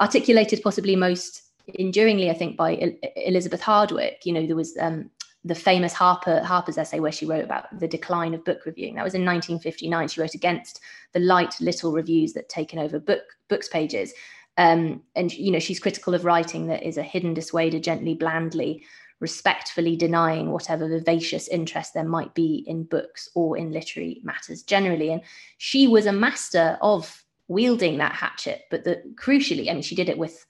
articulated 0.00 0.62
possibly 0.62 0.96
most 0.96 1.42
enduringly 1.78 2.28
i 2.28 2.34
think 2.34 2.56
by 2.56 2.96
elizabeth 3.16 3.62
hardwick. 3.62 4.22
You 4.24 4.32
know 4.34 4.46
there 4.46 4.56
was 4.56 4.76
um, 4.78 5.10
the 5.44 5.54
famous 5.54 5.92
harper 5.92 6.42
harper's 6.42 6.78
essay 6.78 7.00
where 7.00 7.12
she 7.12 7.26
wrote 7.26 7.44
about 7.44 7.78
the 7.78 7.88
decline 7.88 8.34
of 8.34 8.44
book 8.44 8.66
reviewing. 8.66 8.94
That 8.94 9.04
was 9.04 9.14
in 9.14 9.24
1959 9.24 10.08
she 10.08 10.20
wrote 10.20 10.34
against 10.34 10.80
the 11.12 11.20
light 11.20 11.58
little 11.60 11.92
reviews 11.92 12.34
that 12.34 12.48
taken 12.50 12.78
over 12.78 12.98
book 12.98 13.22
books 13.48 13.68
pages 13.68 14.12
um, 14.58 15.02
and 15.14 15.32
you 15.32 15.50
know 15.50 15.58
she's 15.58 15.80
critical 15.80 16.14
of 16.14 16.24
writing 16.24 16.66
that 16.66 16.82
is 16.82 16.98
a 16.98 17.02
hidden 17.02 17.34
dissuader 17.34 17.80
gently 17.80 18.14
blandly 18.14 18.84
respectfully 19.22 19.94
denying 19.94 20.50
whatever 20.50 20.88
vivacious 20.88 21.46
interest 21.46 21.94
there 21.94 22.04
might 22.04 22.34
be 22.34 22.64
in 22.66 22.82
books 22.82 23.28
or 23.36 23.56
in 23.56 23.70
literary 23.70 24.20
matters 24.24 24.64
generally. 24.64 25.12
And 25.12 25.22
she 25.58 25.86
was 25.86 26.06
a 26.06 26.12
master 26.12 26.76
of 26.82 27.24
wielding 27.46 27.98
that 27.98 28.16
hatchet, 28.16 28.62
but 28.68 28.82
the, 28.82 29.00
crucially, 29.14 29.70
I 29.70 29.74
mean, 29.74 29.82
she 29.82 29.94
did 29.94 30.08
it 30.08 30.18
with 30.18 30.44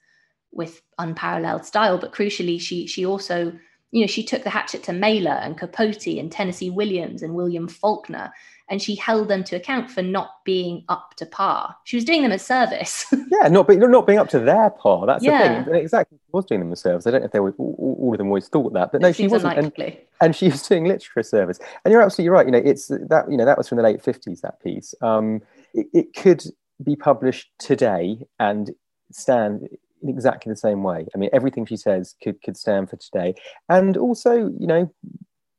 with 0.51 0.81
unparalleled 0.99 1.65
style, 1.65 1.99
but 1.99 2.13
crucially, 2.13 2.59
she 2.59 2.87
she 2.87 3.05
also 3.05 3.53
you 3.91 4.01
know, 4.01 4.07
she 4.07 4.23
took 4.23 4.43
the 4.43 4.49
hatchet 4.49 4.81
to 4.81 4.91
Mailer 4.91 5.33
and 5.33 5.55
Capote 5.55 6.07
and 6.07 6.31
Tennessee 6.31 6.71
Williams 6.71 7.21
and 7.21 7.35
William 7.35 7.67
Faulkner, 7.67 8.31
and 8.69 8.81
she 8.81 8.95
held 8.95 9.27
them 9.27 9.43
to 9.43 9.55
account 9.55 9.91
for 9.91 10.01
not 10.01 10.29
being 10.45 10.83
up 10.89 11.15
to 11.17 11.25
par. 11.25 11.75
She 11.83 11.97
was 11.97 12.05
doing 12.05 12.23
them 12.23 12.31
a 12.31 12.39
service. 12.39 13.05
yeah, 13.31 13.47
not 13.49 13.67
being 13.67 13.79
not 13.79 14.07
being 14.07 14.19
up 14.19 14.29
to 14.29 14.39
their 14.39 14.69
par. 14.69 15.05
That's 15.05 15.23
Yeah. 15.23 15.59
the 15.63 15.71
thing. 15.71 15.75
Exactly, 15.75 16.17
she 16.17 16.29
was 16.31 16.45
doing 16.45 16.61
them 16.61 16.71
a 16.71 16.75
service. 16.75 17.05
I 17.05 17.11
don't 17.11 17.21
know 17.21 17.25
if 17.25 17.31
they 17.31 17.39
were 17.39 17.53
all, 17.57 17.97
all 17.99 18.11
of 18.13 18.17
them 18.17 18.27
always 18.27 18.47
thought 18.47 18.73
that, 18.73 18.91
but 18.91 19.01
no, 19.01 19.09
It 19.09 19.15
she 19.15 19.27
wasn't. 19.27 19.57
And, 19.57 19.97
and 20.21 20.35
she 20.35 20.49
was 20.49 20.67
doing 20.67 20.85
literature 20.85 21.19
a 21.19 21.23
service. 21.23 21.59
And 21.83 21.91
you're 21.91 22.01
absolutely 22.01 22.29
right. 22.29 22.45
You 22.45 22.51
know, 22.53 22.61
it's 22.63 22.87
that 22.87 23.25
you 23.29 23.37
know 23.37 23.45
that 23.45 23.57
was 23.57 23.67
from 23.67 23.77
the 23.77 23.83
late 23.83 24.01
fifties. 24.01 24.41
That 24.41 24.61
piece. 24.63 24.95
Um, 25.01 25.41
it, 25.73 25.87
it 25.93 26.15
could 26.15 26.43
be 26.83 26.95
published 26.95 27.51
today 27.59 28.19
and 28.39 28.71
stand 29.11 29.67
in 30.01 30.09
exactly 30.09 30.51
the 30.51 30.57
same 30.57 30.83
way. 30.83 31.05
I 31.13 31.17
mean, 31.17 31.29
everything 31.33 31.65
she 31.65 31.77
says 31.77 32.15
could 32.23 32.41
could 32.41 32.57
stand 32.57 32.89
for 32.89 32.97
today. 32.97 33.35
And 33.69 33.97
also, 33.97 34.33
you 34.57 34.67
know, 34.67 34.93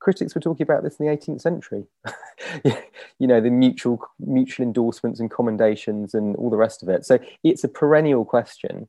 critics 0.05 0.35
were 0.35 0.41
talking 0.41 0.65
about 0.65 0.85
this 0.85 0.97
in 1.01 1.07
the 1.07 1.17
18th 1.17 1.41
century. 1.41 1.87
you 3.19 3.27
know, 3.27 3.41
the 3.41 3.51
mutual 3.51 3.99
mutual 4.21 4.65
endorsements 4.65 5.19
and 5.19 5.31
commendations 5.31 6.13
and 6.13 6.37
all 6.37 6.51
the 6.51 6.59
rest 6.59 6.83
of 6.83 6.91
it. 6.91 7.07
So 7.07 7.19
it's 7.43 7.65
a 7.65 7.69
perennial 7.69 8.25
question. 8.25 8.87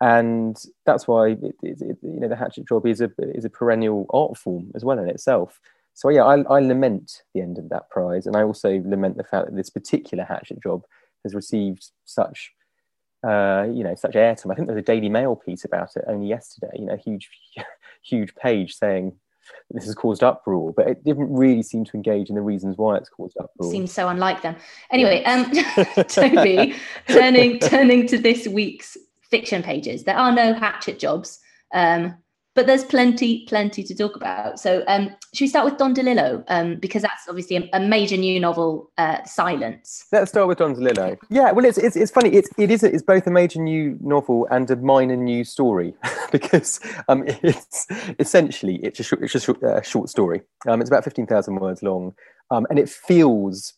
And 0.00 0.60
that's 0.84 1.06
why 1.06 1.30
it, 1.30 1.56
it, 1.62 1.80
it, 1.80 1.98
you 2.02 2.20
know 2.20 2.28
the 2.28 2.36
hatchet 2.36 2.68
job 2.68 2.86
is 2.86 3.00
a 3.00 3.10
is 3.18 3.44
a 3.44 3.50
perennial 3.50 4.06
art 4.10 4.36
form 4.36 4.70
as 4.74 4.84
well 4.84 4.98
in 4.98 5.08
itself. 5.08 5.60
So 5.94 6.08
yeah, 6.08 6.24
I, 6.24 6.42
I 6.42 6.60
lament 6.60 7.22
the 7.34 7.40
end 7.40 7.58
of 7.58 7.68
that 7.70 7.90
prize, 7.90 8.26
and 8.26 8.36
I 8.36 8.42
also 8.42 8.82
lament 8.84 9.16
the 9.16 9.24
fact 9.24 9.46
that 9.46 9.56
this 9.56 9.70
particular 9.70 10.24
hatchet 10.24 10.62
job 10.62 10.84
has 11.24 11.34
received 11.34 11.90
such 12.04 12.52
uh, 13.26 13.66
you 13.72 13.82
know 13.82 13.96
such 13.96 14.14
airtime. 14.14 14.52
I 14.52 14.54
think 14.54 14.68
there's 14.68 14.78
a 14.78 14.92
Daily 14.92 15.08
Mail 15.08 15.34
piece 15.34 15.64
about 15.64 15.96
it 15.96 16.04
only 16.06 16.28
yesterday. 16.28 16.74
You 16.74 16.86
know, 16.86 16.96
huge 16.96 17.28
huge 18.02 18.34
page 18.36 18.74
saying 18.76 19.16
this 19.70 19.84
has 19.84 19.94
caused 19.94 20.22
uproar, 20.22 20.72
but 20.72 20.88
it 20.88 21.04
didn't 21.04 21.32
really 21.32 21.62
seem 21.62 21.84
to 21.84 21.92
engage 21.94 22.28
in 22.28 22.34
the 22.34 22.40
reasons 22.42 22.76
why 22.76 22.96
it's 22.96 23.08
caused 23.08 23.36
uproar. 23.38 23.70
Seems 23.70 23.92
so 23.92 24.08
unlike 24.08 24.42
them. 24.42 24.56
Anyway, 24.90 25.22
um, 25.24 25.50
Toby, 26.08 26.74
turning 27.08 27.58
turning 27.58 28.06
to 28.06 28.18
this 28.18 28.46
week's 28.46 28.96
fiction 29.30 29.62
pages, 29.62 30.04
there 30.04 30.16
are 30.16 30.32
no 30.32 30.54
hatchet 30.54 30.98
jobs, 30.98 31.38
um, 31.74 32.16
but 32.58 32.66
there's 32.66 32.82
plenty 32.82 33.44
plenty 33.46 33.84
to 33.84 33.94
talk 33.94 34.16
about. 34.16 34.58
So, 34.58 34.82
um, 34.88 35.14
should 35.32 35.44
we 35.44 35.46
start 35.46 35.64
with 35.64 35.76
Don 35.76 35.94
DeLillo 35.94 36.42
um, 36.48 36.74
because 36.74 37.02
that's 37.02 37.28
obviously 37.28 37.56
a, 37.56 37.68
a 37.74 37.78
major 37.78 38.16
new 38.16 38.40
novel, 38.40 38.90
uh, 38.98 39.22
Silence. 39.22 40.06
Let's 40.10 40.32
start 40.32 40.48
with 40.48 40.58
Don 40.58 40.74
DeLillo. 40.74 41.16
Yeah, 41.30 41.52
well, 41.52 41.64
it's 41.64 41.78
it's, 41.78 41.94
it's 41.94 42.10
funny. 42.10 42.30
It's 42.30 42.50
it 42.58 42.72
is 42.72 42.82
it's 42.82 43.04
both 43.04 43.28
a 43.28 43.30
major 43.30 43.62
new 43.62 43.96
novel 44.00 44.48
and 44.50 44.68
a 44.72 44.74
minor 44.74 45.14
new 45.14 45.44
story 45.44 45.94
because 46.32 46.80
um, 47.08 47.22
it's 47.28 47.86
essentially 48.18 48.80
it's 48.82 48.98
a 48.98 49.04
short, 49.04 49.22
it's 49.22 49.36
a 49.36 49.40
short, 49.40 49.62
uh, 49.62 49.80
short 49.82 50.08
story. 50.08 50.42
Um, 50.66 50.80
it's 50.80 50.90
about 50.90 51.04
fifteen 51.04 51.28
thousand 51.28 51.60
words 51.60 51.84
long, 51.84 52.12
um, 52.50 52.66
and 52.70 52.80
it 52.80 52.88
feels 52.88 53.74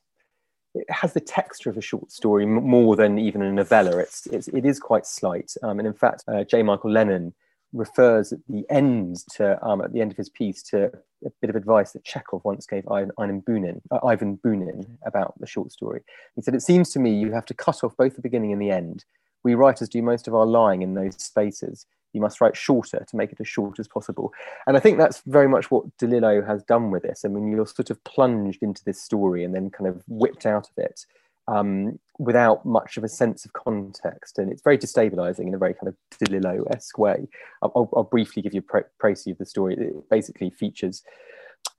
it 0.74 0.90
has 0.90 1.12
the 1.12 1.20
texture 1.20 1.68
of 1.68 1.76
a 1.76 1.82
short 1.82 2.10
story 2.10 2.46
more 2.46 2.96
than 2.96 3.18
even 3.18 3.42
a 3.42 3.52
novella. 3.52 3.98
It's, 3.98 4.26
it's 4.28 4.48
it 4.48 4.64
is 4.64 4.80
quite 4.80 5.04
slight, 5.04 5.52
um, 5.62 5.80
and 5.80 5.86
in 5.86 5.92
fact, 5.92 6.24
uh, 6.26 6.44
J. 6.44 6.62
Michael 6.62 6.90
Lennon 6.92 7.34
refers 7.72 8.32
at 8.32 8.40
the 8.48 8.64
end 8.70 9.24
to 9.36 9.64
um, 9.64 9.80
at 9.80 9.92
the 9.92 10.00
end 10.00 10.10
of 10.10 10.16
his 10.16 10.28
piece 10.28 10.62
to 10.62 10.90
a 11.24 11.30
bit 11.40 11.50
of 11.50 11.56
advice 11.56 11.92
that 11.92 12.04
Chekhov 12.04 12.44
once 12.44 12.66
gave 12.66 12.88
Ivan, 12.88 13.42
Bunin, 13.42 13.80
uh, 13.90 13.98
Ivan 14.04 14.38
Bunin 14.38 14.86
about 15.04 15.34
the 15.38 15.46
short 15.46 15.70
story. 15.70 16.00
He 16.34 16.42
said, 16.42 16.54
"It 16.54 16.62
seems 16.62 16.90
to 16.90 16.98
me 16.98 17.14
you 17.14 17.32
have 17.32 17.46
to 17.46 17.54
cut 17.54 17.84
off 17.84 17.96
both 17.96 18.16
the 18.16 18.22
beginning 18.22 18.52
and 18.52 18.60
the 18.60 18.70
end. 18.70 19.04
We 19.42 19.54
writers 19.54 19.88
do 19.88 20.02
most 20.02 20.28
of 20.28 20.34
our 20.34 20.46
lying 20.46 20.82
in 20.82 20.94
those 20.94 21.14
spaces. 21.22 21.86
You 22.12 22.20
must 22.20 22.40
write 22.40 22.56
shorter 22.56 23.04
to 23.08 23.16
make 23.16 23.32
it 23.32 23.40
as 23.40 23.48
short 23.48 23.78
as 23.78 23.86
possible." 23.86 24.32
And 24.66 24.76
I 24.76 24.80
think 24.80 24.98
that's 24.98 25.22
very 25.26 25.48
much 25.48 25.70
what 25.70 25.96
DeLillo 25.98 26.46
has 26.46 26.64
done 26.64 26.90
with 26.90 27.02
this. 27.02 27.24
I 27.24 27.28
mean, 27.28 27.52
you're 27.52 27.66
sort 27.66 27.90
of 27.90 28.02
plunged 28.04 28.62
into 28.62 28.84
this 28.84 29.00
story 29.00 29.44
and 29.44 29.54
then 29.54 29.70
kind 29.70 29.88
of 29.88 30.02
whipped 30.08 30.46
out 30.46 30.68
of 30.70 30.78
it 30.78 31.06
um, 31.48 31.98
without 32.18 32.64
much 32.64 32.96
of 32.96 33.04
a 33.04 33.08
sense 33.08 33.44
of 33.44 33.52
context. 33.52 34.38
And 34.38 34.52
it's 34.52 34.62
very 34.62 34.78
destabilizing 34.78 35.46
in 35.46 35.54
a 35.54 35.58
very 35.58 35.74
kind 35.74 35.88
of 35.88 35.96
DeLillo 36.18 36.64
esque 36.74 36.98
way. 36.98 37.26
I'll, 37.62 37.90
I'll, 37.96 38.04
briefly 38.04 38.42
give 38.42 38.54
you 38.54 38.62
a 38.72 38.82
précis 39.02 39.32
of 39.32 39.38
the 39.38 39.46
story. 39.46 39.74
It 39.74 40.10
basically 40.10 40.50
features 40.50 41.02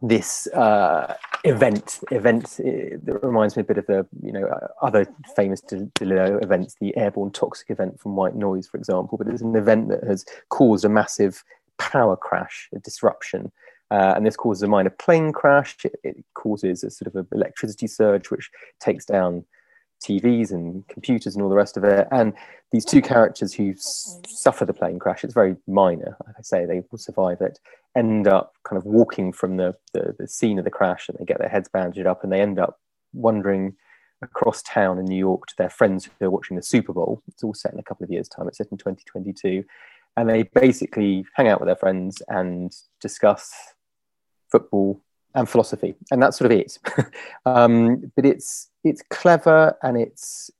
this 0.01 0.47
uh, 0.47 1.16
event 1.43 1.99
event 2.12 2.45
uh, 2.59 2.97
that 3.03 3.20
reminds 3.22 3.55
me 3.55 3.62
a 3.62 3.64
bit 3.64 3.78
of 3.78 3.86
the 3.86 4.05
you 4.22 4.32
know 4.32 4.49
other 4.82 5.05
famous 5.36 5.62
De- 5.62 5.86
DeLillo 5.99 6.43
events 6.43 6.76
the 6.80 6.95
airborne 6.97 7.32
toxic 7.32 7.70
event 7.70 7.99
from 7.99 8.16
white 8.16 8.36
noise 8.36 8.68
for 8.68 8.78
example 8.78 9.18
but 9.18 9.28
it's 9.28 9.41
an 9.41 9.55
event 9.55 9.89
that 9.89 10.03
has 10.03 10.26
caused 10.49 10.86
a 10.86 10.89
massive 10.89 11.43
power 11.78 12.16
crash 12.16 12.70
a 12.76 12.80
disruption 12.80 13.51
uh, 13.91 14.13
and 14.15 14.25
this 14.25 14.35
causes 14.35 14.63
a 14.63 14.67
minor 14.67 14.89
plane 14.89 15.31
crash 15.31 15.77
it, 15.83 15.95
it 16.03 16.25
causes 16.33 16.83
a 16.83 16.89
sort 16.89 17.07
of 17.07 17.15
an 17.15 17.27
electricity 17.31 17.87
surge 17.87 18.31
which 18.31 18.49
takes 18.79 19.05
down 19.05 19.45
TVs 20.01 20.51
and 20.51 20.85
computers 20.87 21.35
and 21.35 21.43
all 21.43 21.49
the 21.49 21.55
rest 21.55 21.77
of 21.77 21.83
it. 21.83 22.07
And 22.11 22.33
these 22.71 22.85
two 22.85 23.01
characters 23.01 23.53
who 23.53 23.71
s- 23.71 24.19
suffer 24.27 24.65
the 24.65 24.73
plane 24.73 24.99
crash, 24.99 25.23
it's 25.23 25.33
very 25.33 25.55
minor, 25.67 26.17
like 26.25 26.35
I 26.37 26.41
say, 26.41 26.65
they 26.65 26.81
will 26.91 26.97
survive 26.97 27.41
it, 27.41 27.59
end 27.95 28.27
up 28.27 28.53
kind 28.63 28.77
of 28.77 28.85
walking 28.85 29.31
from 29.31 29.57
the, 29.57 29.75
the, 29.93 30.15
the 30.17 30.27
scene 30.27 30.57
of 30.57 30.65
the 30.65 30.71
crash 30.71 31.07
and 31.07 31.17
they 31.17 31.25
get 31.25 31.39
their 31.39 31.49
heads 31.49 31.69
bandaged 31.69 32.07
up 32.07 32.23
and 32.23 32.31
they 32.31 32.41
end 32.41 32.59
up 32.59 32.79
wandering 33.13 33.75
across 34.21 34.61
town 34.63 34.99
in 34.99 35.05
New 35.05 35.17
York 35.17 35.47
to 35.47 35.55
their 35.57 35.69
friends 35.69 36.09
who 36.19 36.25
are 36.25 36.31
watching 36.31 36.55
the 36.55 36.63
Super 36.63 36.93
Bowl. 36.93 37.21
It's 37.27 37.43
all 37.43 37.53
set 37.53 37.73
in 37.73 37.79
a 37.79 37.83
couple 37.83 38.03
of 38.03 38.11
years' 38.11 38.29
time, 38.29 38.47
it's 38.47 38.57
set 38.57 38.71
in 38.71 38.77
2022. 38.77 39.63
And 40.17 40.29
they 40.29 40.43
basically 40.43 41.25
hang 41.35 41.47
out 41.47 41.61
with 41.61 41.67
their 41.67 41.75
friends 41.75 42.21
and 42.27 42.75
discuss 42.99 43.53
football 44.52 45.02
and 45.34 45.47
philosophy, 45.47 45.95
and 46.12 46.22
that's 46.22 46.38
sort 46.38 46.52
of 46.52 46.58
it. 46.58 46.78
um, 47.45 48.12
but 48.16 48.26
it's 48.26 48.70
it's 48.84 49.04
clever 49.10 49.78
and 49.84 49.97
it's 49.97 50.52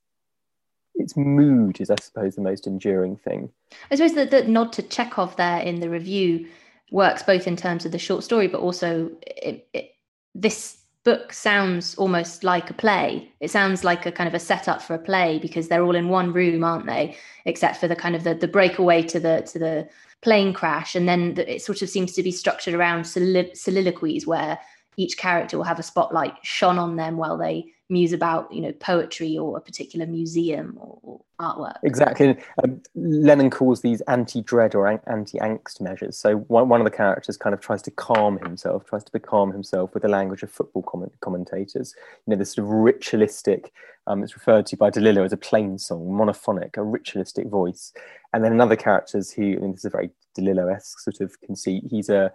its 0.96 1.16
mood 1.16 1.80
is, 1.82 1.90
I 1.90 1.96
suppose, 1.96 2.36
the 2.36 2.42
most 2.42 2.68
enduring 2.68 3.18
thing. 3.18 3.50
I 3.90 3.96
suppose 3.96 4.14
that 4.16 4.32
the 4.32 4.44
nod 4.44 4.74
to 4.74 4.84
Chekhov 4.84 5.36
there 5.36 5.60
in 5.60 5.80
the 5.80 5.90
review 5.90 6.48
works 6.92 7.24
both 7.24 7.48
in 7.48 7.56
terms 7.56 7.86
of 7.86 7.92
the 7.92 7.98
short 7.98 8.24
story, 8.24 8.48
but 8.48 8.62
also 8.62 9.12
it, 9.26 9.68
it, 9.74 9.96
this 10.36 10.81
book 11.04 11.34
sounds 11.34 11.96
almost 11.96 12.44
like 12.44 12.70
a 12.70 12.74
play. 12.74 13.32
It 13.40 13.50
sounds 13.50 13.84
like 13.84 14.06
a 14.06 14.12
kind 14.12 14.28
of 14.28 14.34
a 14.34 14.40
setup 14.40 14.82
for 14.82 14.94
a 14.94 15.00
play 15.00 15.40
because 15.40 15.68
they're 15.68 15.84
all 15.84 15.96
in 15.96 16.10
one 16.10 16.32
room, 16.32 16.64
aren't 16.64 16.86
they? 16.86 17.18
Except 17.46 17.78
for 17.78 17.88
the 17.88 17.96
kind 17.96 18.16
of 18.16 18.24
the, 18.24 18.36
the 18.36 18.48
breakaway 18.48 19.02
to 19.04 19.20
the 19.20 19.42
to 19.52 19.60
the 19.60 19.90
plane 20.22 20.54
crash, 20.54 20.96
and 20.96 21.08
then 21.08 21.34
the, 21.34 21.56
it 21.56 21.62
sort 21.62 21.82
of 21.82 21.90
seems 21.90 22.14
to 22.14 22.24
be 22.24 22.32
structured 22.32 22.76
around 22.76 23.04
solilo- 23.04 23.56
soliloquies 23.58 24.28
where 24.28 24.60
each 24.98 25.18
character 25.18 25.58
will 25.58 25.64
have 25.64 25.80
a 25.80 25.84
spotlight 25.84 26.36
shone 26.44 26.78
on 26.78 26.96
them 26.96 27.18
while 27.18 27.38
they 27.38 27.66
muse 27.90 28.14
about, 28.14 28.52
you 28.54 28.62
know, 28.62 28.72
poetry 28.74 29.38
or 29.38 29.58
a 29.58 29.62
particular 29.62 30.06
museum 30.06 30.78
or, 30.80 30.98
or 31.04 31.22
artwork. 31.42 31.76
Exactly. 31.84 32.38
Um, 32.64 32.82
Lennon 32.96 33.50
calls 33.50 33.82
these 33.82 34.00
anti-dread 34.02 34.76
or 34.76 34.88
an- 34.88 35.02
anti-angst 35.08 35.82
measures. 35.82 36.18
So 36.18 36.38
one, 36.38 36.70
one 36.70 36.80
of 36.80 36.86
the 36.86 36.96
characters 36.96 37.36
kind 37.36 37.54
of 37.54 37.60
tries 37.60 37.82
to 37.84 37.92
calm 37.92 38.40
himself, 38.40 38.86
tries 38.86 39.04
to 39.04 39.12
becalm 39.12 39.52
himself 39.52 39.94
with 39.94 40.04
the 40.04 40.10
language 40.10 40.42
of 40.42 40.50
football 40.50 40.84
comment- 40.84 41.20
commentators. 41.20 41.94
You 42.26 42.32
know, 42.32 42.38
this 42.38 42.54
sort 42.54 42.66
of 42.66 42.74
ritualistic. 42.74 43.74
Um, 44.08 44.24
it's 44.24 44.36
referred 44.36 44.66
to 44.68 44.78
by 44.78 44.90
DeLillo 44.90 45.26
as 45.26 45.34
a 45.34 45.38
plain 45.38 45.78
song, 45.78 46.08
monophonic, 46.08 46.78
a 46.78 46.84
ritualistic 46.84 47.48
voice. 47.48 47.92
And 48.34 48.44
then 48.44 48.54
another 48.54 48.78
character's 48.78 49.32
who, 49.32 49.58
and 49.62 49.74
this 49.74 49.82
is 49.82 49.86
a 49.86 49.90
very 49.90 50.12
DeLillo-esque 50.38 51.00
sort 51.00 51.22
of 51.22 51.40
conceit. 51.42 51.84
He's 51.90 52.10
a 52.10 52.32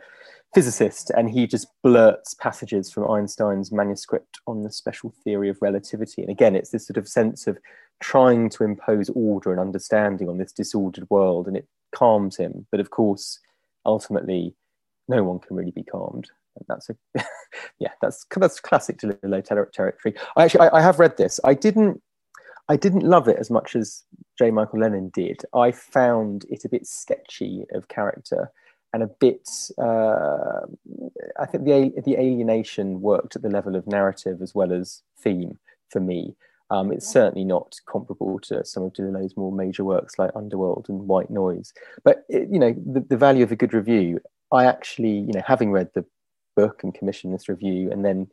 physicist 0.55 1.11
and 1.11 1.28
he 1.28 1.47
just 1.47 1.68
blurts 1.82 2.34
passages 2.34 2.90
from 2.90 3.11
Einstein's 3.11 3.72
manuscript 3.72 4.38
on 4.47 4.62
the 4.62 4.70
special 4.70 5.12
theory 5.24 5.49
of 5.49 5.59
relativity. 5.61 6.22
And 6.22 6.30
again, 6.30 6.57
it's 6.57 6.70
this 6.70 6.86
sort 6.86 6.97
of 6.97 7.09
sense 7.09 7.47
of 7.47 7.59
trying 8.01 8.49
to 8.51 8.64
impose 8.64 9.11
order 9.11 9.51
and 9.51 9.61
understanding 9.61 10.28
on 10.28 10.38
this 10.38 10.53
disordered 10.53 11.09
world, 11.11 11.47
and 11.47 11.57
it 11.57 11.66
calms 11.94 12.36
him. 12.36 12.66
But 12.70 12.80
of 12.80 12.90
course, 12.90 13.38
ultimately, 13.84 14.55
no 15.09 15.24
one 15.24 15.38
can 15.38 15.57
really 15.57 15.70
be 15.70 15.82
calmed. 15.82 16.30
And 16.57 16.64
that's 16.68 16.88
a 16.90 16.97
yeah, 17.78 17.92
that's 18.01 18.24
that's 18.34 18.61
classic 18.61 18.99
DeLillo 18.99 19.44
territory. 19.44 20.14
I 20.36 20.44
actually 20.44 20.68
I, 20.68 20.78
I 20.78 20.80
have 20.82 20.99
read 20.99 21.16
this. 21.16 21.38
I 21.44 21.55
didn't 21.55 22.03
I 22.69 22.77
didn't 22.77 23.03
love 23.03 23.29
it 23.29 23.39
as 23.39 23.51
much 23.51 23.77
as 23.77 24.05
J. 24.39 24.51
Michael 24.51 24.81
Lennon 24.81 25.11
did. 25.14 25.43
I 25.55 25.71
found 25.71 26.47
it 26.51 26.64
a 26.64 26.69
bit 26.69 26.87
sketchy 26.87 27.64
of 27.73 27.89
character 27.89 28.51
and 28.93 29.03
a 29.03 29.07
bit. 29.07 29.49
Uh, 29.79 30.62
I 31.39 31.47
think 31.47 31.64
the 31.64 31.93
the 32.05 32.17
alienation 32.17 33.01
worked 33.01 33.37
at 33.37 33.43
the 33.43 33.51
level 33.51 33.77
of 33.77 33.87
narrative 33.87 34.43
as 34.43 34.55
well 34.55 34.73
as 34.73 35.03
theme 35.19 35.59
for 35.91 36.01
me. 36.01 36.35
Um, 36.69 36.91
it's 36.91 37.09
certainly 37.09 37.45
not 37.45 37.77
comparable 37.87 38.41
to 38.41 38.64
some 38.64 38.83
of 38.83 38.93
DeLillo's 38.93 39.37
more 39.37 39.53
major 39.53 39.85
works 39.85 40.19
like 40.19 40.33
Underworld 40.35 40.87
and 40.89 41.07
White 41.07 41.31
Noise. 41.31 41.73
But 42.03 42.25
it, 42.29 42.49
you 42.51 42.59
know, 42.59 42.75
the, 42.85 42.99
the 42.99 43.17
value 43.17 43.45
of 43.45 43.53
a 43.53 43.57
good 43.57 43.73
review 43.73 44.19
I 44.53 44.64
actually, 44.64 45.19
you 45.19 45.33
know, 45.33 45.43
having 45.45 45.73
read 45.73 45.91
the 45.95 46.05
book 46.55 46.83
and 46.83 46.95
commissioned 46.95 47.35
this 47.35 47.49
review, 47.49 47.91
and 47.91 48.05
then 48.05 48.29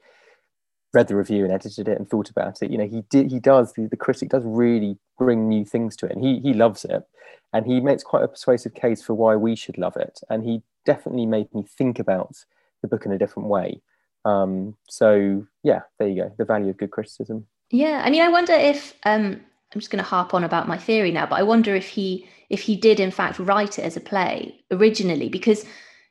read 0.94 1.08
the 1.08 1.16
review 1.16 1.44
and 1.44 1.52
edited 1.52 1.88
it 1.88 1.98
and 1.98 2.08
thought 2.08 2.30
about 2.30 2.62
it, 2.62 2.72
you 2.72 2.78
know, 2.78 2.88
he 2.88 3.04
did. 3.10 3.32
He 3.32 3.39
does. 3.39 3.74
The, 3.74 3.88
the 3.88 3.98
critic 3.98 4.30
does 4.30 4.44
really 4.46 4.98
bring 5.18 5.48
new 5.48 5.66
things 5.66 5.96
to 5.98 6.06
it, 6.06 6.14
and 6.14 6.24
he 6.24 6.39
he 6.39 6.54
loves 6.54 6.86
it, 6.86 7.04
and 7.52 7.66
he 7.66 7.80
makes 7.80 8.04
quite 8.04 8.24
a 8.24 8.28
persuasive 8.28 8.74
case 8.74 9.02
for 9.02 9.14
why 9.14 9.36
we 9.36 9.56
should 9.56 9.78
love 9.78 9.98
it, 9.98 10.20
and 10.30 10.44
he 10.44 10.62
definitely 10.86 11.26
made 11.26 11.54
me 11.54 11.64
think 11.64 12.00
about 12.00 12.36
the 12.82 12.88
book 12.88 13.06
in 13.06 13.12
a 13.12 13.18
different 13.18 13.50
way. 13.50 13.82
Um, 14.26 14.76
so 14.89 15.46
yeah, 15.64 15.82
there 16.00 16.08
you 16.08 16.24
go. 16.24 16.34
The 16.38 16.46
value 16.46 16.70
of 16.70 16.78
good 16.78 16.91
criticism. 16.91 17.48
Yeah, 17.72 18.02
I 18.06 18.10
mean, 18.10 18.22
I 18.22 18.30
wonder 18.30 18.54
if 18.54 18.94
um, 19.04 19.41
I'm 19.74 19.80
just 19.80 19.91
going 19.91 20.04
to 20.04 20.10
harp 20.10 20.34
on 20.34 20.44
about 20.44 20.68
my 20.68 20.78
theory 20.78 21.12
now, 21.12 21.26
but 21.26 21.39
I 21.39 21.44
wonder 21.44 21.76
if 21.76 21.88
he 21.88 22.28
if 22.50 22.62
he 22.62 22.76
did 22.76 23.00
in 23.00 23.10
fact 23.10 23.39
write 23.39 23.80
it 23.80 23.84
as 23.84 23.98
a 23.98 24.02
play 24.02 24.64
originally 24.70 25.28
because 25.28 25.66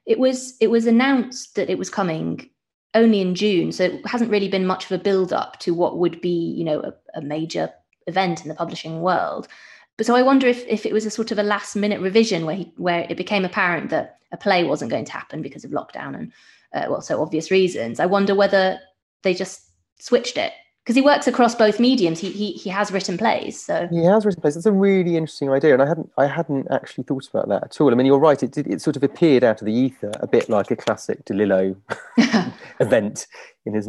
it 0.07 0.19
was 0.19 0.57
it 0.61 0.69
was 0.69 0.87
announced 0.87 1.55
that 1.55 1.71
it 1.71 1.79
was 1.79 1.89
coming 1.89 2.51
only 2.95 3.21
in 3.21 3.35
June, 3.35 3.73
so 3.73 3.85
it 3.85 4.07
hasn't 4.07 4.31
really 4.31 4.49
been 4.49 4.67
much 4.67 4.85
of 4.85 4.93
a 4.93 5.03
build 5.03 5.33
up 5.33 5.59
to 5.61 5.73
what 5.73 5.99
would 5.99 6.21
be 6.21 6.55
you 6.57 6.65
know 6.65 6.81
a, 6.81 7.19
a 7.19 7.23
major 7.23 7.73
event 8.07 8.43
in 8.43 8.49
the 8.49 8.55
publishing 8.55 9.01
world. 9.01 9.49
But 9.97 10.07
so 10.07 10.15
I 10.15 10.23
wonder 10.23 10.47
if 10.47 10.67
if 10.67 10.87
it 10.87 10.93
was 10.93 11.07
a 11.07 11.11
sort 11.11 11.31
of 11.31 11.39
a 11.39 11.43
last 11.43 11.77
minute 11.77 12.01
revision 12.01 12.45
where 12.47 12.57
he 12.57 12.73
where 12.77 13.07
it 13.09 13.17
became 13.17 13.45
apparent 13.45 13.91
that 13.91 14.19
a 14.33 14.37
play 14.37 14.65
wasn't 14.65 14.91
going 14.91 15.05
to 15.05 15.13
happen 15.13 15.43
because 15.43 15.65
of 15.65 15.71
lockdown 15.71 16.17
and 16.17 16.33
uh, 16.75 16.87
well 16.91 17.03
so 17.03 17.23
obvious 17.23 17.51
reasons. 17.51 18.01
I 18.01 18.07
wonder 18.07 18.35
whether 18.35 18.79
they 19.23 19.35
just 19.35 19.71
switched 19.99 20.37
it 20.37 20.53
because 20.85 20.97
he 20.97 21.03
works 21.03 21.29
across 21.29 21.55
both 21.55 21.79
mediums. 21.79 22.19
He, 22.19 22.31
he 22.31 22.53
he 22.53 22.71
has 22.71 22.91
written 22.91 23.17
plays, 23.17 23.63
so 23.63 23.87
he 23.91 24.05
has 24.05 24.25
written 24.25 24.41
plays. 24.41 24.55
That's 24.55 24.67
a 24.67 24.73
really 24.73 25.17
interesting 25.17 25.51
idea, 25.51 25.75
and 25.75 25.83
I 25.83 25.87
hadn't 25.87 26.11
I 26.19 26.27
hadn't 26.27 26.67
actually 26.71 27.05
thought 27.05 27.29
about 27.29 27.49
that 27.49 27.65
at 27.65 27.81
all. 27.81 27.93
I 27.93 27.95
mean, 27.95 28.07
you're 28.07 28.19
right. 28.19 28.43
It 28.43 28.53
did, 28.53 28.67
it 28.67 28.83
sort 28.83 28.97
of 28.97 29.03
appeared 29.03 29.45
out 29.45 29.61
of 29.61 29.67
the 29.67 29.73
ether, 29.73 30.13
a 30.21 30.27
bit 30.27 30.49
like 30.49 30.71
a 30.71 30.77
classic 30.77 31.25
DeLillo 31.25 31.77
event 32.81 33.27
in 33.65 33.75
his. 33.75 33.89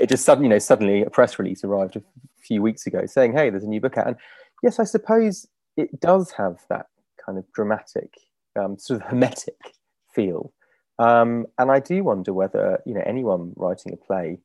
It 0.00 0.08
just 0.08 0.24
suddenly, 0.24 0.46
you 0.46 0.50
know, 0.50 0.58
suddenly 0.58 1.02
a 1.02 1.10
press 1.10 1.38
release 1.38 1.64
arrived 1.64 1.96
a 1.96 2.02
few 2.38 2.62
weeks 2.62 2.86
ago 2.86 3.06
saying, 3.06 3.32
"Hey, 3.32 3.50
there's 3.50 3.64
a 3.64 3.68
new 3.68 3.80
book 3.80 3.98
out." 3.98 4.06
And 4.06 4.16
yes, 4.62 4.78
I 4.78 4.84
suppose 4.84 5.46
it 5.76 6.00
does 6.00 6.30
have 6.32 6.58
that 6.68 6.86
kind 7.24 7.38
of 7.38 7.44
dramatic, 7.52 8.14
um, 8.56 8.78
sort 8.78 9.02
of 9.02 9.08
hermetic 9.08 9.74
feel. 10.14 10.52
Um, 11.00 11.46
and 11.58 11.70
I 11.72 11.80
do 11.80 12.04
wonder 12.04 12.32
whether 12.32 12.80
you 12.86 12.94
know 12.94 13.02
anyone 13.04 13.52
writing 13.56 13.92
a 13.92 13.96
play 13.96 14.38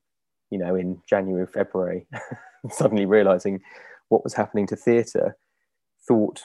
you 0.50 0.58
know, 0.58 0.76
in 0.76 1.02
January 1.08 1.48
February, 1.48 2.08
suddenly 2.70 3.06
realizing 3.06 3.62
what 4.10 4.24
was 4.24 4.34
happening 4.34 4.68
to 4.68 4.76
theatre, 4.76 5.38
thought, 6.08 6.44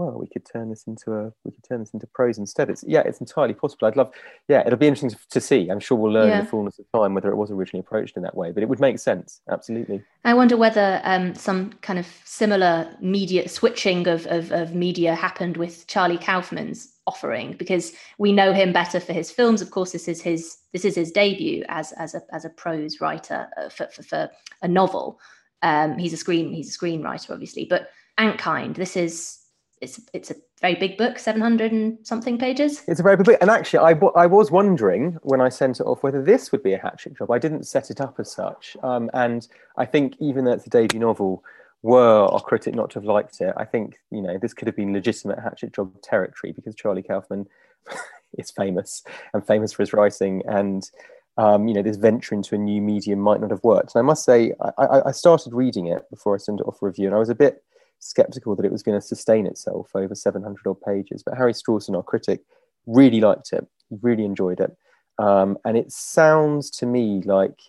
well, 0.00 0.18
we 0.18 0.26
could 0.26 0.46
turn 0.50 0.70
this 0.70 0.84
into 0.86 1.12
a 1.12 1.30
we 1.44 1.50
could 1.50 1.62
turn 1.62 1.80
this 1.80 1.92
into 1.92 2.06
prose 2.06 2.38
instead. 2.38 2.70
It's 2.70 2.82
yeah, 2.86 3.00
it's 3.00 3.20
entirely 3.20 3.52
possible. 3.52 3.86
I'd 3.86 3.96
love, 3.96 4.10
yeah, 4.48 4.62
it'll 4.66 4.78
be 4.78 4.88
interesting 4.88 5.10
to, 5.10 5.18
to 5.28 5.40
see. 5.42 5.68
I'm 5.68 5.78
sure 5.78 5.98
we'll 5.98 6.12
learn 6.12 6.28
yeah. 6.28 6.38
in 6.38 6.44
the 6.46 6.50
fullness 6.50 6.78
of 6.78 6.86
time 6.92 7.12
whether 7.12 7.30
it 7.30 7.36
was 7.36 7.50
originally 7.50 7.80
approached 7.80 8.16
in 8.16 8.22
that 8.22 8.34
way, 8.34 8.50
but 8.50 8.62
it 8.62 8.68
would 8.70 8.80
make 8.80 8.98
sense, 8.98 9.42
absolutely. 9.50 10.02
I 10.24 10.32
wonder 10.32 10.56
whether 10.56 11.02
um, 11.04 11.34
some 11.34 11.74
kind 11.82 11.98
of 11.98 12.06
similar 12.24 12.88
media 13.02 13.46
switching 13.46 14.08
of, 14.08 14.26
of, 14.28 14.50
of 14.52 14.74
media 14.74 15.14
happened 15.14 15.58
with 15.58 15.86
Charlie 15.86 16.18
Kaufman's 16.18 16.94
offering 17.06 17.52
because 17.58 17.92
we 18.16 18.32
know 18.32 18.54
him 18.54 18.72
better 18.72 19.00
for 19.00 19.12
his 19.12 19.30
films. 19.30 19.60
Of 19.60 19.70
course, 19.70 19.92
this 19.92 20.08
is 20.08 20.22
his 20.22 20.56
this 20.72 20.86
is 20.86 20.94
his 20.94 21.12
debut 21.12 21.62
as 21.68 21.92
as 21.92 22.14
a 22.14 22.22
as 22.32 22.46
a 22.46 22.50
prose 22.50 23.02
writer 23.02 23.48
uh, 23.58 23.68
for, 23.68 23.86
for, 23.88 24.02
for 24.02 24.30
a 24.62 24.68
novel. 24.68 25.20
Um, 25.62 25.98
he's 25.98 26.14
a 26.14 26.16
screen 26.16 26.54
he's 26.54 26.74
a 26.74 26.78
screenwriter, 26.78 27.32
obviously, 27.32 27.66
but 27.66 27.90
Antkind. 28.20 28.76
This 28.76 28.96
is 28.96 29.39
it's 29.80 30.00
it's 30.12 30.30
a 30.30 30.36
very 30.60 30.74
big 30.74 30.98
book, 30.98 31.18
seven 31.18 31.40
hundred 31.40 31.72
and 31.72 31.98
something 32.06 32.38
pages. 32.38 32.82
It's 32.86 33.00
a 33.00 33.02
very 33.02 33.16
big 33.16 33.26
book, 33.26 33.38
and 33.40 33.50
actually, 33.50 33.78
I, 33.78 33.98
I 34.14 34.26
was 34.26 34.50
wondering 34.50 35.18
when 35.22 35.40
I 35.40 35.48
sent 35.48 35.80
it 35.80 35.84
off 35.84 36.02
whether 36.02 36.22
this 36.22 36.52
would 36.52 36.62
be 36.62 36.74
a 36.74 36.78
hat 36.78 36.98
trick 36.98 37.16
job. 37.16 37.30
I 37.30 37.38
didn't 37.38 37.64
set 37.64 37.90
it 37.90 38.00
up 38.00 38.16
as 38.18 38.30
such, 38.30 38.76
um, 38.82 39.10
and 39.14 39.46
I 39.76 39.86
think 39.86 40.16
even 40.20 40.44
though 40.44 40.52
it's 40.52 40.66
a 40.66 40.70
debut 40.70 41.00
novel, 41.00 41.42
were 41.82 42.26
our 42.26 42.40
critic 42.40 42.74
not 42.74 42.90
to 42.90 42.98
have 42.98 43.04
liked 43.04 43.40
it, 43.40 43.54
I 43.56 43.64
think 43.64 43.98
you 44.10 44.20
know 44.20 44.38
this 44.38 44.52
could 44.52 44.68
have 44.68 44.76
been 44.76 44.92
legitimate 44.92 45.38
hatchet 45.38 45.72
job 45.72 46.00
territory 46.02 46.52
because 46.52 46.74
Charlie 46.74 47.02
Kaufman 47.02 47.46
is 48.38 48.50
famous 48.50 49.02
and 49.32 49.46
famous 49.46 49.72
for 49.72 49.82
his 49.82 49.94
writing, 49.94 50.42
and 50.46 50.90
um, 51.38 51.68
you 51.68 51.74
know 51.74 51.82
this 51.82 51.96
venture 51.96 52.34
into 52.34 52.54
a 52.54 52.58
new 52.58 52.82
medium 52.82 53.18
might 53.18 53.40
not 53.40 53.50
have 53.50 53.64
worked. 53.64 53.94
And 53.94 54.00
I 54.00 54.04
must 54.04 54.26
say, 54.26 54.52
I, 54.76 55.02
I 55.06 55.12
started 55.12 55.54
reading 55.54 55.86
it 55.86 56.02
before 56.10 56.34
I 56.34 56.38
sent 56.38 56.60
it 56.60 56.64
off 56.64 56.78
for 56.78 56.88
review, 56.88 57.06
and 57.06 57.14
I 57.14 57.18
was 57.18 57.30
a 57.30 57.34
bit 57.34 57.64
skeptical 58.00 58.56
that 58.56 58.66
it 58.66 58.72
was 58.72 58.82
going 58.82 59.00
to 59.00 59.06
sustain 59.06 59.46
itself 59.46 59.90
over 59.94 60.14
700 60.14 60.66
odd 60.66 60.80
pages. 60.80 61.22
But 61.22 61.36
Harry 61.36 61.52
Strawson, 61.52 61.94
our 61.94 62.02
critic, 62.02 62.40
really 62.86 63.20
liked 63.20 63.52
it. 63.52 63.66
Really 64.02 64.24
enjoyed 64.24 64.60
it, 64.60 64.76
um, 65.18 65.58
and 65.64 65.76
it 65.76 65.92
sounds 65.92 66.70
to 66.70 66.86
me 66.86 67.22
like. 67.24 67.60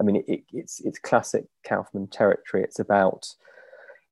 I 0.00 0.02
mean, 0.02 0.16
it, 0.16 0.24
it, 0.26 0.44
it's 0.52 0.80
it's 0.80 0.98
classic 0.98 1.44
Kaufman 1.66 2.08
territory. 2.08 2.64
It's 2.64 2.80
about 2.80 3.32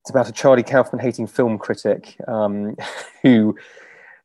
it's 0.02 0.10
about 0.10 0.28
a 0.28 0.32
Charlie 0.32 0.64
Kaufman 0.64 1.00
hating 1.00 1.28
film 1.28 1.58
critic 1.58 2.16
um, 2.26 2.76
who 3.22 3.56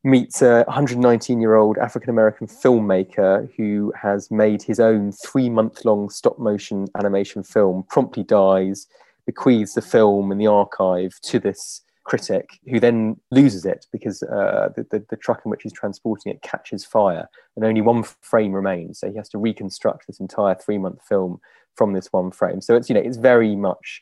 meets 0.03 0.41
a 0.41 0.63
119 0.67 1.39
year 1.39 1.55
old 1.55 1.77
African 1.77 2.09
American 2.09 2.47
filmmaker 2.47 3.49
who 3.55 3.93
has 3.99 4.31
made 4.31 4.63
his 4.63 4.79
own 4.79 5.11
three 5.11 5.49
month 5.49 5.85
long 5.85 6.09
stop 6.09 6.39
motion 6.39 6.87
animation 6.97 7.43
film, 7.43 7.83
promptly 7.89 8.23
dies, 8.23 8.87
bequeaths 9.27 9.75
the 9.75 9.81
film 9.81 10.31
and 10.31 10.41
the 10.41 10.47
archive 10.47 11.19
to 11.21 11.37
this 11.37 11.81
critic 12.07 12.59
who 12.69 12.79
then 12.79 13.17
loses 13.31 13.65
it 13.65 13.85
because 13.91 14.23
uh, 14.23 14.69
the, 14.75 14.87
the, 14.89 15.05
the, 15.09 15.17
truck 15.17 15.41
in 15.43 15.51
which 15.51 15.63
he's 15.63 15.73
transporting 15.73 16.31
it 16.31 16.41
catches 16.41 16.85
fire 16.85 17.27
and 17.55 17.65
only 17.65 17.81
one 17.81 18.01
frame 18.21 18.53
remains. 18.53 18.99
So 18.99 19.11
he 19.11 19.17
has 19.17 19.27
to 19.29 19.37
reconstruct 19.37 20.07
this 20.07 20.21
entire 20.21 20.55
three 20.55 20.77
month 20.77 21.01
film 21.07 21.39
from 21.75 21.91
this 21.91 22.07
one 22.13 22.31
frame. 22.31 22.61
So 22.61 22.75
it's, 22.75 22.89
you 22.89 22.95
know, 22.95 23.01
it's 23.01 23.17
very 23.17 23.57
much 23.57 24.01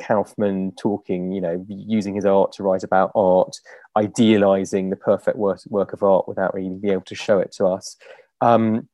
Kaufman 0.00 0.72
talking, 0.78 1.32
you 1.32 1.40
know, 1.40 1.64
using 1.68 2.14
his 2.14 2.26
art 2.26 2.52
to 2.52 2.62
write 2.62 2.84
about 2.84 3.10
art, 3.14 3.56
idealizing 3.96 4.90
the 4.90 4.96
perfect 4.96 5.38
work, 5.38 5.60
work 5.68 5.94
of 5.94 6.02
art 6.02 6.28
without 6.28 6.54
really 6.54 6.68
being 6.68 6.92
able 6.92 7.02
to 7.04 7.14
show 7.14 7.38
it 7.38 7.52
to 7.52 7.66
us. 7.66 7.96
Um, 8.42 8.88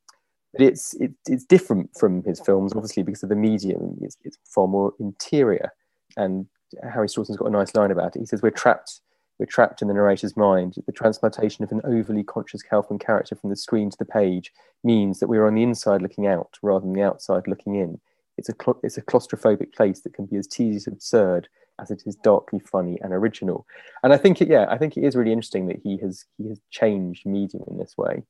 but 0.53 0.61
it's 0.61 0.93
it, 0.95 1.11
it's 1.27 1.43
different 1.43 1.89
from 1.97 2.23
his 2.23 2.39
films, 2.39 2.73
obviously, 2.73 3.03
because 3.03 3.23
of 3.23 3.29
the 3.29 3.35
medium. 3.35 3.97
It's, 4.01 4.17
it's 4.23 4.37
far 4.45 4.67
more 4.67 4.93
interior. 4.99 5.73
And 6.15 6.47
Harry 6.83 7.07
Strawson's 7.07 7.37
got 7.37 7.47
a 7.47 7.51
nice 7.51 7.75
line 7.75 7.91
about 7.91 8.15
it. 8.15 8.19
He 8.19 8.25
says, 8.25 8.41
"We're 8.41 8.51
trapped." 8.51 9.01
We're 9.39 9.47
trapped 9.47 9.81
in 9.81 9.87
the 9.87 9.95
narrator's 9.95 10.37
mind. 10.37 10.75
The 10.85 10.91
transplantation 10.91 11.63
of 11.63 11.71
an 11.71 11.81
overly 11.83 12.23
conscious 12.23 12.61
Kaufman 12.61 12.99
character 12.99 13.35
from 13.35 13.49
the 13.49 13.55
screen 13.55 13.89
to 13.89 13.97
the 13.97 14.05
page 14.05 14.53
means 14.83 15.19
that 15.19 15.27
we're 15.27 15.47
on 15.47 15.55
the 15.55 15.63
inside 15.63 16.03
looking 16.03 16.27
out 16.27 16.59
rather 16.61 16.85
than 16.85 16.93
the 16.93 17.01
outside 17.01 17.47
looking 17.47 17.73
in 17.73 17.99
it's 18.37 18.49
a 18.49 18.53
it's 18.81 18.97
a 18.97 19.01
claustrophobic 19.01 19.73
place 19.73 20.01
that 20.01 20.13
can 20.13 20.25
be 20.25 20.37
as 20.37 20.47
tedious 20.47 20.87
absurd 20.87 21.47
as 21.79 21.91
it 21.91 22.03
is 22.05 22.15
darkly 22.15 22.59
funny 22.59 22.99
and 23.01 23.13
original. 23.13 23.65
And 24.03 24.13
I 24.13 24.17
think 24.17 24.41
it, 24.41 24.47
yeah, 24.47 24.67
I 24.69 24.77
think 24.77 24.95
it 24.95 25.03
is 25.03 25.15
really 25.15 25.31
interesting 25.31 25.67
that 25.67 25.81
he 25.83 25.97
has 25.97 26.25
he 26.37 26.47
has 26.49 26.59
changed 26.69 27.25
medium 27.25 27.63
in 27.67 27.77
this 27.77 27.97
way. 27.97 28.23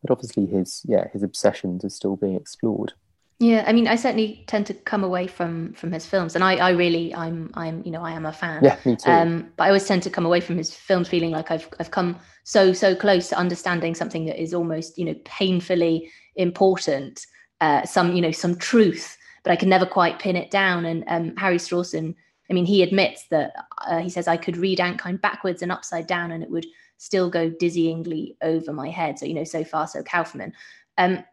But 0.00 0.10
obviously, 0.10 0.46
his 0.46 0.82
yeah 0.86 1.08
his 1.12 1.22
obsessions 1.22 1.84
are 1.84 1.90
still 1.90 2.16
being 2.16 2.36
explored. 2.36 2.92
Yeah, 3.38 3.64
I 3.66 3.72
mean, 3.72 3.88
I 3.88 3.96
certainly 3.96 4.44
tend 4.46 4.66
to 4.66 4.74
come 4.74 5.02
away 5.02 5.26
from 5.26 5.72
from 5.74 5.90
his 5.90 6.06
films, 6.06 6.34
and 6.34 6.44
I, 6.44 6.56
I 6.56 6.70
really, 6.70 7.12
I'm, 7.14 7.50
I'm, 7.54 7.82
you 7.84 7.90
know, 7.90 8.02
I 8.02 8.12
am 8.12 8.24
a 8.24 8.32
fan. 8.32 8.62
Yeah, 8.62 8.78
me 8.84 8.94
too. 8.94 9.10
Um, 9.10 9.52
but 9.56 9.64
I 9.64 9.66
always 9.68 9.86
tend 9.86 10.04
to 10.04 10.10
come 10.10 10.24
away 10.24 10.40
from 10.40 10.56
his 10.56 10.72
films 10.72 11.08
feeling 11.08 11.32
like 11.32 11.50
I've, 11.50 11.68
I've 11.80 11.90
come 11.90 12.20
so, 12.44 12.72
so 12.72 12.94
close 12.94 13.28
to 13.30 13.36
understanding 13.36 13.96
something 13.96 14.26
that 14.26 14.40
is 14.40 14.54
almost, 14.54 14.96
you 14.96 15.04
know, 15.04 15.16
painfully 15.24 16.08
important, 16.36 17.26
uh, 17.60 17.84
some, 17.84 18.14
you 18.14 18.22
know, 18.22 18.30
some 18.30 18.54
truth 18.54 19.18
but 19.42 19.50
I 19.50 19.56
can 19.56 19.68
never 19.68 19.86
quite 19.86 20.18
pin 20.18 20.36
it 20.36 20.50
down. 20.50 20.84
And 20.84 21.04
um, 21.08 21.36
Harry 21.36 21.58
Strawson, 21.58 22.14
I 22.52 22.54
mean, 22.54 22.66
he 22.66 22.82
admits 22.82 23.28
that 23.28 23.54
uh, 23.78 24.00
he 24.00 24.10
says 24.10 24.28
I 24.28 24.36
could 24.36 24.58
read 24.58 24.78
Antkind 24.78 25.22
backwards 25.22 25.62
and 25.62 25.72
upside 25.72 26.06
down, 26.06 26.32
and 26.32 26.42
it 26.42 26.50
would 26.50 26.66
still 26.98 27.30
go 27.30 27.50
dizzyingly 27.50 28.36
over 28.42 28.74
my 28.74 28.90
head. 28.90 29.18
So 29.18 29.24
you 29.24 29.32
know, 29.32 29.44
so 29.44 29.64
far 29.64 29.88
so 29.88 30.02
Kaufman. 30.02 30.52
Um, 30.98 31.24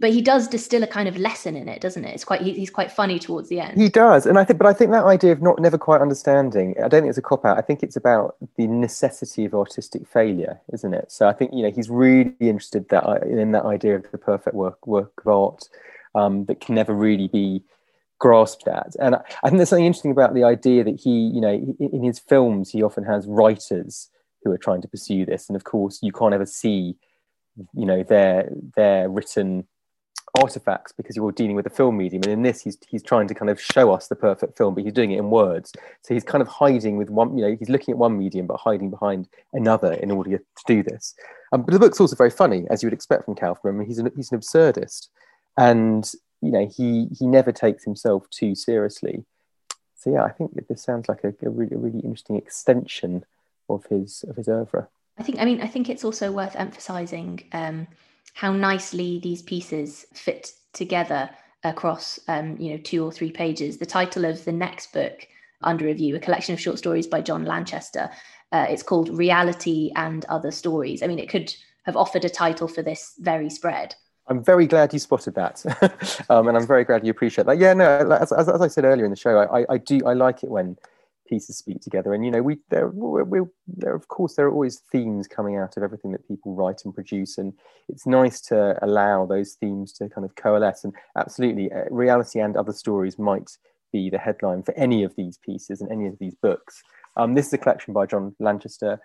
but 0.00 0.14
he 0.14 0.22
does 0.22 0.48
distill 0.48 0.82
a 0.82 0.86
kind 0.86 1.08
of 1.08 1.18
lesson 1.18 1.56
in 1.56 1.68
it, 1.68 1.82
doesn't 1.82 2.06
it? 2.06 2.14
It's 2.14 2.24
quite 2.24 2.40
he, 2.40 2.54
he's 2.54 2.70
quite 2.70 2.90
funny 2.90 3.18
towards 3.18 3.50
the 3.50 3.60
end. 3.60 3.78
He 3.78 3.90
does, 3.90 4.24
and 4.24 4.38
I 4.38 4.44
think, 4.44 4.60
but 4.60 4.66
I 4.66 4.72
think 4.72 4.92
that 4.92 5.04
idea 5.04 5.32
of 5.32 5.42
not 5.42 5.60
never 5.60 5.76
quite 5.76 6.00
understanding, 6.00 6.74
I 6.78 6.88
don't 6.88 7.02
think 7.02 7.10
it's 7.10 7.18
a 7.18 7.22
cop 7.22 7.44
out. 7.44 7.58
I 7.58 7.60
think 7.60 7.82
it's 7.82 7.96
about 7.96 8.36
the 8.56 8.66
necessity 8.66 9.44
of 9.44 9.52
artistic 9.52 10.06
failure, 10.08 10.58
isn't 10.72 10.94
it? 10.94 11.12
So 11.12 11.28
I 11.28 11.34
think 11.34 11.52
you 11.52 11.64
know 11.64 11.70
he's 11.70 11.90
really 11.90 12.34
interested 12.40 12.88
that 12.88 13.24
in 13.24 13.52
that 13.52 13.66
idea 13.66 13.96
of 13.96 14.10
the 14.10 14.16
perfect 14.16 14.56
work 14.56 14.86
work 14.86 15.12
of 15.18 15.26
art 15.26 15.68
um, 16.14 16.46
that 16.46 16.62
can 16.62 16.74
never 16.76 16.94
really 16.94 17.28
be 17.28 17.62
grasped 18.22 18.68
at. 18.68 18.94
And 19.00 19.16
I, 19.16 19.48
think 19.48 19.56
there's 19.56 19.70
something 19.70 19.84
interesting 19.84 20.12
about 20.12 20.32
the 20.32 20.44
idea 20.44 20.84
that 20.84 21.00
he, 21.00 21.10
you 21.10 21.40
know, 21.40 21.76
in 21.80 22.04
his 22.04 22.20
films, 22.20 22.70
he 22.70 22.80
often 22.80 23.02
has 23.02 23.26
writers 23.26 24.10
who 24.44 24.52
are 24.52 24.58
trying 24.58 24.80
to 24.80 24.86
pursue 24.86 25.26
this. 25.26 25.48
And 25.48 25.56
of 25.56 25.64
course, 25.64 25.98
you 26.02 26.12
can't 26.12 26.32
ever 26.32 26.46
see, 26.46 26.94
you 27.74 27.84
know, 27.84 28.04
their 28.04 28.48
their 28.76 29.08
written 29.10 29.66
artifacts 30.40 30.92
because 30.92 31.16
you're 31.16 31.32
dealing 31.32 31.56
with 31.56 31.66
a 31.66 31.70
film 31.70 31.96
medium. 31.96 32.22
And 32.22 32.32
in 32.32 32.42
this, 32.42 32.62
he's 32.62 32.78
he's 32.88 33.02
trying 33.02 33.26
to 33.26 33.34
kind 33.34 33.50
of 33.50 33.60
show 33.60 33.90
us 33.90 34.06
the 34.06 34.14
perfect 34.14 34.56
film, 34.56 34.76
but 34.76 34.84
he's 34.84 34.92
doing 34.92 35.10
it 35.10 35.18
in 35.18 35.28
words. 35.28 35.72
So 36.02 36.14
he's 36.14 36.22
kind 36.22 36.42
of 36.42 36.46
hiding 36.46 36.98
with 36.98 37.10
one, 37.10 37.36
you 37.36 37.44
know, 37.44 37.56
he's 37.58 37.68
looking 37.68 37.90
at 37.90 37.98
one 37.98 38.16
medium 38.16 38.46
but 38.46 38.58
hiding 38.58 38.88
behind 38.88 39.28
another 39.52 39.94
in 39.94 40.12
order 40.12 40.38
to 40.38 40.64
do 40.68 40.84
this. 40.84 41.16
Um, 41.52 41.62
but 41.62 41.72
the 41.72 41.80
book's 41.80 42.00
also 42.00 42.14
very 42.14 42.30
funny, 42.30 42.66
as 42.70 42.84
you 42.84 42.86
would 42.86 42.94
expect 42.94 43.24
from 43.24 43.34
Kaufman. 43.34 43.74
I 43.74 43.78
mean, 43.78 43.88
he's 43.88 43.98
an 43.98 44.12
he's 44.14 44.30
an 44.30 44.38
absurdist, 44.38 45.08
and 45.56 46.08
you 46.42 46.50
know 46.50 46.66
he 46.66 47.08
he 47.18 47.26
never 47.26 47.52
takes 47.52 47.84
himself 47.84 48.28
too 48.30 48.54
seriously. 48.54 49.24
So 49.96 50.12
yeah, 50.12 50.24
I 50.24 50.30
think 50.30 50.66
this 50.68 50.82
sounds 50.82 51.08
like 51.08 51.22
a, 51.24 51.28
a 51.46 51.50
really 51.50 51.74
a 51.74 51.78
really 51.78 52.00
interesting 52.00 52.36
extension 52.36 53.24
of 53.68 53.86
his 53.86 54.24
of 54.28 54.36
his 54.36 54.48
oeuvre. 54.48 54.88
I 55.18 55.22
think 55.22 55.38
I 55.40 55.44
mean 55.44 55.60
I 55.60 55.66
think 55.68 55.88
it's 55.88 56.04
also 56.04 56.32
worth 56.32 56.56
emphasising. 56.56 57.44
Um, 57.52 57.86
how 58.34 58.52
nicely 58.52 59.20
these 59.22 59.42
pieces 59.42 60.06
fit 60.14 60.52
together 60.72 61.28
across 61.64 62.18
um, 62.28 62.56
you 62.58 62.72
know 62.72 62.78
two 62.78 63.04
or 63.04 63.12
three 63.12 63.30
pages. 63.30 63.78
The 63.78 63.86
title 63.86 64.24
of 64.24 64.44
the 64.44 64.52
next 64.52 64.92
book 64.92 65.26
under 65.62 65.84
review, 65.84 66.16
a 66.16 66.20
collection 66.20 66.54
of 66.54 66.60
short 66.60 66.78
stories 66.78 67.06
by 67.06 67.20
John 67.20 67.44
Lanchester. 67.44 68.10
Uh, 68.50 68.66
it's 68.68 68.82
called 68.82 69.16
Reality 69.16 69.90
and 69.96 70.24
Other 70.26 70.50
Stories. 70.50 71.02
I 71.02 71.06
mean, 71.06 71.18
it 71.18 71.28
could 71.28 71.54
have 71.84 71.96
offered 71.96 72.24
a 72.24 72.28
title 72.28 72.68
for 72.68 72.82
this 72.82 73.14
very 73.18 73.48
spread. 73.48 73.94
I'm 74.28 74.42
very 74.42 74.66
glad 74.66 74.92
you 74.92 74.98
spotted 74.98 75.34
that, 75.34 75.64
um, 76.30 76.48
and 76.48 76.56
I'm 76.56 76.66
very 76.66 76.84
glad 76.84 77.04
you 77.04 77.10
appreciate 77.10 77.46
that. 77.46 77.58
Yeah, 77.58 77.72
no, 77.74 77.84
as, 77.84 78.32
as, 78.32 78.48
as, 78.48 78.60
I 78.60 78.68
said 78.68 78.84
earlier 78.84 79.04
in 79.04 79.10
the 79.10 79.16
show, 79.16 79.38
I, 79.38 79.64
I 79.68 79.78
do 79.78 80.00
I 80.06 80.12
like 80.12 80.44
it 80.44 80.50
when 80.50 80.76
pieces 81.32 81.56
speak 81.56 81.80
together. 81.80 82.12
And 82.12 82.24
you 82.24 82.30
know, 82.30 82.42
we 82.42 82.58
there, 82.68 82.88
we, 82.88 83.40
there 83.66 83.94
of 83.94 84.08
course 84.08 84.34
there 84.34 84.46
are 84.46 84.52
always 84.52 84.80
themes 84.92 85.26
coming 85.26 85.56
out 85.56 85.76
of 85.76 85.82
everything 85.82 86.12
that 86.12 86.28
people 86.28 86.54
write 86.54 86.84
and 86.84 86.94
produce, 86.94 87.38
and 87.38 87.52
it's 87.88 88.06
nice 88.06 88.40
to 88.42 88.78
allow 88.84 89.26
those 89.26 89.54
themes 89.54 89.92
to 89.94 90.08
kind 90.08 90.24
of 90.24 90.34
coalesce. 90.36 90.84
And 90.84 90.94
absolutely, 91.16 91.72
uh, 91.72 91.84
reality 91.90 92.38
and 92.40 92.56
other 92.56 92.72
stories 92.72 93.18
might 93.18 93.56
be 93.92 94.08
the 94.08 94.18
headline 94.18 94.62
for 94.62 94.74
any 94.74 95.02
of 95.02 95.14
these 95.16 95.38
pieces 95.38 95.80
and 95.80 95.90
any 95.90 96.06
of 96.06 96.18
these 96.18 96.34
books. 96.34 96.82
Um, 97.16 97.34
this 97.34 97.48
is 97.48 97.52
a 97.54 97.58
collection 97.58 97.92
by 97.92 98.06
John 98.06 98.34
Lanchester. 98.38 99.00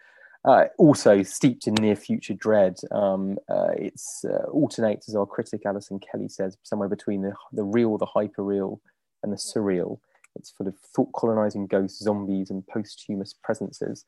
Uh, 0.48 0.68
also 0.78 1.22
steeped 1.24 1.68
in 1.68 1.74
near 1.74 1.96
future 1.96 2.34
dread. 2.34 2.80
Um, 2.92 3.38
uh, 3.50 3.72
it's 3.76 4.24
uh, 4.24 4.50
alternates, 4.50 5.10
as 5.10 5.16
our 5.16 5.26
critic 5.26 5.64
Alison 5.66 6.00
Kelly 6.00 6.30
says, 6.30 6.58
somewhere 6.64 6.88
between 6.88 7.22
the, 7.22 7.34
the 7.52 7.66
real, 7.66 7.98
the 7.98 8.06
hyper 8.06 8.46
real, 8.46 8.80
and 9.24 9.34
the 9.34 9.36
surreal. 9.36 10.00
It's 10.38 10.50
full 10.50 10.70
of 10.70 10.78
thought 10.78 11.12
colonizing 11.12 11.68
ghosts, 11.68 12.00
zombies, 12.02 12.50
and 12.50 12.66
posthumous 12.66 13.34
presences. 13.34 14.06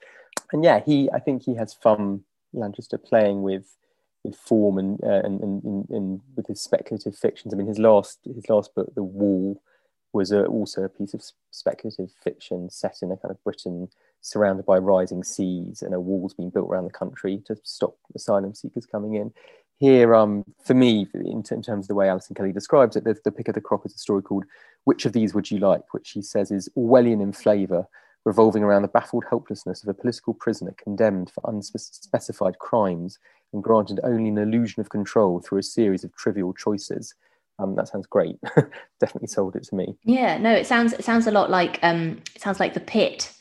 And 0.54 0.64
yeah, 0.64 0.80
he 0.80 1.10
I 1.12 1.20
think 1.20 1.44
he 1.44 1.56
has 1.56 1.74
fun, 1.74 2.22
Lanchester, 2.54 2.98
playing 2.98 3.42
with 3.42 3.76
with 4.24 4.38
form 4.38 4.78
and 4.78 5.04
uh, 5.04 5.22
and, 5.26 5.42
and, 5.42 5.64
and, 5.66 5.90
and, 5.90 6.22
with 6.38 6.48
his 6.48 6.62
speculative 6.62 7.18
fictions. 7.18 7.54
I 7.54 7.58
mean, 7.58 7.68
his 7.68 7.80
last 7.80 8.20
his 8.24 8.48
last 8.48 8.74
book, 8.74 8.96
The 8.96 9.04
Wall, 9.04 9.62
was 10.14 10.32
a, 10.32 10.46
also 10.46 10.84
a 10.84 10.90
piece 10.90 11.14
of 11.14 11.22
speculative 11.52 12.12
fiction 12.24 12.70
set 12.70 13.00
in 13.02 13.12
a 13.12 13.18
kind 13.18 13.32
of 13.32 13.44
Britain 13.44 13.90
surrounded 14.22 14.66
by 14.66 14.78
rising 14.78 15.24
seas 15.24 15.82
and 15.82 15.94
a 15.94 16.00
wall's 16.00 16.34
being 16.34 16.50
built 16.50 16.70
around 16.70 16.86
the 16.86 16.92
country 16.92 17.42
to 17.46 17.56
stop 17.64 17.96
asylum 18.16 18.54
seekers 18.54 18.86
coming 18.86 19.16
in. 19.16 19.32
Here, 19.78 20.14
um, 20.14 20.44
for 20.66 20.74
me, 20.74 21.08
in, 21.14 21.42
t- 21.42 21.56
in 21.56 21.62
terms 21.62 21.86
of 21.86 21.88
the 21.88 21.96
way 21.96 22.10
Alison 22.10 22.36
Kelly 22.36 22.52
describes 22.52 22.98
it, 22.98 23.06
the, 23.06 23.16
the 23.24 23.32
pick 23.32 23.48
of 23.48 23.56
the 23.56 23.62
crop 23.62 23.86
is 23.86 23.96
a 23.96 23.98
story 23.98 24.22
called 24.22 24.44
which 24.84 25.06
of 25.06 25.14
these 25.14 25.34
would 25.34 25.50
you 25.50 25.60
like? 25.60 25.94
Which 25.94 26.12
he 26.12 26.22
says 26.22 26.52
is 26.52 26.68
Orwellian 26.76 27.22
in 27.22 27.32
flavour, 27.32 27.88
revolving 28.26 28.64
around 28.64 28.82
the 28.82 28.90
baffled 28.90 29.24
helplessness 29.30 29.82
of 29.82 29.90
a 29.90 29.94
political 29.94 30.34
prisoner 30.34 30.76
condemned 30.84 31.32
for 31.32 31.42
unspecified 31.48 32.60
crimes 32.60 33.20
and 33.54 33.64
granted 33.64 34.00
only 34.04 34.30
an 34.30 34.38
illusion 34.38 34.82
of 34.82 34.90
control 34.90 35.40
through 35.40 35.60
a 35.60 35.64
series 35.64 36.04
of 36.04 36.16
trivial 36.16 36.54
choices. 36.54 37.16
Um, 37.58 37.76
that 37.76 37.88
sounds 37.88 38.08
great. 38.08 38.38
Definitely 39.00 39.28
sold 39.28 39.56
it 39.56 39.64
to 39.64 39.76
me. 39.76 39.96
Yeah, 40.04 40.38
no, 40.38 40.52
it 40.52 40.66
sounds 40.66 40.94
it 40.94 41.04
sounds 41.04 41.28
a 41.28 41.32
lot 41.32 41.50
like 41.50 41.80
um, 41.82 42.22
it 42.36 42.42
sounds 42.42 42.60
like 42.60 42.74
the 42.74 42.80
pit. 42.80 43.34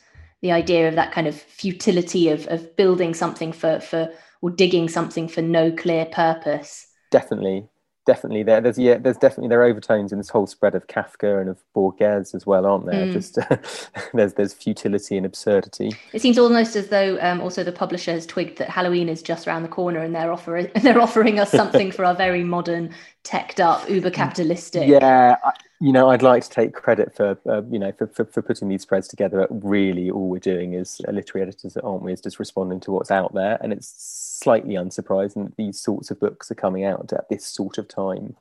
The 0.43 0.53
idea 0.53 0.89
of 0.89 0.95
that 0.95 1.12
kind 1.12 1.26
of 1.26 1.34
futility 1.34 2.28
of 2.28 2.47
of 2.47 2.76
building 2.76 3.14
something 3.14 3.53
for 3.53 3.80
for 3.80 4.11
or 4.41 4.51
digging 4.51 4.89
something 4.89 5.28
for 5.28 5.43
no 5.43 5.70
clear 5.72 6.07
purpose. 6.07 6.86
Definitely, 7.11 7.68
definitely 8.09 8.43
there. 8.43 8.61
There's 8.61 8.78
yeah, 8.78 8.97
there's 8.99 9.18
definitely 9.18 9.49
there 9.49 9.61
are 9.61 9.64
overtones 9.64 10.12
in 10.12 10.18
this 10.18 10.30
whole 10.30 10.47
spread 10.47 10.74
of 10.74 10.86
Kafka 10.86 11.41
and 11.41 11.51
of 11.51 11.62
Borges 11.74 12.34
as 12.34 12.47
well, 12.47 12.66
aren't 12.66 12.86
there? 12.86 13.07
Mm. 13.07 13.12
Just 13.12 13.39
uh, 13.39 13.57
there's 14.14 14.32
there's 14.34 14.55
futility 14.55 15.16
and 15.16 15.26
absurdity. 15.26 15.93
It 16.12 16.22
seems 16.22 16.39
almost 16.39 16.74
as 16.74 16.89
though 16.89 17.18
um, 17.20 17.41
also 17.41 17.62
the 17.62 17.70
publisher 17.70 18.12
has 18.12 18.26
twigged 18.26 18.59
that 18.59 18.70
Halloween 18.70 19.09
is 19.09 19.22
just 19.22 19.47
around 19.47 19.62
the 19.62 19.68
corner, 19.68 20.01
and 20.01 20.14
they're 20.14 20.32
offering 20.32 20.70
they're 20.82 21.01
offering 21.01 21.39
us 21.39 21.51
something 21.51 21.93
for 21.93 22.05
our 22.05 22.14
very 22.14 22.43
modern, 22.43 22.95
teched 23.29 23.61
up, 23.61 23.89
uber 23.91 24.11
capitalistic. 24.11 24.89
Yeah, 24.89 25.37
I, 25.45 25.53
you 25.81 25.93
know, 25.93 26.09
I'd 26.09 26.22
like 26.22 26.43
to 26.45 26.49
take 26.49 26.72
credit 26.72 27.14
for 27.14 27.39
uh, 27.47 27.62
you 27.70 27.79
know 27.79 27.93
for, 27.93 28.07
for, 28.07 28.24
for 28.24 28.41
putting 28.41 28.68
these 28.68 28.83
spreads 28.83 29.07
together. 29.07 29.47
Really, 29.51 30.11
all 30.11 30.29
we're 30.29 30.39
doing 30.39 30.72
is 30.72 31.01
uh, 31.07 31.12
literary 31.12 31.47
editors, 31.47 31.76
aren't 31.76 32.03
we? 32.03 32.12
Is 32.12 32.22
just 32.22 32.39
responding 32.39 32.81
to 32.81 32.91
what's 32.91 33.11
out 33.11 33.35
there, 33.35 33.59
and 33.61 33.70
it's 33.72 34.39
slightly 34.43 34.74
unsurprising 34.74 35.45
that 35.45 35.57
these 35.57 35.79
sorts 35.79 36.11
of 36.11 36.18
books 36.18 36.51
are 36.51 36.55
coming 36.55 36.85
out 36.85 37.12
at 37.12 37.29
this 37.29 37.47
sort 37.47 37.76
of 37.76 37.87
time. 37.87 38.35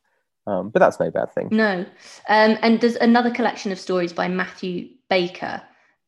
Um, 0.46 0.70
but 0.70 0.80
that's 0.80 1.02
no 1.02 1.12
bad 1.12 1.34
thing. 1.34 1.50
No. 1.52 1.86
Um, 2.30 2.58
and 2.62 2.80
there's 2.80 2.96
another 2.96 3.32
collection 3.32 3.74
of 3.74 3.80
stories 3.80 4.14
by 4.14 4.30
Matthew 4.30 4.88
Baker 5.10 5.62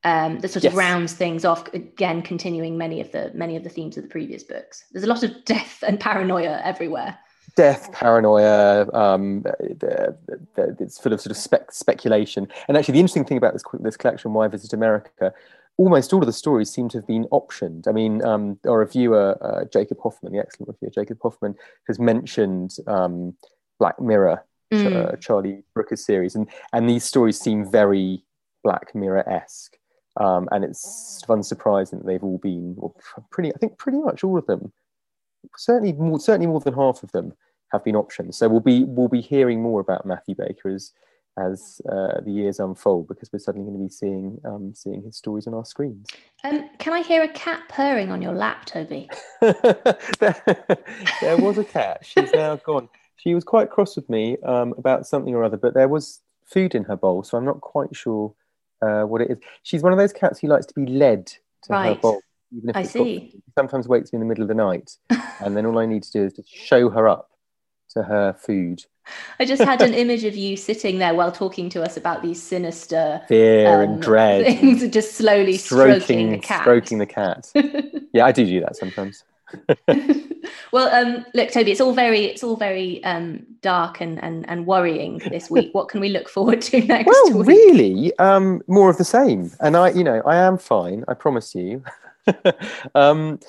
um, 0.06 0.40
that 0.40 0.48
sort 0.48 0.64
yes. 0.64 0.72
of 0.72 0.78
rounds 0.78 1.12
things 1.12 1.44
off. 1.44 1.68
Again, 1.74 2.22
continuing 2.22 2.78
many 2.78 3.02
of 3.02 3.12
the 3.12 3.32
many 3.34 3.58
of 3.58 3.64
the 3.64 3.70
themes 3.70 3.98
of 3.98 4.04
the 4.04 4.10
previous 4.10 4.44
books. 4.44 4.86
There's 4.94 5.04
a 5.04 5.08
lot 5.08 5.24
of 5.24 5.44
death 5.44 5.84
and 5.86 6.00
paranoia 6.00 6.62
everywhere. 6.64 7.18
Death, 7.60 7.92
paranoia. 7.92 8.90
Um, 8.94 9.42
the, 9.42 10.16
the, 10.56 10.78
it's 10.80 10.98
full 10.98 11.12
of 11.12 11.20
sort 11.20 11.32
of 11.32 11.36
spec- 11.36 11.74
speculation. 11.74 12.48
And 12.70 12.78
actually, 12.78 12.94
the 12.94 13.02
interesting 13.02 13.26
thing 13.26 13.36
about 13.36 13.52
this 13.52 13.64
this 13.82 13.98
collection, 13.98 14.32
Why 14.32 14.48
Visit 14.48 14.72
America, 14.72 15.34
almost 15.76 16.14
all 16.14 16.22
of 16.22 16.26
the 16.26 16.32
stories 16.32 16.70
seem 16.70 16.88
to 16.88 16.98
have 17.00 17.06
been 17.06 17.26
optioned. 17.34 17.86
I 17.86 17.92
mean, 17.92 18.24
um, 18.24 18.58
our 18.66 18.78
reviewer, 18.78 19.38
uh, 19.42 19.66
Jacob 19.66 19.98
Hoffman, 20.02 20.32
the 20.32 20.40
excellent 20.40 20.70
reviewer, 20.70 21.04
Jacob 21.04 21.18
Hoffman, 21.22 21.54
has 21.88 22.00
mentioned 22.00 22.78
um, 22.88 23.36
Black 23.78 24.00
Mirror, 24.00 24.42
mm. 24.72 24.96
uh, 24.96 25.18
Charlie 25.18 25.64
Brooker's 25.74 26.06
series, 26.06 26.36
and, 26.36 26.48
and 26.72 26.90
these 26.90 27.04
stories 27.04 27.38
seem 27.38 27.70
very 27.70 28.24
Black 28.64 28.96
Mirror 28.96 29.28
esque. 29.28 29.76
Um, 30.16 30.48
and 30.54 30.64
it's 30.64 31.22
unsurprising 31.28 31.98
that 31.98 32.06
they've 32.06 32.24
all 32.24 32.38
been, 32.38 32.76
well, 32.78 32.96
pretty, 33.32 33.54
I 33.54 33.58
think 33.58 33.78
pretty 33.78 33.98
much 33.98 34.24
all 34.24 34.38
of 34.38 34.46
them, 34.46 34.72
certainly 35.58 35.92
more, 35.92 36.22
certainly 36.22 36.48
more 36.48 36.62
than 36.62 36.74
half 36.74 37.04
of 37.04 37.12
them 37.12 37.34
have 37.72 37.84
been 37.84 37.96
options. 37.96 38.38
So 38.38 38.48
we'll 38.50 38.60
be, 38.60 38.84
we'll 38.84 39.08
be 39.08 39.22
hearing 39.22 39.62
more 39.62 39.80
about 39.80 40.06
Matthew 40.06 40.36
Baker 40.36 40.70
as, 40.70 40.94
as 41.40 41.82
uh, 41.90 42.22
the 42.22 42.32
years 42.32 42.60
unfold 42.60 43.08
because 43.08 43.32
we're 43.32 43.40
suddenly 43.40 43.66
going 43.66 43.78
to 43.78 43.84
be 43.84 43.90
seeing 43.90 44.40
um, 44.46 44.74
seeing 44.76 45.04
his 45.04 45.16
stories 45.16 45.48
on 45.48 45.54
our 45.54 45.66
screens. 45.66 46.08
Um, 46.44 46.70
can 46.80 46.94
I 46.94 47.02
hear 47.02 47.24
a 47.24 47.28
cat 47.28 47.64
purring 47.70 48.12
on 48.12 48.22
your 48.22 48.34
lap, 48.34 48.66
Toby? 48.66 49.10
there, 49.42 50.68
there, 51.22 51.38
was 51.38 51.58
a 51.58 51.64
cat. 51.64 52.06
She's 52.06 52.32
now 52.34 52.58
gone. 52.58 52.90
She 53.18 53.36
was 53.36 53.44
quite 53.44 53.70
cross 53.70 53.96
with 53.96 54.10
me 54.10 54.38
um, 54.46 54.74
about 54.78 55.06
something 55.06 55.34
or 55.36 55.44
other, 55.44 55.58
but 55.58 55.74
there 55.74 55.88
was 55.88 56.22
food 56.46 56.74
in 56.74 56.84
her 56.86 56.96
bowl, 56.96 57.24
so 57.24 57.38
I'm 57.38 57.46
not 57.46 57.62
quite 57.62 57.96
sure 57.96 58.34
uh, 58.82 59.04
what 59.04 59.22
it 59.22 59.32
is. 59.32 59.38
She's 59.64 59.84
one 59.84 59.92
of 59.92 60.00
those 60.00 60.14
cats 60.14 60.40
who 60.40 60.48
likes 60.48 60.66
to 60.68 60.74
be 60.74 60.86
led 60.86 61.28
to 61.28 61.40
right. 61.70 61.96
her 61.96 61.96
bowl. 61.96 62.22
Even 62.56 62.70
if 62.70 62.76
I 62.76 62.84
see. 62.84 63.20
Got, 63.20 63.64
sometimes 63.64 63.88
wakes 63.88 64.12
me 64.12 64.18
in 64.18 64.22
the 64.22 64.26
middle 64.26 64.42
of 64.42 64.48
the 64.48 64.56
night, 64.56 64.98
and 65.42 65.56
then 65.56 65.66
all 65.66 65.78
I 65.78 65.86
need 65.86 66.04
to 66.04 66.12
do 66.12 66.24
is 66.24 66.34
to 66.34 66.44
show 66.48 66.90
her 66.90 67.08
up 67.08 67.30
to 67.90 68.04
her 68.04 68.34
food 68.34 68.86
I 69.40 69.46
just 69.46 69.64
had 69.64 69.82
an 69.82 69.94
image 69.94 70.24
of 70.24 70.36
you 70.36 70.58
sitting 70.58 71.00
there 71.00 71.14
while 71.14 71.32
talking 71.32 71.70
to 71.72 71.84
us 71.84 71.98
about 71.98 72.22
these 72.22 72.42
sinister 72.42 73.22
fear 73.28 73.76
um, 73.76 73.82
and 73.82 74.02
dread 74.02 74.46
things, 74.46 74.88
just 74.90 75.16
slowly 75.16 75.58
stroking, 75.58 76.02
stroking, 76.02 76.32
the 76.32 76.38
cat. 76.40 76.62
Stroking 76.62 76.98
the 76.98 77.06
cat. 77.06 77.52
yeah, 78.14 78.26
I 78.26 78.32
do 78.32 78.46
do 78.46 78.60
that 78.62 78.76
sometimes. 78.76 79.24
well, 80.72 80.94
um, 80.94 81.26
look, 81.34 81.52
Toby, 81.52 81.72
it's 81.72 81.82
all 81.82 81.94
very, 81.94 82.26
it's 82.26 82.44
all 82.44 82.56
very 82.56 83.04
um, 83.04 83.46
dark 83.62 84.00
and, 84.00 84.24
and 84.24 84.48
and 84.48 84.68
worrying 84.68 85.18
this 85.18 85.50
week. 85.50 85.74
What 85.74 85.90
can 85.90 86.02
we 86.02 86.10
look 86.10 86.30
forward 86.30 86.62
to 86.64 86.82
next? 86.86 87.08
Well, 87.08 87.40
week? 87.40 87.48
really, 87.48 88.18
um, 88.20 88.62
more 88.68 88.90
of 88.90 88.98
the 88.98 89.06
same. 89.06 89.52
And 89.60 89.76
I, 89.76 89.90
you 89.90 90.04
know, 90.04 90.22
I 90.26 90.36
am 90.36 90.58
fine. 90.58 91.04
I 91.08 91.16
promise 91.16 91.56
you. 91.56 91.84
um, 92.94 93.40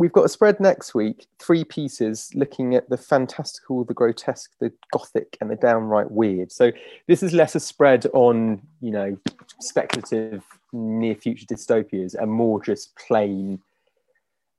we've 0.00 0.12
got 0.12 0.24
a 0.24 0.30
spread 0.30 0.58
next 0.60 0.94
week, 0.94 1.26
three 1.38 1.62
pieces 1.62 2.30
looking 2.34 2.74
at 2.74 2.88
the 2.88 2.96
fantastical, 2.96 3.84
the 3.84 3.92
grotesque, 3.92 4.50
the 4.58 4.72
gothic, 4.94 5.36
and 5.42 5.50
the 5.50 5.56
downright 5.56 6.10
weird. 6.10 6.50
So 6.50 6.72
this 7.06 7.22
is 7.22 7.34
less 7.34 7.54
a 7.54 7.60
spread 7.60 8.06
on, 8.14 8.62
you 8.80 8.92
know, 8.92 9.18
speculative 9.60 10.42
near 10.72 11.14
future 11.14 11.44
dystopias 11.44 12.14
and 12.14 12.32
more 12.32 12.62
just 12.62 12.96
plain 12.96 13.60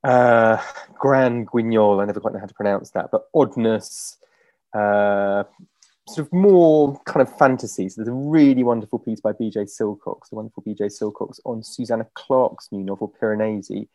uh, 0.03 0.61
grand 0.99 1.47
guignol. 1.51 1.99
I 1.99 2.05
never 2.05 2.19
quite 2.19 2.35
know 2.35 2.39
how 2.39 2.45
to 2.45 2.53
pronounce 2.53 2.91
that, 2.91 3.09
but 3.11 3.27
oddness, 3.33 4.17
uh, 4.75 5.43
sort 6.07 6.27
of 6.27 6.31
more 6.31 7.01
kind 7.05 7.27
of 7.27 7.35
fantasy. 7.35 7.89
So 7.89 7.95
there's 7.97 8.09
a 8.09 8.11
really 8.13 8.61
wonderful 8.61 8.99
piece 8.99 9.19
by 9.19 9.31
B.J. 9.31 9.61
Silcox, 9.61 10.29
the 10.29 10.35
wonderful 10.35 10.61
B.J. 10.63 10.85
Silcox, 10.85 11.39
on 11.45 11.63
Susanna 11.63 12.05
Clarke's 12.13 12.71
new 12.71 12.83
novel 12.83 13.11
Piranesi. 13.19 13.87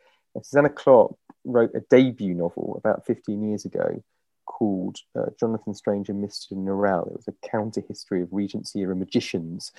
Susanna 0.43 0.69
Clarke 0.69 1.17
wrote 1.45 1.73
a 1.75 1.81
debut 1.81 2.35
novel 2.35 2.81
about 2.83 3.07
15 3.07 3.49
years 3.49 3.65
ago 3.65 4.03
called 4.47 4.99
uh, 5.19 5.27
Jonathan 5.39 5.75
Strange 5.75 6.09
and 6.09 6.25
Mr. 6.25 6.53
Norrell. 6.53 7.09
It 7.09 7.17
was 7.17 7.29
a 7.29 7.49
counter 7.49 7.83
history 7.87 8.23
of 8.23 8.29
Regency 8.33 8.81
era 8.81 8.97
magicians. 8.97 9.73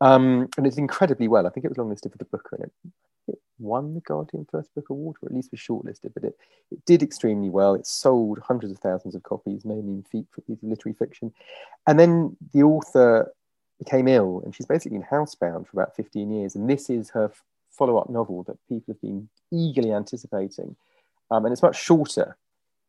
Um, 0.00 0.48
and 0.56 0.66
it's 0.66 0.78
incredibly 0.78 1.28
well. 1.28 1.46
I 1.46 1.50
think 1.50 1.64
it 1.64 1.68
was 1.68 1.78
longlisted 1.78 2.12
for 2.12 2.18
the 2.18 2.24
Booker 2.24 2.56
and 2.56 2.64
it, 2.64 2.72
it 3.28 3.38
won 3.58 3.94
the 3.94 4.00
Guardian 4.00 4.46
First 4.50 4.74
Book 4.74 4.88
Award, 4.88 5.16
or 5.20 5.28
at 5.28 5.34
least 5.34 5.50
was 5.50 5.60
shortlisted, 5.60 6.14
but 6.14 6.24
it, 6.24 6.38
it 6.70 6.84
did 6.86 7.02
extremely 7.02 7.50
well. 7.50 7.74
It 7.74 7.86
sold 7.86 8.38
hundreds 8.38 8.72
of 8.72 8.78
thousands 8.78 9.14
of 9.14 9.22
copies, 9.22 9.64
no 9.64 9.74
mean 9.74 10.04
feat 10.10 10.26
for 10.30 10.42
literary 10.62 10.96
fiction. 10.98 11.32
And 11.86 11.98
then 11.98 12.36
the 12.52 12.62
author 12.62 13.32
became 13.78 14.08
ill 14.08 14.42
and 14.44 14.54
she's 14.54 14.66
basically 14.66 14.98
been 14.98 15.06
housebound 15.10 15.66
for 15.66 15.72
about 15.72 15.96
15 15.96 16.30
years. 16.30 16.54
And 16.54 16.68
this 16.68 16.88
is 16.88 17.10
her 17.10 17.30
follow 17.80 17.96
up 17.96 18.10
novel 18.10 18.42
that 18.42 18.58
people 18.68 18.92
have 18.92 19.00
been 19.00 19.26
eagerly 19.50 19.90
anticipating. 19.90 20.76
Um, 21.30 21.46
and 21.46 21.52
it's 21.52 21.62
much 21.62 21.82
shorter 21.82 22.36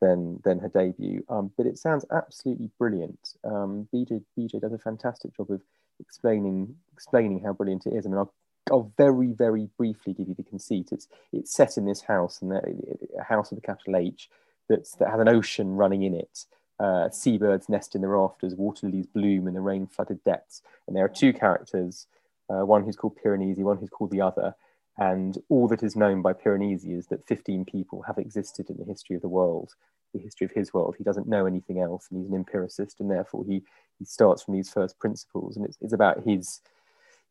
than 0.01 0.41
than 0.43 0.59
her 0.59 0.67
debut, 0.67 1.23
um, 1.29 1.51
but 1.55 1.65
it 1.65 1.77
sounds 1.77 2.03
absolutely 2.11 2.69
brilliant. 2.77 3.35
Um, 3.45 3.87
BJ, 3.93 4.21
BJ 4.37 4.59
does 4.59 4.73
a 4.73 4.77
fantastic 4.77 5.35
job 5.37 5.49
of 5.49 5.61
explaining 5.99 6.75
explaining 6.91 7.41
how 7.41 7.53
brilliant 7.53 7.85
it 7.85 7.93
is. 7.93 8.05
I 8.05 8.09
mean, 8.09 8.17
I'll, 8.17 8.33
I'll 8.69 8.91
very 8.97 9.27
very 9.27 9.69
briefly 9.77 10.13
give 10.13 10.27
you 10.27 10.35
the 10.35 10.43
conceit. 10.43 10.89
It's 10.91 11.07
it's 11.31 11.53
set 11.53 11.77
in 11.77 11.85
this 11.85 12.01
house, 12.01 12.41
and 12.41 12.51
a 12.51 13.23
house 13.23 13.51
with 13.51 13.59
a 13.59 13.65
capital 13.65 13.95
H 13.95 14.29
that's 14.67 14.95
that 14.95 15.09
has 15.09 15.21
an 15.21 15.29
ocean 15.29 15.75
running 15.75 16.03
in 16.03 16.15
it. 16.15 16.45
Uh, 16.79 17.09
seabirds 17.11 17.69
nest 17.69 17.93
in 17.93 18.01
the 18.01 18.07
rafters, 18.07 18.55
water 18.55 18.87
lilies 18.87 19.05
bloom 19.05 19.47
in 19.47 19.53
the 19.53 19.61
rain 19.61 19.85
flooded 19.85 20.21
depths, 20.23 20.63
and 20.87 20.95
there 20.95 21.05
are 21.05 21.09
two 21.09 21.31
characters, 21.31 22.07
uh, 22.49 22.65
one 22.65 22.83
who's 22.83 22.95
called 22.95 23.15
Piranesi, 23.23 23.59
one 23.59 23.77
who's 23.77 23.91
called 23.91 24.09
the 24.09 24.19
other, 24.19 24.55
and 24.97 25.37
all 25.49 25.67
that 25.69 25.83
is 25.83 25.95
known 25.95 26.21
by 26.21 26.33
Piranesi 26.33 26.97
is 26.97 27.07
that 27.07 27.25
15 27.27 27.65
people 27.65 28.03
have 28.03 28.17
existed 28.17 28.69
in 28.69 28.77
the 28.77 28.85
history 28.85 29.15
of 29.15 29.21
the 29.21 29.29
world, 29.29 29.73
the 30.13 30.19
history 30.19 30.45
of 30.45 30.51
his 30.51 30.73
world. 30.73 30.95
He 30.97 31.03
doesn't 31.03 31.27
know 31.27 31.45
anything 31.45 31.79
else, 31.79 32.07
and 32.09 32.19
he's 32.19 32.29
an 32.29 32.35
empiricist, 32.35 32.99
and 32.99 33.09
therefore 33.09 33.45
he, 33.45 33.63
he 33.97 34.05
starts 34.05 34.43
from 34.43 34.53
these 34.53 34.69
first 34.69 34.99
principles. 34.99 35.55
And 35.55 35.65
it's, 35.65 35.77
it's 35.81 35.93
about 35.93 36.23
his 36.25 36.61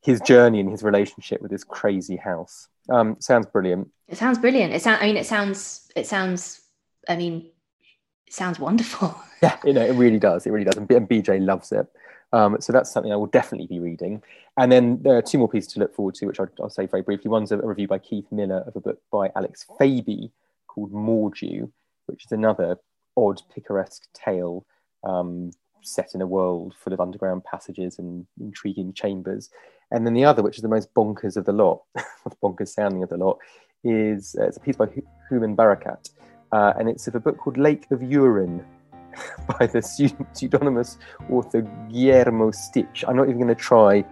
his 0.02 0.20
journey 0.22 0.60
and 0.60 0.70
his 0.70 0.82
relationship 0.82 1.42
with 1.42 1.50
this 1.50 1.62
crazy 1.62 2.16
house. 2.16 2.68
Um, 2.88 3.16
sounds 3.20 3.46
brilliant. 3.46 3.88
It 4.08 4.16
sounds 4.16 4.38
brilliant. 4.38 4.72
It 4.72 4.80
sounds. 4.80 4.98
I 5.02 5.06
mean, 5.06 5.16
it 5.16 5.26
sounds. 5.26 5.90
It 5.94 6.06
sounds. 6.06 6.62
I 7.08 7.16
mean, 7.16 7.50
it 8.26 8.32
sounds 8.32 8.58
wonderful. 8.58 9.14
Yeah, 9.42 9.56
you 9.64 9.72
know, 9.72 9.80
it 9.80 9.94
really 9.94 10.18
does. 10.18 10.46
It 10.46 10.50
really 10.50 10.66
does. 10.66 10.76
And 10.76 10.86
BJ 10.86 11.42
loves 11.42 11.72
it. 11.72 11.86
Um, 12.32 12.56
so 12.60 12.72
that's 12.72 12.90
something 12.90 13.12
I 13.12 13.16
will 13.16 13.26
definitely 13.26 13.66
be 13.66 13.80
reading. 13.80 14.22
And 14.56 14.70
then 14.70 15.02
there 15.02 15.16
are 15.16 15.22
two 15.22 15.38
more 15.38 15.48
pieces 15.48 15.72
to 15.72 15.80
look 15.80 15.94
forward 15.94 16.14
to, 16.16 16.26
which 16.26 16.38
I'll, 16.38 16.48
I'll 16.60 16.70
say 16.70 16.86
very 16.86 17.02
briefly. 17.02 17.28
One's 17.28 17.52
a, 17.52 17.58
a, 17.58 17.66
review 17.66 17.88
by 17.88 17.98
Keith 17.98 18.30
Miller 18.30 18.62
of 18.66 18.76
a 18.76 18.80
book 18.80 19.00
by 19.10 19.30
Alex 19.34 19.66
Pheby 19.80 20.30
called 20.68 20.92
Mordew, 20.92 21.70
which 22.06 22.24
is 22.24 22.32
another 22.32 22.78
odd, 23.16 23.42
picaresque 23.52 24.04
tale 24.14 24.64
um, 25.02 25.50
set 25.82 26.14
in 26.14 26.20
a 26.20 26.26
world 26.26 26.74
full 26.78 26.92
of 26.92 27.00
underground 27.00 27.44
passages 27.44 27.98
and 27.98 28.26
intriguing 28.40 28.92
chambers. 28.92 29.50
And 29.90 30.06
then 30.06 30.14
the 30.14 30.24
other, 30.24 30.42
which 30.42 30.56
is 30.56 30.62
the 30.62 30.68
most 30.68 30.94
bonkers 30.94 31.36
of 31.36 31.46
the 31.46 31.52
lot, 31.52 31.82
bonkers 32.42 32.68
sounding 32.68 33.02
of 33.02 33.08
the 33.08 33.16
lot, 33.16 33.38
is 33.82 34.36
uh, 34.38 34.46
it's 34.46 34.56
a 34.56 34.60
piece 34.60 34.76
by 34.76 34.86
Houman 35.30 35.56
Barekat. 35.56 36.10
Uh, 36.52 36.74
and 36.78 36.88
it's 36.88 37.06
of 37.06 37.14
a 37.14 37.20
book 37.20 37.38
called 37.38 37.56
Lake 37.56 37.86
of 37.90 38.02
Urine 38.02 38.64
by 39.58 39.66
the 39.66 39.82
pseudonymous 39.82 40.98
author 41.30 41.62
Guillermo 41.90 42.50
Stitch. 42.50 43.04
I'm 43.06 43.16
not 43.16 43.28
even 43.28 43.36
going 43.36 43.48
to 43.48 43.54
try 43.54 44.04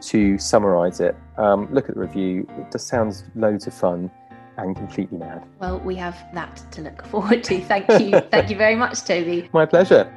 to 0.00 0.38
summarize 0.38 1.00
it. 1.00 1.16
Um, 1.36 1.72
look 1.72 1.88
at 1.88 1.94
the 1.94 2.00
review. 2.00 2.46
It 2.58 2.70
just 2.72 2.88
sounds 2.88 3.24
loads 3.34 3.66
of 3.66 3.74
fun 3.74 4.10
and 4.56 4.76
completely 4.76 5.18
mad. 5.18 5.44
Well, 5.60 5.78
we 5.80 5.94
have 5.96 6.16
that 6.34 6.62
to 6.72 6.82
look 6.82 7.04
forward 7.06 7.44
to. 7.44 7.60
Thank 7.62 7.88
you. 8.00 8.20
Thank 8.30 8.50
you 8.50 8.56
very 8.56 8.74
much, 8.74 9.04
Toby. 9.04 9.48
My 9.52 9.66
pleasure. 9.66 10.12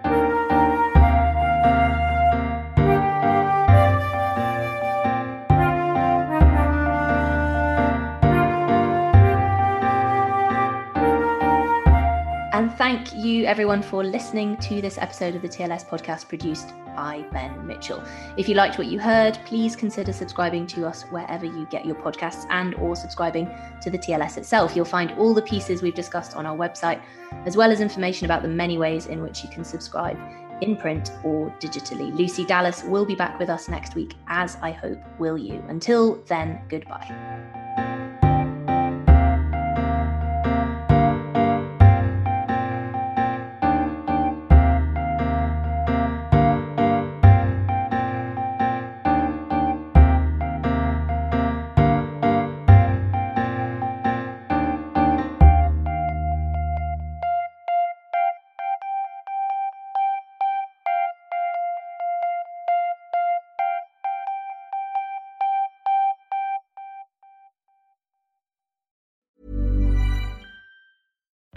Everyone 13.51 13.81
for 13.83 14.01
listening 14.01 14.55
to 14.55 14.79
this 14.79 14.97
episode 14.97 15.35
of 15.35 15.41
the 15.41 15.49
TLS 15.49 15.85
podcast 15.85 16.29
produced 16.29 16.69
by 16.95 17.21
Ben 17.33 17.67
Mitchell. 17.67 18.01
If 18.37 18.47
you 18.47 18.55
liked 18.55 18.77
what 18.77 18.87
you 18.87 18.97
heard, 18.97 19.37
please 19.43 19.75
consider 19.75 20.13
subscribing 20.13 20.65
to 20.67 20.87
us 20.87 21.03
wherever 21.09 21.45
you 21.45 21.67
get 21.69 21.85
your 21.85 21.97
podcasts 21.97 22.45
and 22.49 22.73
or 22.75 22.95
subscribing 22.95 23.53
to 23.81 23.89
the 23.89 23.97
TLS 23.97 24.37
itself. 24.37 24.73
You'll 24.73 24.85
find 24.85 25.11
all 25.19 25.33
the 25.33 25.41
pieces 25.41 25.81
we've 25.81 25.93
discussed 25.93 26.33
on 26.33 26.45
our 26.45 26.55
website, 26.55 27.01
as 27.45 27.57
well 27.57 27.73
as 27.73 27.81
information 27.81 28.23
about 28.23 28.41
the 28.41 28.47
many 28.47 28.77
ways 28.77 29.07
in 29.07 29.21
which 29.21 29.43
you 29.43 29.49
can 29.49 29.65
subscribe 29.65 30.17
in 30.61 30.77
print 30.77 31.11
or 31.25 31.53
digitally. 31.59 32.17
Lucy 32.17 32.45
Dallas 32.45 32.85
will 32.85 33.05
be 33.05 33.15
back 33.15 33.37
with 33.37 33.49
us 33.49 33.67
next 33.67 33.95
week, 33.95 34.13
as 34.29 34.55
I 34.61 34.71
hope 34.71 34.99
will 35.19 35.37
you. 35.37 35.61
Until 35.67 36.23
then, 36.23 36.61
goodbye. 36.69 37.60